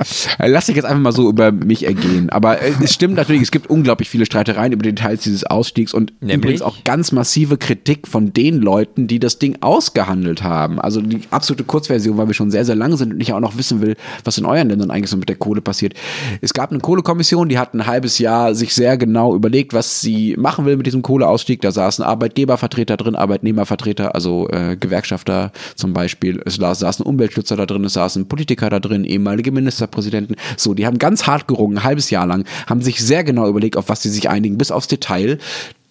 lass 0.46 0.68
ich 0.68 0.76
jetzt 0.76 0.84
einfach 0.84 1.00
mal 1.00 1.12
so 1.12 1.28
über 1.28 1.52
mich 1.52 1.86
ergehen. 1.86 2.30
Aber 2.30 2.60
äh, 2.60 2.72
es 2.82 2.92
stimmt 2.92 3.14
natürlich, 3.14 3.42
es 3.42 3.50
gibt 3.50 3.68
unglaublich 3.68 4.08
viele 4.08 4.26
Streitereien 4.26 4.72
über 4.72 4.82
Details 4.82 5.22
dieses 5.22 5.44
Ausstiegs 5.44 5.94
und 5.94 6.12
Nämlich? 6.20 6.36
übrigens 6.36 6.62
auch 6.62 6.82
ganz 6.84 7.12
massive 7.12 7.58
Kritik 7.58 8.08
von 8.08 8.32
den 8.32 8.60
Leuten, 8.60 9.06
die 9.06 9.20
das 9.20 9.38
Ding 9.38 9.58
ausgehandelt 9.60 10.42
haben. 10.42 10.80
Also 10.80 11.00
die 11.00 11.20
absolute 11.30 11.64
Kurzversion, 11.64 12.16
weil 12.16 12.26
wir 12.26 12.34
schon 12.34 12.50
sehr, 12.50 12.64
sehr 12.64 12.76
lange 12.76 12.96
sind 12.96 13.12
und 13.12 13.20
ich 13.20 13.32
auch 13.32 13.40
noch 13.40 13.56
wissen 13.56 13.80
will, 13.80 13.96
was 14.24 14.38
in 14.38 14.46
euren 14.46 14.68
Ländern 14.68 14.90
eigentlich 14.90 15.10
so 15.10 15.16
mit 15.16 15.28
der 15.28 15.36
Kohle 15.36 15.60
passiert. 15.60 15.94
Es 16.40 16.54
gab 16.54 16.70
eine 16.70 16.80
Kohlekommission, 16.80 17.48
die 17.48 17.58
hat 17.58 17.74
ein 17.74 17.86
halbes 17.86 18.18
Jahr 18.18 18.54
sich 18.54 18.74
sehr 18.74 18.96
genau 18.96 19.34
überlegt, 19.34 19.74
was 19.74 20.00
sie 20.00 20.34
machen 20.36 20.64
will 20.64 20.76
mit 20.76 20.86
diesem 20.86 21.02
Kohleausstieg. 21.02 21.60
Da 21.60 21.70
saßen 21.70 22.04
Arbeitgebervertreter 22.04 22.96
drin, 22.96 23.14
Arbeitnehmervertreter, 23.14 24.14
also 24.14 24.39
äh, 24.48 24.76
Gewerkschafter 24.76 25.52
zum 25.76 25.92
Beispiel, 25.92 26.42
es 26.44 26.56
saßen 26.56 27.04
Umweltschützer 27.04 27.56
da 27.56 27.66
drin, 27.66 27.84
es 27.84 27.94
saßen 27.94 28.28
Politiker 28.28 28.70
da 28.70 28.80
drin, 28.80 29.04
ehemalige 29.04 29.52
Ministerpräsidenten. 29.52 30.36
So, 30.56 30.74
die 30.74 30.86
haben 30.86 30.98
ganz 30.98 31.26
hart 31.26 31.48
gerungen, 31.48 31.78
ein 31.78 31.84
halbes 31.84 32.10
Jahr 32.10 32.26
lang, 32.26 32.44
haben 32.66 32.82
sich 32.82 33.00
sehr 33.04 33.24
genau 33.24 33.48
überlegt, 33.48 33.76
auf 33.76 33.88
was 33.88 34.02
sie 34.02 34.10
sich 34.10 34.28
einigen, 34.28 34.58
bis 34.58 34.70
aufs 34.70 34.88
Detail. 34.88 35.38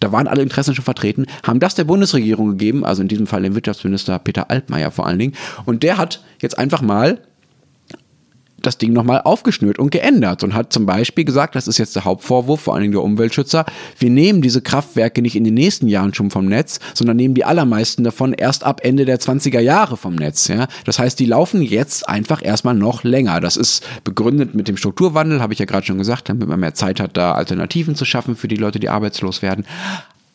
Da 0.00 0.12
waren 0.12 0.26
alle 0.26 0.42
Interessen 0.42 0.74
schon 0.74 0.84
vertreten, 0.84 1.26
haben 1.42 1.60
das 1.60 1.74
der 1.74 1.84
Bundesregierung 1.84 2.50
gegeben, 2.50 2.84
also 2.84 3.02
in 3.02 3.08
diesem 3.08 3.26
Fall 3.26 3.42
dem 3.42 3.54
Wirtschaftsminister 3.54 4.18
Peter 4.18 4.50
Altmaier 4.50 4.90
vor 4.90 5.06
allen 5.06 5.18
Dingen. 5.18 5.34
Und 5.66 5.82
der 5.82 5.98
hat 5.98 6.22
jetzt 6.40 6.58
einfach 6.58 6.80
mal 6.80 7.20
das 8.62 8.78
Ding 8.78 8.92
nochmal 8.92 9.22
aufgeschnürt 9.22 9.78
und 9.78 9.90
geändert 9.90 10.44
und 10.44 10.54
hat 10.54 10.72
zum 10.72 10.86
Beispiel 10.86 11.24
gesagt, 11.24 11.54
das 11.54 11.68
ist 11.68 11.78
jetzt 11.78 11.96
der 11.96 12.04
Hauptvorwurf, 12.04 12.60
vor 12.60 12.74
allen 12.74 12.82
Dingen 12.82 12.92
der 12.92 13.02
Umweltschützer, 13.02 13.64
wir 13.98 14.10
nehmen 14.10 14.42
diese 14.42 14.62
Kraftwerke 14.62 15.22
nicht 15.22 15.36
in 15.36 15.44
den 15.44 15.54
nächsten 15.54 15.88
Jahren 15.88 16.14
schon 16.14 16.30
vom 16.30 16.46
Netz, 16.46 16.80
sondern 16.94 17.16
nehmen 17.16 17.34
die 17.34 17.44
allermeisten 17.44 18.04
davon 18.04 18.32
erst 18.32 18.64
ab 18.64 18.80
Ende 18.84 19.04
der 19.04 19.20
20er 19.20 19.60
Jahre 19.60 19.96
vom 19.96 20.14
Netz. 20.14 20.48
Ja? 20.48 20.68
Das 20.84 20.98
heißt, 20.98 21.18
die 21.18 21.26
laufen 21.26 21.62
jetzt 21.62 22.08
einfach 22.08 22.44
erstmal 22.44 22.74
noch 22.74 23.04
länger. 23.04 23.40
Das 23.40 23.56
ist 23.56 23.86
begründet 24.04 24.54
mit 24.54 24.68
dem 24.68 24.76
Strukturwandel, 24.76 25.40
habe 25.40 25.52
ich 25.52 25.58
ja 25.58 25.66
gerade 25.66 25.86
schon 25.86 25.98
gesagt, 25.98 26.28
damit 26.28 26.48
man 26.48 26.60
mehr 26.60 26.74
Zeit 26.74 27.00
hat, 27.00 27.16
da 27.16 27.32
Alternativen 27.32 27.94
zu 27.94 28.04
schaffen 28.04 28.36
für 28.36 28.48
die 28.48 28.56
Leute, 28.56 28.80
die 28.80 28.88
arbeitslos 28.88 29.42
werden. 29.42 29.64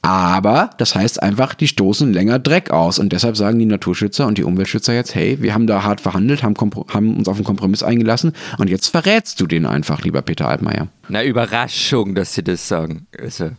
Aber 0.06 0.70
das 0.78 0.96
heißt 0.96 1.22
einfach, 1.24 1.56
die 1.56 1.68
stoßen 1.68 2.13
länger 2.13 2.39
Dreck 2.39 2.72
aus. 2.72 3.00
Und 3.00 3.12
deshalb 3.12 3.36
sagen 3.38 3.60
die 3.60 3.65
Naturschützer 3.65 4.28
und 4.28 4.38
die 4.38 4.44
Umweltschützer 4.44 4.94
jetzt, 4.94 5.15
hey, 5.15 5.41
wir 5.41 5.54
haben 5.54 5.68
da 5.68 5.84
hart 5.84 6.02
verhandelt, 6.02 6.44
haben, 6.44 6.56
haben 6.89 7.18
uns 7.18 7.28
auf 7.28 7.38
einen 7.38 7.46
Kompromiss 7.46 7.84
eingelassen 7.84 8.34
und 8.58 8.70
jetzt 8.70 8.88
verrätst 8.88 9.39
du 9.41 9.48
den 9.48 9.65
einfach, 9.65 10.02
lieber 10.02 10.22
Peter 10.22 10.48
Altmaier. 10.48 10.88
Na, 11.10 11.24
Überraschung, 11.24 12.15
dass 12.15 12.34
sie 12.34 12.44
das 12.44 12.68
sagen. 12.68 13.08
Also. 13.20 13.52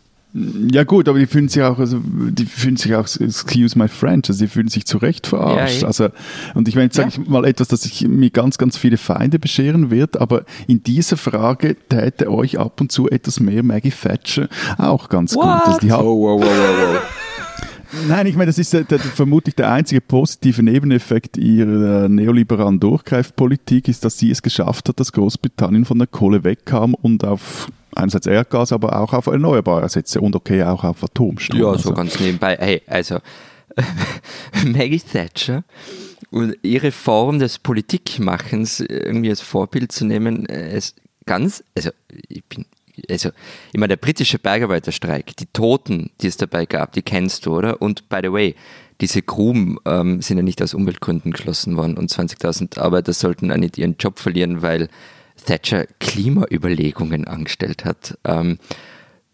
Ja 0.71 0.83
gut, 0.83 1.07
aber 1.07 1.19
die 1.19 1.25
fühlen 1.25 1.47
sich 1.47 1.63
auch, 1.63 1.79
also 1.79 1.99
die 2.03 2.45
fühlen 2.45 2.77
sich 2.77 2.93
auch, 2.95 3.07
excuse 3.19 3.77
my 3.77 3.87
French, 3.87 4.29
also 4.29 4.43
die 4.43 4.47
fühlen 4.47 4.67
sich 4.67 4.85
zu 4.85 4.97
Recht 4.97 5.25
verarscht. 5.25 5.81
Ja, 5.81 5.87
also, 5.87 6.09
und 6.53 6.67
ich 6.67 6.75
meine, 6.75 6.85
jetzt 6.85 6.95
sage 6.95 7.09
ja. 7.09 7.21
ich 7.21 7.29
mal 7.29 7.45
etwas, 7.45 7.69
das 7.69 7.81
sich 7.81 8.07
mir 8.07 8.29
ganz, 8.29 8.57
ganz 8.57 8.77
viele 8.77 8.97
Feinde 8.97 9.39
bescheren 9.39 9.89
wird, 9.89 10.19
aber 10.19 10.43
in 10.67 10.83
dieser 10.83 11.17
Frage 11.17 11.75
täte 11.89 12.31
euch 12.31 12.59
ab 12.59 12.81
und 12.81 12.91
zu 12.91 13.09
etwas 13.09 13.39
mehr 13.39 13.63
Maggie 13.63 13.91
Thatcher 13.91 14.47
auch 14.77 15.09
ganz 15.09 15.35
What? 15.35 15.43
gut. 15.43 15.67
Also 15.67 15.79
die 15.79 15.91
oh, 15.91 15.97
wow, 15.97 16.41
wow, 16.41 16.49
wow, 16.49 16.93
wow. 16.93 17.01
Nein, 18.07 18.27
ich 18.27 18.35
meine, 18.35 18.47
das 18.47 18.57
ist 18.57 18.73
der, 18.73 18.83
der, 18.83 18.99
vermutlich 18.99 19.55
der 19.55 19.71
einzige 19.71 20.01
positive 20.01 20.61
Nebeneffekt 20.61 21.37
ihrer 21.37 22.09
neoliberalen 22.09 22.79
Durchgreifpolitik, 22.79 23.87
ist, 23.87 24.03
dass 24.03 24.17
sie 24.17 24.29
es 24.29 24.41
geschafft 24.41 24.89
hat, 24.89 24.99
dass 24.99 25.13
Großbritannien 25.13 25.85
von 25.85 25.97
der 25.97 26.07
Kohle 26.07 26.43
wegkam 26.43 26.93
und 26.93 27.23
auf 27.23 27.69
einerseits 27.97 28.27
Erdgas, 28.27 28.71
aber 28.71 28.99
auch 28.99 29.13
auf 29.13 29.27
Erneuerbare 29.27 29.89
setze 29.89 30.21
und 30.21 30.35
okay 30.35 30.63
auch 30.63 30.83
auf 30.83 31.03
Atomstrom. 31.03 31.59
Ja, 31.59 31.65
so 31.65 31.71
also. 31.71 31.93
ganz 31.93 32.19
nebenbei. 32.19 32.57
Hey, 32.59 32.81
also 32.87 33.19
Maggie 34.65 34.99
Thatcher 34.99 35.63
und 36.31 36.57
ihre 36.61 36.91
Form 36.91 37.39
des 37.39 37.59
Politikmachens 37.59 38.79
irgendwie 38.79 39.29
als 39.29 39.41
Vorbild 39.41 39.91
zu 39.91 40.05
nehmen, 40.05 40.45
ist 40.45 40.95
ganz, 41.25 41.63
also 41.75 41.89
ich 42.27 42.43
bin 42.45 42.65
also 43.09 43.29
immer 43.73 43.87
der 43.87 43.97
britische 43.97 44.39
Bergarbeiterstreik, 44.39 45.35
die 45.37 45.45
Toten, 45.47 46.09
die 46.21 46.27
es 46.27 46.37
dabei 46.37 46.65
gab, 46.65 46.93
die 46.93 47.03
kennst 47.03 47.45
du, 47.45 47.55
oder? 47.55 47.81
Und 47.81 48.09
by 48.09 48.19
the 48.23 48.31
way, 48.31 48.55
diese 49.01 49.21
Gruben 49.21 49.77
ähm, 49.85 50.21
sind 50.21 50.37
ja 50.37 50.43
nicht 50.43 50.61
aus 50.61 50.73
Umweltgründen 50.73 51.31
geschlossen 51.31 51.77
worden 51.77 51.97
und 51.97 52.11
20.000 52.11 52.79
Arbeiter 52.79 53.13
sollten 53.13 53.51
auch 53.51 53.57
nicht 53.57 53.77
ihren 53.77 53.97
Job 53.99 54.17
verlieren, 54.17 54.63
weil 54.63 54.89
Thatcher 55.45 55.85
Klimaüberlegungen 55.99 57.27
angestellt 57.27 57.85
hat, 57.85 58.17
ähm, 58.23 58.59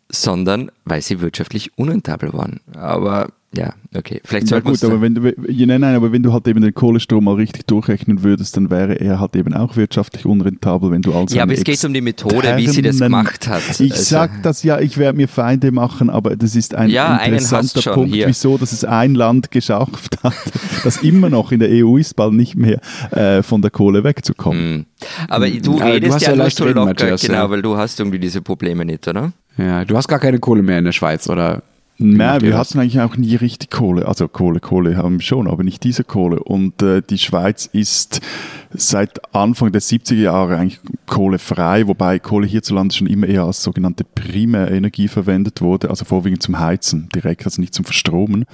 sondern 0.09 0.71
weil 0.85 1.01
sie 1.01 1.21
wirtschaftlich 1.21 1.77
unrentabel 1.77 2.33
waren. 2.33 2.59
Aber 2.75 3.29
ja, 3.55 3.73
okay. 3.95 4.19
Vielleicht 4.23 4.47
sollte 4.47 4.67
ja, 4.67 4.71
gut, 4.71 4.83
aber 4.83 5.01
wenn 5.01 5.13
du, 5.13 5.27
ja, 5.47 5.65
nein, 5.67 5.81
nein, 5.81 5.95
aber 5.95 6.11
wenn 6.11 6.23
du 6.23 6.33
halt 6.33 6.47
eben 6.47 6.61
den 6.61 6.73
Kohlestrom 6.73 7.23
mal 7.23 7.35
richtig 7.35 7.67
durchrechnen 7.67 8.23
würdest, 8.23 8.57
dann 8.57 8.71
wäre 8.71 8.99
er 8.99 9.19
halt 9.19 9.35
eben 9.35 9.53
auch 9.53 9.75
wirtschaftlich 9.75 10.25
unrentabel, 10.25 10.89
wenn 10.91 11.03
du 11.03 11.13
also 11.13 11.35
Ja, 11.35 11.43
aber 11.43 11.53
es 11.53 11.63
geht 11.63 11.83
um 11.85 11.93
die 11.93 12.01
Methode, 12.01 12.57
wie 12.57 12.67
sie 12.67 12.81
das 12.81 12.99
gemacht 12.99 13.47
hat. 13.47 13.61
Ich 13.79 13.91
also. 13.91 14.03
sag 14.03 14.41
das 14.41 14.63
ja, 14.63 14.79
ich 14.79 14.97
werde 14.97 15.17
mir 15.17 15.27
Feinde 15.27 15.71
machen, 15.71 16.09
aber 16.09 16.35
das 16.35 16.55
ist 16.55 16.73
ein 16.73 16.89
ja, 16.89 17.17
interessanter 17.17 17.93
Punkt, 17.93 18.15
hier. 18.15 18.27
wieso, 18.27 18.57
dass 18.57 18.71
es 18.71 18.83
ein 18.83 19.13
Land 19.13 19.51
geschafft 19.51 20.23
hat, 20.23 20.33
das 20.83 20.97
immer 20.97 21.29
noch 21.29 21.51
in 21.51 21.59
der 21.59 21.69
EU 21.69 21.97
ist, 21.97 22.15
bald 22.15 22.33
nicht 22.33 22.55
mehr 22.55 22.79
äh, 23.11 23.43
von 23.43 23.61
der 23.61 23.69
Kohle 23.69 24.03
wegzukommen. 24.03 24.73
Mhm. 24.73 24.85
Aber 25.27 25.47
du 25.47 25.77
ja, 25.77 25.85
redest 25.85 26.21
du 26.21 26.25
ja, 26.25 26.35
ja 26.35 26.49
so 26.49 26.65
locker, 26.65 26.85
Matthias, 26.85 27.21
genau, 27.21 27.49
weil 27.51 27.61
du 27.61 27.77
hast 27.77 27.99
irgendwie 27.99 28.19
diese 28.19 28.41
Probleme 28.41 28.83
nicht, 28.83 29.07
oder? 29.07 29.31
Ja, 29.57 29.85
du 29.85 29.95
hast 29.95 30.07
gar 30.07 30.19
keine 30.19 30.39
Kohle 30.39 30.63
mehr 30.63 30.79
in 30.79 30.85
der 30.85 30.91
Schweiz, 30.91 31.29
oder? 31.29 31.61
Nein, 31.97 32.41
wir 32.41 32.57
hatten 32.57 32.79
eigentlich 32.79 32.99
auch 32.99 33.15
nie 33.17 33.35
richtig 33.35 33.69
Kohle. 33.69 34.07
Also 34.07 34.27
Kohle, 34.27 34.59
Kohle 34.59 34.97
haben 34.97 35.19
wir 35.19 35.25
schon, 35.25 35.47
aber 35.47 35.63
nicht 35.63 35.83
diese 35.83 36.03
Kohle. 36.03 36.39
Und 36.39 36.81
äh, 36.81 37.01
die 37.07 37.19
Schweiz 37.19 37.67
ist 37.67 38.19
seit 38.71 39.33
Anfang 39.35 39.71
der 39.71 39.81
70er 39.81 40.15
Jahre 40.15 40.57
eigentlich 40.57 40.79
kohlefrei, 41.05 41.87
wobei 41.87 42.17
Kohle 42.17 42.47
hierzulande 42.47 42.95
schon 42.95 43.07
immer 43.07 43.27
eher 43.27 43.43
als 43.43 43.61
sogenannte 43.61 44.03
Primärenergie 44.03 45.07
verwendet 45.07 45.61
wurde, 45.61 45.91
also 45.91 46.03
vorwiegend 46.03 46.41
zum 46.41 46.59
Heizen 46.59 47.09
direkt, 47.13 47.45
also 47.45 47.61
nicht 47.61 47.75
zum 47.75 47.85
Verstromen. 47.85 48.45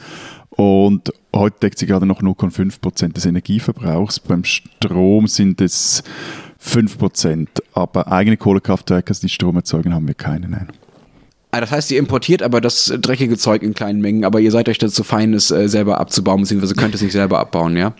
Und 0.49 1.14
heute 1.34 1.59
deckt 1.61 1.80
sie 1.80 1.86
gerade 1.86 2.05
noch 2.05 2.22
0,5 2.22 2.82
Prozent 2.82 3.16
des 3.16 3.26
Energieverbrauchs. 3.26 4.20
Beim 4.20 4.43
Strom 4.43 5.28
sind 5.28 5.61
es 5.61 6.03
5 6.57 6.97
Prozent. 6.97 7.49
Aber 7.74 8.11
eigene 8.11 8.36
Kohlekraftwerke, 8.36 9.14
die 9.14 9.30
Strom 9.30 9.55
erzeugen, 9.55 9.93
haben 9.93 10.07
wir 10.07 10.16
keine. 10.16 10.49
Nein. 10.49 10.68
Ah, 11.52 11.62
das 11.62 11.72
heißt, 11.72 11.91
ihr 11.91 11.97
importiert 11.97 12.43
aber 12.43 12.62
das 12.62 12.93
dreckige 13.00 13.38
Zeug 13.38 13.64
in 13.64 13.74
kleinen 13.74 14.02
Mengen, 14.02 14.24
aber 14.24 14.39
ihr 14.39 14.52
seid 14.52 14.70
euch 14.70 14.78
dazu 14.78 15.04
fein, 15.04 15.34
es 15.34 15.50
äh, 15.50 15.68
selber 15.68 16.00
abzubauen, 16.00 16.41
beziehungsweise 16.41 16.76
könnt 16.76 16.93
es 16.93 17.02
nicht 17.02 17.14
selber 17.14 17.39
abbauen, 17.39 17.76
ja? 17.76 17.93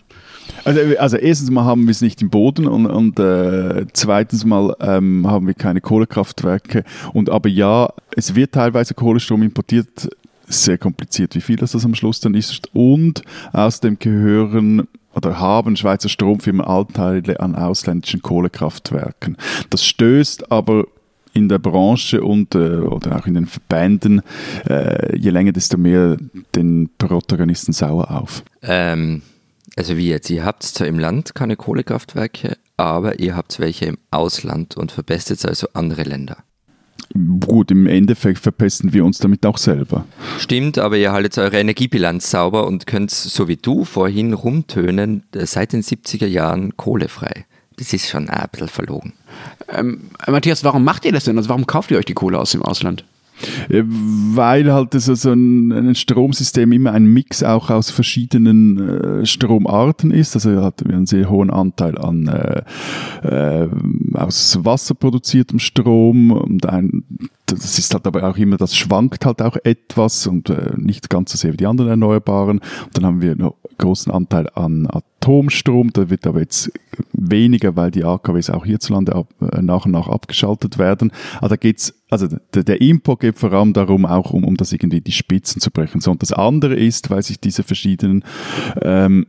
Also, 0.64 0.80
also, 0.98 1.16
erstens 1.16 1.50
mal 1.50 1.64
haben 1.64 1.84
wir 1.84 1.90
es 1.90 2.00
nicht 2.00 2.20
im 2.22 2.30
Boden 2.30 2.66
und, 2.66 2.86
und 2.86 3.18
äh, 3.18 3.86
zweitens 3.92 4.44
mal 4.44 4.76
ähm, 4.80 5.26
haben 5.26 5.46
wir 5.46 5.54
keine 5.54 5.80
Kohlekraftwerke. 5.80 6.84
Und 7.12 7.30
aber 7.30 7.48
ja, 7.48 7.88
es 8.14 8.34
wird 8.34 8.52
teilweise 8.52 8.94
Kohlestrom 8.94 9.42
importiert, 9.42 10.08
sehr 10.46 10.78
kompliziert, 10.78 11.34
wie 11.34 11.40
viel 11.40 11.56
das, 11.56 11.72
das 11.72 11.84
am 11.84 11.94
Schluss 11.94 12.20
dann 12.20 12.34
ist. 12.34 12.68
Und 12.74 13.22
außerdem 13.52 13.98
gehören 13.98 14.86
oder 15.14 15.38
haben 15.38 15.76
Schweizer 15.76 16.08
Stromfirmen 16.08 16.64
Anteile 16.64 17.40
an 17.40 17.54
ausländischen 17.54 18.22
Kohlekraftwerken. 18.22 19.36
Das 19.70 19.84
stößt 19.84 20.52
aber 20.52 20.86
in 21.32 21.48
der 21.48 21.58
Branche 21.58 22.22
und 22.22 22.54
äh, 22.54 22.78
oder 22.78 23.16
auch 23.16 23.26
in 23.26 23.34
den 23.34 23.46
Verbänden 23.46 24.22
äh, 24.68 25.16
je 25.16 25.30
länger, 25.30 25.52
desto 25.52 25.76
mehr 25.78 26.16
den 26.54 26.90
Protagonisten 26.98 27.72
sauer 27.72 28.10
auf. 28.10 28.42
Ähm, 28.62 29.22
also 29.76 29.96
wie 29.96 30.08
jetzt, 30.08 30.30
ihr 30.30 30.44
habt 30.44 30.62
zwar 30.62 30.86
im 30.86 30.98
Land 30.98 31.34
keine 31.34 31.56
Kohlekraftwerke, 31.56 32.56
aber 32.76 33.20
ihr 33.20 33.36
habt 33.36 33.60
welche 33.60 33.86
im 33.86 33.98
Ausland 34.10 34.76
und 34.76 34.92
verbessert 34.92 35.44
also 35.44 35.68
andere 35.74 36.02
Länder. 36.02 36.38
Gut, 37.40 37.70
im 37.72 37.86
Endeffekt 37.86 38.38
verpesten 38.38 38.92
wir 38.92 39.04
uns 39.04 39.18
damit 39.18 39.44
auch 39.44 39.58
selber. 39.58 40.04
Stimmt, 40.38 40.78
aber 40.78 40.96
ihr 40.96 41.10
haltet 41.12 41.38
eure 41.38 41.58
Energiebilanz 41.58 42.30
sauber 42.30 42.66
und 42.66 42.86
könnt, 42.86 43.10
so 43.10 43.48
wie 43.48 43.56
du 43.56 43.84
vorhin 43.84 44.32
rumtönen, 44.32 45.24
seit 45.34 45.72
den 45.72 45.82
70er 45.82 46.26
Jahren 46.26 46.76
kohlefrei. 46.76 47.46
Das 47.80 47.94
ist 47.94 48.10
schon 48.10 48.28
ein 48.28 48.48
bisschen 48.52 48.68
verlogen. 48.68 49.14
Ähm, 49.72 50.10
Matthias, 50.28 50.62
warum 50.64 50.84
macht 50.84 51.06
ihr 51.06 51.12
das 51.12 51.24
denn? 51.24 51.38
Also 51.38 51.48
warum 51.48 51.66
kauft 51.66 51.90
ihr 51.90 51.96
euch 51.96 52.04
die 52.04 52.12
Kohle 52.12 52.38
aus 52.38 52.50
dem 52.50 52.62
Ausland? 52.62 53.04
Weil 53.70 54.70
halt 54.70 54.92
so, 54.92 55.14
so 55.14 55.32
ein, 55.32 55.72
ein, 55.72 55.94
Stromsystem 55.94 56.72
immer 56.72 56.92
ein 56.92 57.06
Mix 57.06 57.42
auch 57.42 57.70
aus 57.70 57.90
verschiedenen 57.90 59.22
äh, 59.22 59.26
Stromarten 59.26 60.10
ist. 60.10 60.34
Also 60.34 60.62
hat 60.62 60.84
einen 60.84 61.06
sehr 61.06 61.30
hohen 61.30 61.48
Anteil 61.48 61.96
an 61.96 62.28
äh, 62.28 62.62
äh, 63.26 63.68
aus 64.12 64.58
Wasser 64.62 64.94
produziertem 64.94 65.58
Strom 65.58 66.32
und 66.32 66.66
ein 66.66 67.02
das 67.46 67.78
ist 67.78 67.92
halt 67.94 68.06
aber 68.06 68.22
auch 68.28 68.36
immer, 68.36 68.56
das 68.56 68.76
schwankt 68.76 69.26
halt 69.26 69.42
auch 69.42 69.56
etwas 69.64 70.26
und 70.26 70.50
äh, 70.50 70.72
nicht 70.76 71.10
ganz 71.10 71.32
so 71.32 71.38
sehr 71.38 71.52
wie 71.52 71.56
die 71.56 71.66
anderen 71.66 71.90
Erneuerbaren. 71.90 72.58
Und 72.58 72.90
dann 72.92 73.04
haben 73.04 73.22
wir 73.22 73.34
noch 73.34 73.56
großen 73.78 74.12
Anteil 74.12 74.48
an 74.54 74.86
Atomstrom, 74.86 75.90
da 75.92 76.10
wird 76.10 76.26
aber 76.26 76.40
jetzt 76.40 76.70
weniger, 77.20 77.76
weil 77.76 77.90
die 77.90 78.04
AKWs 78.04 78.50
auch 78.50 78.64
hierzulande 78.64 79.14
ab, 79.14 79.28
äh, 79.40 79.62
nach 79.62 79.84
und 79.84 79.92
nach 79.92 80.08
abgeschaltet 80.08 80.78
werden. 80.78 81.12
Aber 81.38 81.50
da 81.50 81.56
geht's, 81.56 81.94
also 82.08 82.26
der, 82.54 82.64
der 82.64 82.80
Import 82.80 83.20
geht 83.20 83.38
vor 83.38 83.52
allem 83.52 83.72
darum, 83.72 84.06
auch 84.06 84.32
um, 84.32 84.44
um 84.44 84.56
das 84.56 84.72
irgendwie 84.72 85.00
die 85.00 85.12
Spitzen 85.12 85.60
zu 85.60 85.70
brechen. 85.70 86.00
So, 86.00 86.10
und 86.10 86.22
das 86.22 86.32
andere 86.32 86.74
ist, 86.74 87.10
weil 87.10 87.22
sich 87.22 87.38
diese 87.38 87.62
verschiedenen 87.62 88.24
ähm, 88.80 89.26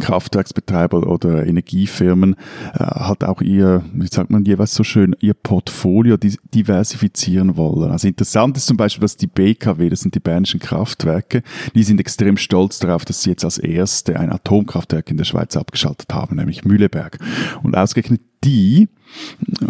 Kraftwerksbetreiber 0.00 1.06
oder 1.06 1.46
Energiefirmen 1.46 2.34
äh, 2.74 2.78
halt 2.78 3.24
auch 3.24 3.40
ihr, 3.40 3.84
wie 3.92 4.06
sagt 4.06 4.30
man 4.30 4.44
jeweils 4.44 4.74
so 4.74 4.84
schön, 4.84 5.16
ihr 5.20 5.34
Portfolio 5.34 6.16
diversifizieren 6.16 7.56
wollen. 7.56 7.90
Also 7.90 8.08
interessant 8.08 8.56
ist 8.56 8.66
zum 8.66 8.76
Beispiel, 8.76 9.02
dass 9.02 9.16
die 9.16 9.26
BKW, 9.26 9.88
das 9.88 10.00
sind 10.00 10.14
die 10.14 10.20
bernischen 10.20 10.60
Kraftwerke, 10.60 11.42
die 11.74 11.82
sind 11.82 12.00
extrem 12.00 12.36
stolz 12.36 12.78
darauf, 12.78 13.04
dass 13.04 13.22
sie 13.22 13.30
jetzt 13.30 13.44
als 13.44 13.58
erste 13.58 14.18
ein 14.18 14.30
Atomkraftwerk 14.30 15.10
in 15.10 15.16
der 15.16 15.24
Schweiz 15.24 15.56
abgeschaltet 15.56 16.12
haben, 16.12 16.36
nämlich 16.36 16.64
Mühleberg. 16.64 17.18
Und 17.62 17.76
ausgerechnet 17.76 18.20
die 18.46 18.88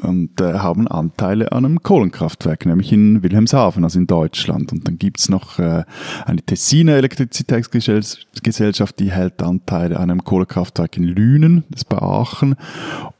und 0.02 0.40
äh, 0.40 0.54
haben 0.54 0.88
Anteile 0.88 1.52
an 1.52 1.64
einem 1.64 1.82
Kohlenkraftwerk, 1.82 2.66
nämlich 2.66 2.92
in 2.92 3.22
Wilhelmshaven, 3.22 3.84
also 3.84 3.98
in 3.98 4.06
Deutschland. 4.06 4.72
Und 4.72 4.86
dann 4.86 4.98
gibt's 4.98 5.28
noch 5.28 5.58
äh, 5.58 5.84
eine 6.24 6.42
Tessiner 6.42 6.94
Elektrizitätsgesellschaft, 6.94 8.98
die 8.98 9.10
hält 9.10 9.42
Anteile 9.42 9.96
an 9.96 10.10
einem 10.10 10.24
Kohlekraftwerk 10.24 10.96
in 10.96 11.04
Lünen, 11.04 11.64
das 11.70 11.82
ist 11.82 11.88
bei 11.88 11.98
Aachen. 11.98 12.56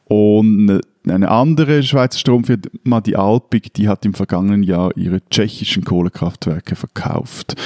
Und 0.05 0.81
eine 1.09 1.31
andere 1.31 1.83
Schweizer 1.83 2.19
Stromfirma, 2.19 3.01
die 3.01 3.17
Alpig, 3.17 3.73
die 3.75 3.89
hat 3.89 4.05
im 4.05 4.15
vergangenen 4.15 4.63
Jahr 4.63 4.97
ihre 4.97 5.21
tschechischen 5.29 5.85
Kohlekraftwerke 5.85 6.77
verkauft. 6.77 7.57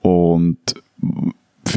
Und 0.00 0.58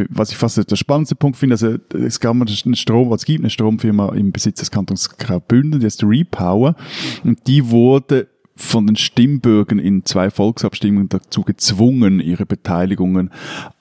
was 0.09 0.31
ich 0.31 0.37
fast 0.37 0.69
der 0.69 0.75
spannendste 0.75 1.15
Punkt 1.15 1.37
finde, 1.37 1.53
also 1.53 1.77
es 1.93 2.19
gab 2.19 2.35
einen 2.35 2.75
Strom, 2.75 3.11
es 3.13 3.25
gibt 3.25 3.41
eine 3.41 3.49
Stromfirma 3.49 4.13
im 4.13 4.31
Besitz 4.31 4.59
des 4.59 4.71
Kantons 4.71 5.17
Graubünden, 5.17 5.79
die 5.79 5.85
heißt 5.85 6.03
Repower, 6.03 6.75
und 7.23 7.47
die 7.47 7.69
wurde 7.69 8.27
von 8.55 8.87
den 8.87 8.95
Stimmbürgern 8.95 9.79
in 9.79 10.03
zwei 10.05 10.29
Volksabstimmungen 10.29 11.09
dazu 11.09 11.43
gezwungen, 11.43 12.19
ihre 12.19 12.45
Beteiligungen 12.45 13.31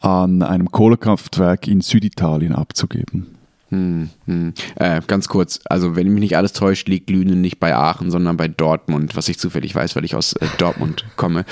an 0.00 0.42
einem 0.42 0.70
Kohlekraftwerk 0.70 1.66
in 1.66 1.80
Süditalien 1.80 2.52
abzugeben. 2.52 3.36
Hm, 3.70 4.10
hm. 4.26 4.54
Äh, 4.76 5.00
ganz 5.08 5.26
kurz, 5.26 5.58
also 5.64 5.96
wenn 5.96 6.08
mich 6.08 6.20
nicht 6.20 6.36
alles 6.36 6.52
täuscht, 6.52 6.86
liegt 6.88 7.10
Lünen 7.10 7.40
nicht 7.40 7.58
bei 7.58 7.74
Aachen, 7.74 8.12
sondern 8.12 8.36
bei 8.36 8.46
Dortmund, 8.46 9.16
was 9.16 9.28
ich 9.28 9.38
zufällig 9.38 9.74
weiß, 9.74 9.96
weil 9.96 10.04
ich 10.04 10.14
aus 10.14 10.34
äh, 10.34 10.46
Dortmund 10.58 11.04
komme. 11.16 11.44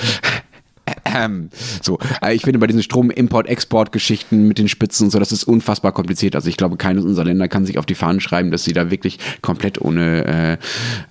Ähm, 1.15 1.49
so, 1.81 1.97
äh, 2.21 2.35
ich 2.35 2.43
finde 2.43 2.59
bei 2.59 2.67
diesen 2.67 2.83
Strom-Import-Export-Geschichten 2.83 4.47
mit 4.47 4.57
den 4.57 4.67
Spitzen 4.67 5.05
und 5.05 5.11
so, 5.11 5.19
das 5.19 5.31
ist 5.31 5.45
unfassbar 5.45 5.91
kompliziert. 5.91 6.35
Also 6.35 6.49
ich 6.49 6.57
glaube, 6.57 6.77
keines 6.77 7.05
unserer 7.05 7.25
Länder 7.25 7.47
kann 7.47 7.65
sich 7.65 7.77
auf 7.77 7.85
die 7.85 7.95
Fahnen 7.95 8.19
schreiben, 8.19 8.51
dass 8.51 8.63
sie 8.63 8.73
da 8.73 8.91
wirklich 8.91 9.19
komplett 9.41 9.79
ohne 9.81 10.25
äh, 10.25 10.57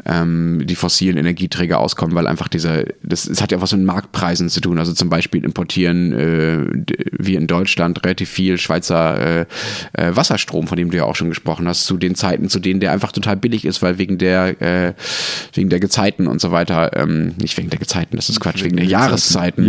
ähm, 0.04 0.62
die 0.64 0.74
fossilen 0.74 1.16
Energieträger 1.16 1.78
auskommen, 1.78 2.14
weil 2.14 2.26
einfach 2.26 2.48
dieser, 2.48 2.84
das, 3.02 3.24
das 3.24 3.40
hat 3.40 3.52
ja 3.52 3.60
was 3.60 3.72
mit 3.72 3.84
Marktpreisen 3.84 4.48
zu 4.48 4.60
tun. 4.60 4.78
Also 4.78 4.92
zum 4.92 5.08
Beispiel 5.08 5.44
importieren 5.44 6.12
äh, 6.12 6.84
wir 7.12 7.38
in 7.38 7.46
Deutschland 7.46 8.04
relativ 8.04 8.28
viel 8.28 8.58
Schweizer 8.58 9.40
äh, 9.40 9.46
äh, 9.94 10.14
Wasserstrom, 10.14 10.66
von 10.66 10.76
dem 10.76 10.90
du 10.90 10.98
ja 10.98 11.04
auch 11.04 11.16
schon 11.16 11.30
gesprochen 11.30 11.66
hast, 11.66 11.86
zu 11.86 11.96
den 11.96 12.14
Zeiten, 12.14 12.48
zu 12.48 12.60
denen 12.60 12.80
der 12.80 12.92
einfach 12.92 13.12
total 13.12 13.36
billig 13.36 13.64
ist, 13.64 13.82
weil 13.82 13.98
wegen 13.98 14.18
der 14.18 14.60
äh, 14.60 14.94
wegen 15.52 15.70
der 15.70 15.80
Gezeiten 15.80 16.26
und 16.26 16.40
so 16.40 16.50
weiter, 16.50 16.96
ähm, 16.96 17.34
nicht 17.40 17.56
wegen 17.56 17.70
der 17.70 17.78
Gezeiten, 17.78 18.16
das 18.16 18.28
ist 18.28 18.40
Quatsch, 18.40 18.62
wegen 18.62 18.76
der 18.76 18.86
Jahreszeiten 18.86 19.14
Jahreszeiten. 19.14 19.64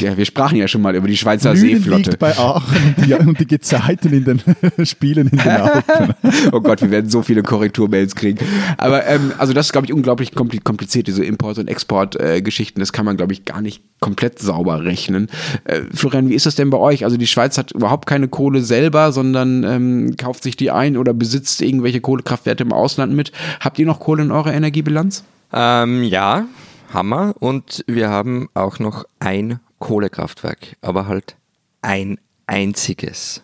Ja, 0.00 0.16
wir 0.16 0.24
sprachen 0.24 0.56
ja 0.56 0.68
schon 0.68 0.82
mal 0.82 0.94
über 0.94 1.08
die 1.08 1.16
Schweizer 1.16 1.54
Lünen 1.54 1.76
Seeflotte. 1.76 2.10
liegt 2.10 2.18
bei 2.18 2.36
Aachen 2.36 2.94
und 2.96 3.06
die, 3.06 3.14
und 3.14 3.40
die 3.40 3.46
Gezeiten 3.46 4.12
in 4.12 4.24
den 4.24 4.40
Spielen 4.86 5.28
in 5.28 5.38
den 5.38 5.48
Alpen. 5.48 6.14
oh 6.52 6.60
Gott, 6.60 6.80
wir 6.82 6.90
werden 6.90 7.10
so 7.10 7.22
viele 7.22 7.42
Korrekturmails 7.42 8.14
kriegen. 8.14 8.38
Aber 8.76 9.06
ähm, 9.06 9.32
also 9.38 9.52
das 9.52 9.66
ist, 9.66 9.72
glaube 9.72 9.86
ich, 9.86 9.92
unglaublich 9.92 10.34
kompliziert, 10.34 11.06
diese 11.06 11.24
Import- 11.24 11.58
und 11.58 11.68
Exportgeschichten. 11.68 12.80
Äh, 12.80 12.82
das 12.82 12.92
kann 12.92 13.04
man, 13.04 13.16
glaube 13.16 13.32
ich, 13.32 13.44
gar 13.44 13.60
nicht 13.60 13.82
komplett 14.00 14.38
sauber 14.38 14.84
rechnen. 14.84 15.28
Äh, 15.64 15.82
Florian, 15.92 16.28
wie 16.28 16.34
ist 16.34 16.46
das 16.46 16.54
denn 16.54 16.70
bei 16.70 16.78
euch? 16.78 17.04
Also 17.04 17.16
die 17.16 17.26
Schweiz 17.26 17.58
hat 17.58 17.72
überhaupt 17.72 18.06
keine 18.06 18.28
Kohle 18.28 18.62
selber, 18.62 19.12
sondern 19.12 19.64
ähm, 19.64 20.16
kauft 20.16 20.42
sich 20.42 20.56
die 20.56 20.70
ein 20.70 20.96
oder 20.96 21.14
besitzt 21.14 21.60
irgendwelche 21.62 22.00
Kohlekraftwerke 22.00 22.62
im 22.62 22.72
Ausland 22.72 23.14
mit. 23.14 23.32
Habt 23.60 23.78
ihr 23.78 23.86
noch 23.86 24.00
Kohle 24.00 24.22
in 24.22 24.30
eurer 24.30 24.52
Energiebilanz? 24.52 25.24
Ähm, 25.52 26.02
ja, 26.04 26.46
Hammer. 26.92 27.34
Und 27.38 27.84
wir 27.86 28.10
haben 28.10 28.48
auch 28.54 28.78
noch 28.78 29.04
ein 29.18 29.60
Kohlekraftwerk, 29.78 30.76
aber 30.80 31.06
halt 31.06 31.36
ein 31.82 32.18
einziges. 32.46 33.42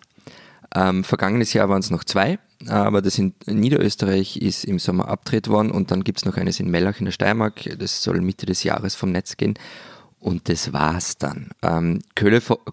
Ähm, 0.73 1.03
vergangenes 1.03 1.53
Jahr 1.53 1.69
waren 1.69 1.79
es 1.79 1.89
noch 1.89 2.03
zwei, 2.03 2.37
aber 2.67 3.01
das 3.01 3.17
in 3.17 3.33
Niederösterreich 3.45 4.37
ist 4.37 4.65
im 4.65 4.79
Sommer 4.79 5.07
abgedreht 5.07 5.47
worden 5.47 5.71
und 5.71 5.91
dann 5.91 6.03
gibt 6.03 6.19
es 6.19 6.25
noch 6.25 6.37
eines 6.37 6.59
in 6.59 6.69
Mellach 6.69 6.99
in 6.99 7.05
der 7.05 7.11
Steiermark. 7.11 7.77
Das 7.79 8.03
soll 8.03 8.19
Mitte 8.21 8.45
des 8.45 8.63
Jahres 8.63 8.95
vom 8.95 9.11
Netz 9.11 9.37
gehen. 9.37 9.55
Und 10.19 10.49
das 10.49 10.73
war's 10.73 11.17
dann. 11.17 11.49
Ähm, 11.61 11.99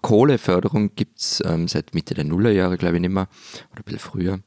Kohleförderung 0.01 0.95
gibt 0.95 1.19
es 1.19 1.43
ähm, 1.45 1.67
seit 1.67 1.93
Mitte 1.93 2.15
der 2.15 2.23
Nullerjahre, 2.23 2.77
glaube 2.77 2.95
ich, 2.95 3.01
nicht 3.01 3.13
mehr, 3.13 3.27
oder 3.71 3.81
ein 3.81 3.83
bisschen 3.83 3.99
früher. 3.99 4.39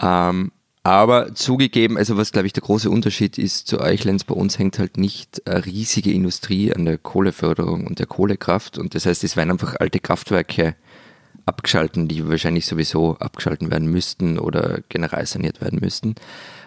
Ähm, 0.00 0.50
aber 0.84 1.34
zugegeben, 1.34 1.96
also 1.96 2.18
was 2.18 2.30
glaube 2.30 2.46
ich 2.46 2.52
der 2.52 2.62
große 2.62 2.90
Unterschied 2.90 3.38
ist 3.38 3.66
zu 3.66 3.80
euch, 3.80 4.04
Lenz, 4.04 4.22
bei 4.24 4.34
uns 4.34 4.58
hängt 4.58 4.78
halt 4.78 4.98
nicht 4.98 5.48
eine 5.48 5.64
riesige 5.64 6.12
Industrie 6.12 6.74
an 6.74 6.84
der 6.84 6.98
Kohleförderung 6.98 7.86
und 7.86 7.98
der 7.98 8.06
Kohlekraft. 8.06 8.76
Und 8.76 8.94
das 8.94 9.06
heißt, 9.06 9.24
es 9.24 9.34
werden 9.34 9.50
einfach 9.50 9.76
alte 9.80 9.98
Kraftwerke 9.98 10.76
abgeschalten, 11.46 12.06
die 12.06 12.28
wahrscheinlich 12.28 12.66
sowieso 12.66 13.16
abgeschalten 13.16 13.70
werden 13.70 13.90
müssten 13.90 14.38
oder 14.38 14.80
generell 14.90 15.26
saniert 15.26 15.62
werden 15.62 15.78
müssten. 15.80 16.16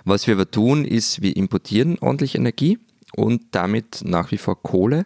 Was 0.03 0.25
wir 0.25 0.33
aber 0.33 0.49
tun, 0.49 0.83
ist, 0.83 1.21
wir 1.21 1.35
importieren 1.35 1.99
ordentlich 1.99 2.33
Energie 2.33 2.79
und 3.15 3.43
damit 3.51 4.01
nach 4.03 4.31
wie 4.31 4.37
vor 4.37 4.61
Kohle 4.61 5.05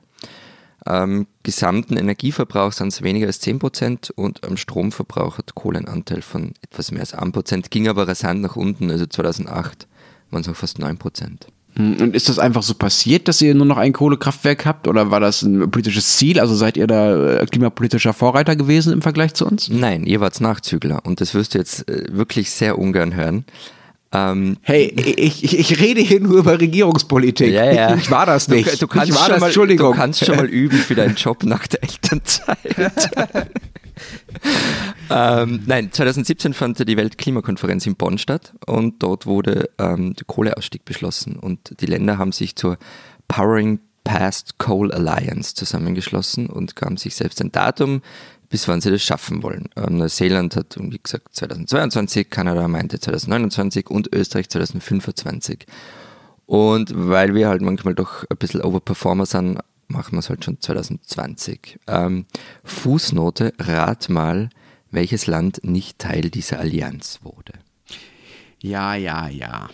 am 0.86 1.28
gesamten 1.44 1.96
Energieverbrauch 1.98 2.72
sind 2.72 2.88
es 2.88 3.02
weniger 3.02 3.28
als 3.28 3.42
10% 3.42 4.12
und 4.12 4.44
am 4.44 4.58
Stromverbrauch 4.58 5.38
hat 5.38 5.54
Kohle 5.54 5.80
einen 5.80 5.88
Anteil 5.88 6.22
von 6.22 6.54
etwas 6.62 6.92
mehr 6.92 7.02
als 7.02 7.16
1%, 7.16 7.70
ging 7.70 7.88
aber 7.88 8.08
rasant 8.08 8.42
nach 8.42 8.56
unten, 8.56 8.90
also 8.90 9.06
2008 9.06 9.88
waren 10.32 10.42
es 10.42 10.48
noch 10.48 10.56
fast 10.56 10.80
9%. 10.80 11.48
Hm, 11.76 11.98
Und 12.02 12.16
ist 12.16 12.30
das 12.30 12.40
einfach 12.40 12.64
so 12.64 12.74
passiert, 12.74 13.28
dass 13.28 13.42
ihr 13.42 13.54
nur 13.56 13.66
noch 13.66 13.78
ein 13.78 13.94
Kohlekraftwerk 13.94 14.66
habt? 14.66 14.88
Oder 14.88 15.12
war 15.12 15.20
das 15.20 15.42
ein 15.42 15.70
politisches 15.72 16.18
Ziel? 16.18 16.40
Also 16.40 16.56
seid 16.56 16.78
ihr 16.78 16.88
da 16.88 17.40
äh, 17.40 17.46
klimapolitischer 17.46 18.14
Vorreiter 18.14 18.56
gewesen 18.56 18.92
im 18.92 19.02
Vergleich 19.02 19.34
zu 19.34 19.46
uns? 19.46 19.70
Nein, 19.70 20.06
ihr 20.06 20.20
wart 20.20 20.40
Nachzügler 20.42 21.06
und 21.06 21.22
das 21.22 21.34
wirst 21.34 21.54
du 21.54 21.60
jetzt 21.60 21.88
äh, 21.90 22.08
wirklich 22.12 22.52
sehr 22.52 22.78
ungern 22.78 23.16
hören. 23.16 23.46
Ähm, 24.14 24.58
Hey, 24.62 24.88
ich, 24.88 25.58
ich, 25.58 25.80
rede 25.80 26.02
hier 26.02 26.20
nur 26.20 26.40
über 26.40 26.60
Regierungspolitik. 26.60 27.52
ja, 27.52 27.72
ja. 27.72 27.96
Ich 27.96 28.12
war 28.12 28.26
das 28.26 28.48
nicht. 28.48 28.74
Du, 28.74 28.78
du, 28.80 28.88
kannst 28.88 29.10
ich 29.10 29.16
war 29.16 29.24
schon 29.24 29.34
das, 29.34 29.40
mal, 29.40 29.48
Entschuldigung. 29.48 29.92
du 29.92 29.98
kannst 29.98 30.26
schon 30.26 30.36
mal 30.36 30.48
üben 30.48 30.78
für 30.78 30.96
deinen 30.96 31.16
Job 31.16 31.44
nach 31.44 31.68
der 31.68 31.84
Elternzeit. 31.84 32.58
ähm, 35.10 35.64
nein, 35.66 35.92
2017 35.92 36.54
fand 36.54 36.88
die 36.88 36.98
Weltklimakonferenz 36.98 37.86
in 37.86 37.96
Bonn 37.96 38.18
statt 38.18 38.54
und 38.66 39.02
dort 39.02 39.26
wurde 39.26 39.70
ähm, 39.78 40.14
der 40.16 40.26
Kohleausstieg 40.26 40.84
beschlossen 40.84 41.38
und 41.38 41.80
die 41.80 41.86
Länder 41.86 42.18
haben 42.18 42.32
sich 42.32 42.56
zur 42.56 42.78
Powering 43.28 43.80
Past 44.04 44.58
Coal 44.58 44.92
Alliance 44.92 45.56
zusammengeschlossen 45.56 46.48
und 46.48 46.76
gaben 46.76 46.98
sich 46.98 47.16
selbst 47.16 47.40
ein 47.42 47.52
Datum, 47.52 48.02
bis 48.52 48.68
wann 48.68 48.82
sie 48.82 48.92
das 48.92 49.02
schaffen 49.02 49.42
wollen. 49.42 49.70
Ähm, 49.76 49.98
Neuseeland 49.98 50.56
hat, 50.56 50.78
wie 50.78 51.00
gesagt, 51.02 51.34
2022, 51.34 52.30
Kanada 52.30 52.68
meinte 52.68 53.00
2029 53.00 53.90
und 53.90 54.14
Österreich 54.14 54.50
2025. 54.50 55.66
Und 56.46 56.92
weil 56.94 57.34
wir 57.34 57.48
halt 57.48 57.62
manchmal 57.62 57.96
doch 57.96 58.26
ein 58.30 58.38
bisschen 58.38 58.62
Overperformer 58.62 59.26
sind, 59.26 59.60
machen 59.88 60.12
wir 60.12 60.20
es 60.20 60.30
halt 60.30 60.44
schon 60.44 60.60
2020. 60.60 61.80
Ähm, 61.88 62.26
Fußnote, 62.66 63.54
rat 63.58 64.10
mal, 64.10 64.50
welches 64.92 65.28
Land 65.28 65.62
nicht 65.64 65.98
Teil 65.98 66.30
dieser 66.30 66.60
Allianz 66.60 67.20
wurde. 67.24 67.54
Ja, 68.60 68.96
ja, 68.96 69.30
ja. 69.30 69.70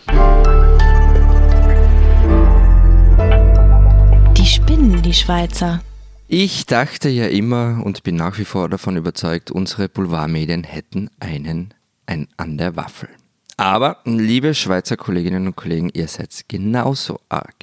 Die 4.38 4.46
spinnen, 4.46 5.02
die 5.02 5.14
Schweizer. 5.14 5.82
Ich 6.30 6.66
dachte 6.66 7.08
ja 7.08 7.28
immer 7.28 7.82
und 7.86 8.04
bin 8.04 8.18
nach 8.18 8.38
wie 8.38 8.44
vor 8.44 8.68
davon 8.68 8.98
überzeugt, 8.98 9.50
unsere 9.50 9.88
Boulevardmedien 9.88 10.66
hätten 10.66 11.10
einen 11.22 11.74
ein 12.06 12.28
an 12.36 12.58
der 12.58 12.76
Waffel. 12.76 13.08
Aber, 13.56 14.02
liebe 14.04 14.54
Schweizer 14.54 14.98
Kolleginnen 14.98 15.48
und 15.48 15.56
Kollegen, 15.56 15.90
ihr 15.94 16.10
seid 16.10 16.50
genauso 16.50 17.22
arg. 17.30 17.56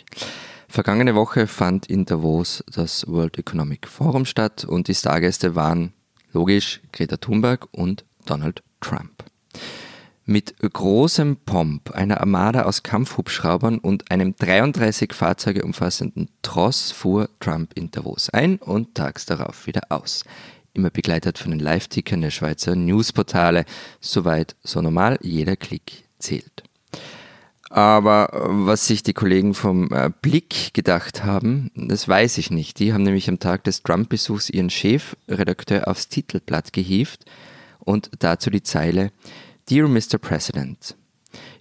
Vergangene 0.67 1.15
Woche 1.15 1.47
fand 1.47 1.87
in 1.87 2.07
Davos 2.07 2.65
das 2.73 3.07
World 3.07 3.39
Economic 3.39 3.87
Forum 3.87 4.25
statt 4.25 4.65
und 4.65 4.89
die 4.89 4.95
Stargäste 4.95 5.55
waren 5.55 5.93
logisch 6.33 6.81
Greta 6.91 7.19
Thunberg 7.19 7.69
und 7.71 8.07
Donald 8.25 8.63
Trump. 8.81 9.24
Mit 10.27 10.55
großem 10.59 11.37
Pomp, 11.45 11.91
einer 11.91 12.21
Armada 12.21 12.63
aus 12.63 12.83
Kampfhubschraubern 12.83 13.79
und 13.79 14.11
einem 14.11 14.35
33 14.35 15.13
Fahrzeuge 15.13 15.63
umfassenden 15.63 16.31
Tross 16.41 16.93
fuhr 16.93 17.29
Trump 17.41 17.73
in 17.75 17.91
Davos 17.91 18.31
ein 18.31 18.57
und 18.57 18.95
tags 18.95 19.27
darauf 19.27 19.67
wieder 19.67 19.83
aus. 19.91 20.25
Immer 20.73 20.89
begleitet 20.89 21.37
von 21.37 21.51
den 21.51 21.61
Live-Tickern 21.61 22.23
der 22.23 22.31
Schweizer 22.31 22.75
Newsportale. 22.75 23.67
Soweit 24.01 24.57
so 24.63 24.81
normal, 24.81 25.19
jeder 25.21 25.57
Klick 25.57 26.05
zählt. 26.19 26.63
Aber 27.69 28.33
äh, 28.33 28.39
was 28.67 28.87
sich 28.87 29.03
die 29.03 29.13
Kollegen 29.13 29.53
vom 29.53 29.93
äh, 29.93 30.11
Blick 30.23 30.73
gedacht 30.73 31.23
haben, 31.25 31.71
das 31.75 32.09
weiß 32.09 32.39
ich 32.39 32.51
nicht. 32.51 32.79
Die 32.79 32.95
haben 32.95 33.03
nämlich 33.03 33.29
am 33.29 33.41
Tag 33.41 33.65
des 33.65 33.83
Trump-Besuchs 33.83 34.49
ihren 34.49 34.71
Chefredakteur 34.71 35.87
aufs 35.87 36.09
Titelblatt 36.09 36.73
gehievt 36.73 37.27
und 37.81 38.11
dazu 38.21 38.49
die 38.49 38.63
Zeile 38.63 39.13
Dear 39.67 39.87
Mr. 39.87 40.21
President, 40.21 40.93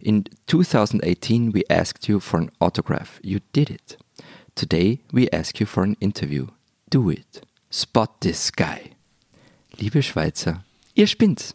in 0.02 0.26
2018 0.48 1.54
we 1.54 1.64
asked 1.70 2.10
you 2.10 2.20
for 2.20 2.38
an 2.38 2.52
autograph. 2.60 3.18
You 3.24 3.40
did 3.54 3.70
it. 3.70 3.96
Today 4.56 5.00
we 5.14 5.30
ask 5.32 5.62
you 5.62 5.66
for 5.66 5.84
an 5.84 5.96
interview. 6.02 6.48
Do 6.90 7.10
it. 7.10 7.46
Spot 7.70 8.20
this 8.20 8.52
guy. 8.52 8.92
Liebe 9.80 10.02
Schweizer, 10.02 10.66
ihr 10.96 11.08
spinnt's. 11.08 11.54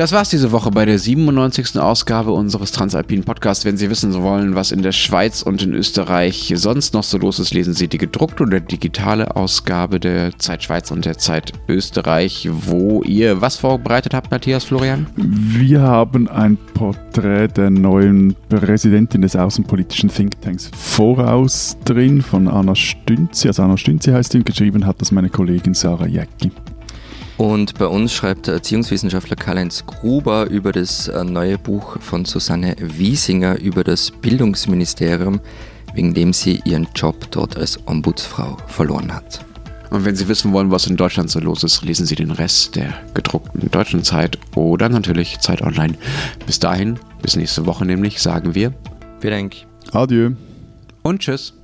Das 0.00 0.12
war's 0.12 0.30
diese 0.30 0.50
Woche 0.50 0.70
bei 0.70 0.86
der 0.86 0.98
97. 0.98 1.78
Ausgabe 1.78 2.32
unseres 2.32 2.72
Transalpinen 2.72 3.22
Podcasts. 3.22 3.66
Wenn 3.66 3.76
Sie 3.76 3.90
wissen 3.90 4.14
wollen, 4.14 4.54
was 4.54 4.72
in 4.72 4.80
der 4.80 4.92
Schweiz 4.92 5.42
und 5.42 5.60
in 5.60 5.74
Österreich 5.74 6.54
sonst 6.56 6.94
noch 6.94 7.02
so 7.02 7.18
los 7.18 7.38
ist, 7.38 7.52
lesen 7.52 7.74
Sie 7.74 7.86
die 7.86 7.98
gedruckte 7.98 8.44
oder 8.44 8.60
digitale 8.60 9.36
Ausgabe 9.36 10.00
der 10.00 10.38
Zeit 10.38 10.62
Schweiz 10.62 10.90
und 10.90 11.04
der 11.04 11.18
Zeit 11.18 11.52
Österreich, 11.68 12.48
wo 12.50 13.02
ihr 13.02 13.42
was 13.42 13.58
vorbereitet 13.58 14.14
habt, 14.14 14.30
Matthias 14.30 14.64
Florian? 14.64 15.06
Wir 15.16 15.82
haben 15.82 16.28
ein 16.30 16.56
Porträt 16.72 17.48
der 17.48 17.68
neuen 17.68 18.34
Präsidentin 18.48 19.20
des 19.20 19.36
außenpolitischen 19.36 20.08
Thinktanks 20.08 20.70
Voraus 20.74 21.76
drin 21.84 22.22
von 22.22 22.48
Anna 22.48 22.74
Stünzi. 22.74 23.48
Also 23.48 23.64
Anna 23.64 23.76
Stünzi 23.76 24.12
heißt 24.12 24.34
und 24.34 24.46
geschrieben 24.46 24.86
hat 24.86 24.98
das 25.02 25.12
meine 25.12 25.28
Kollegin 25.28 25.74
Sarah 25.74 26.06
Jäcki. 26.06 26.50
Und 27.40 27.78
bei 27.78 27.86
uns 27.86 28.12
schreibt 28.12 28.48
der 28.48 28.54
Erziehungswissenschaftler 28.56 29.34
Karl-Heinz 29.34 29.86
Gruber 29.86 30.50
über 30.50 30.72
das 30.72 31.08
äh, 31.08 31.24
neue 31.24 31.56
Buch 31.56 31.98
von 31.98 32.26
Susanne 32.26 32.76
Wiesinger 32.78 33.58
über 33.58 33.82
das 33.82 34.10
Bildungsministerium, 34.10 35.40
wegen 35.94 36.12
dem 36.12 36.34
sie 36.34 36.60
ihren 36.66 36.86
Job 36.94 37.30
dort 37.30 37.56
als 37.56 37.78
Ombudsfrau 37.86 38.58
verloren 38.66 39.14
hat. 39.14 39.42
Und 39.88 40.04
wenn 40.04 40.16
Sie 40.16 40.28
wissen 40.28 40.52
wollen, 40.52 40.70
was 40.70 40.86
in 40.86 40.98
Deutschland 40.98 41.30
so 41.30 41.40
los 41.40 41.64
ist, 41.64 41.82
lesen 41.82 42.04
Sie 42.04 42.14
den 42.14 42.30
Rest 42.30 42.76
der 42.76 42.92
gedruckten 43.14 43.70
deutschen 43.70 44.04
Zeit 44.04 44.36
oder 44.54 44.90
natürlich 44.90 45.40
Zeit 45.40 45.62
Online. 45.62 45.94
Bis 46.44 46.58
dahin, 46.58 46.98
bis 47.22 47.36
nächste 47.36 47.64
Woche 47.64 47.86
nämlich, 47.86 48.20
sagen 48.20 48.54
wir 48.54 48.74
Vielen 49.20 49.32
Dank. 49.32 49.56
Adieu. 49.92 50.32
und 51.02 51.20
tschüss. 51.20 51.54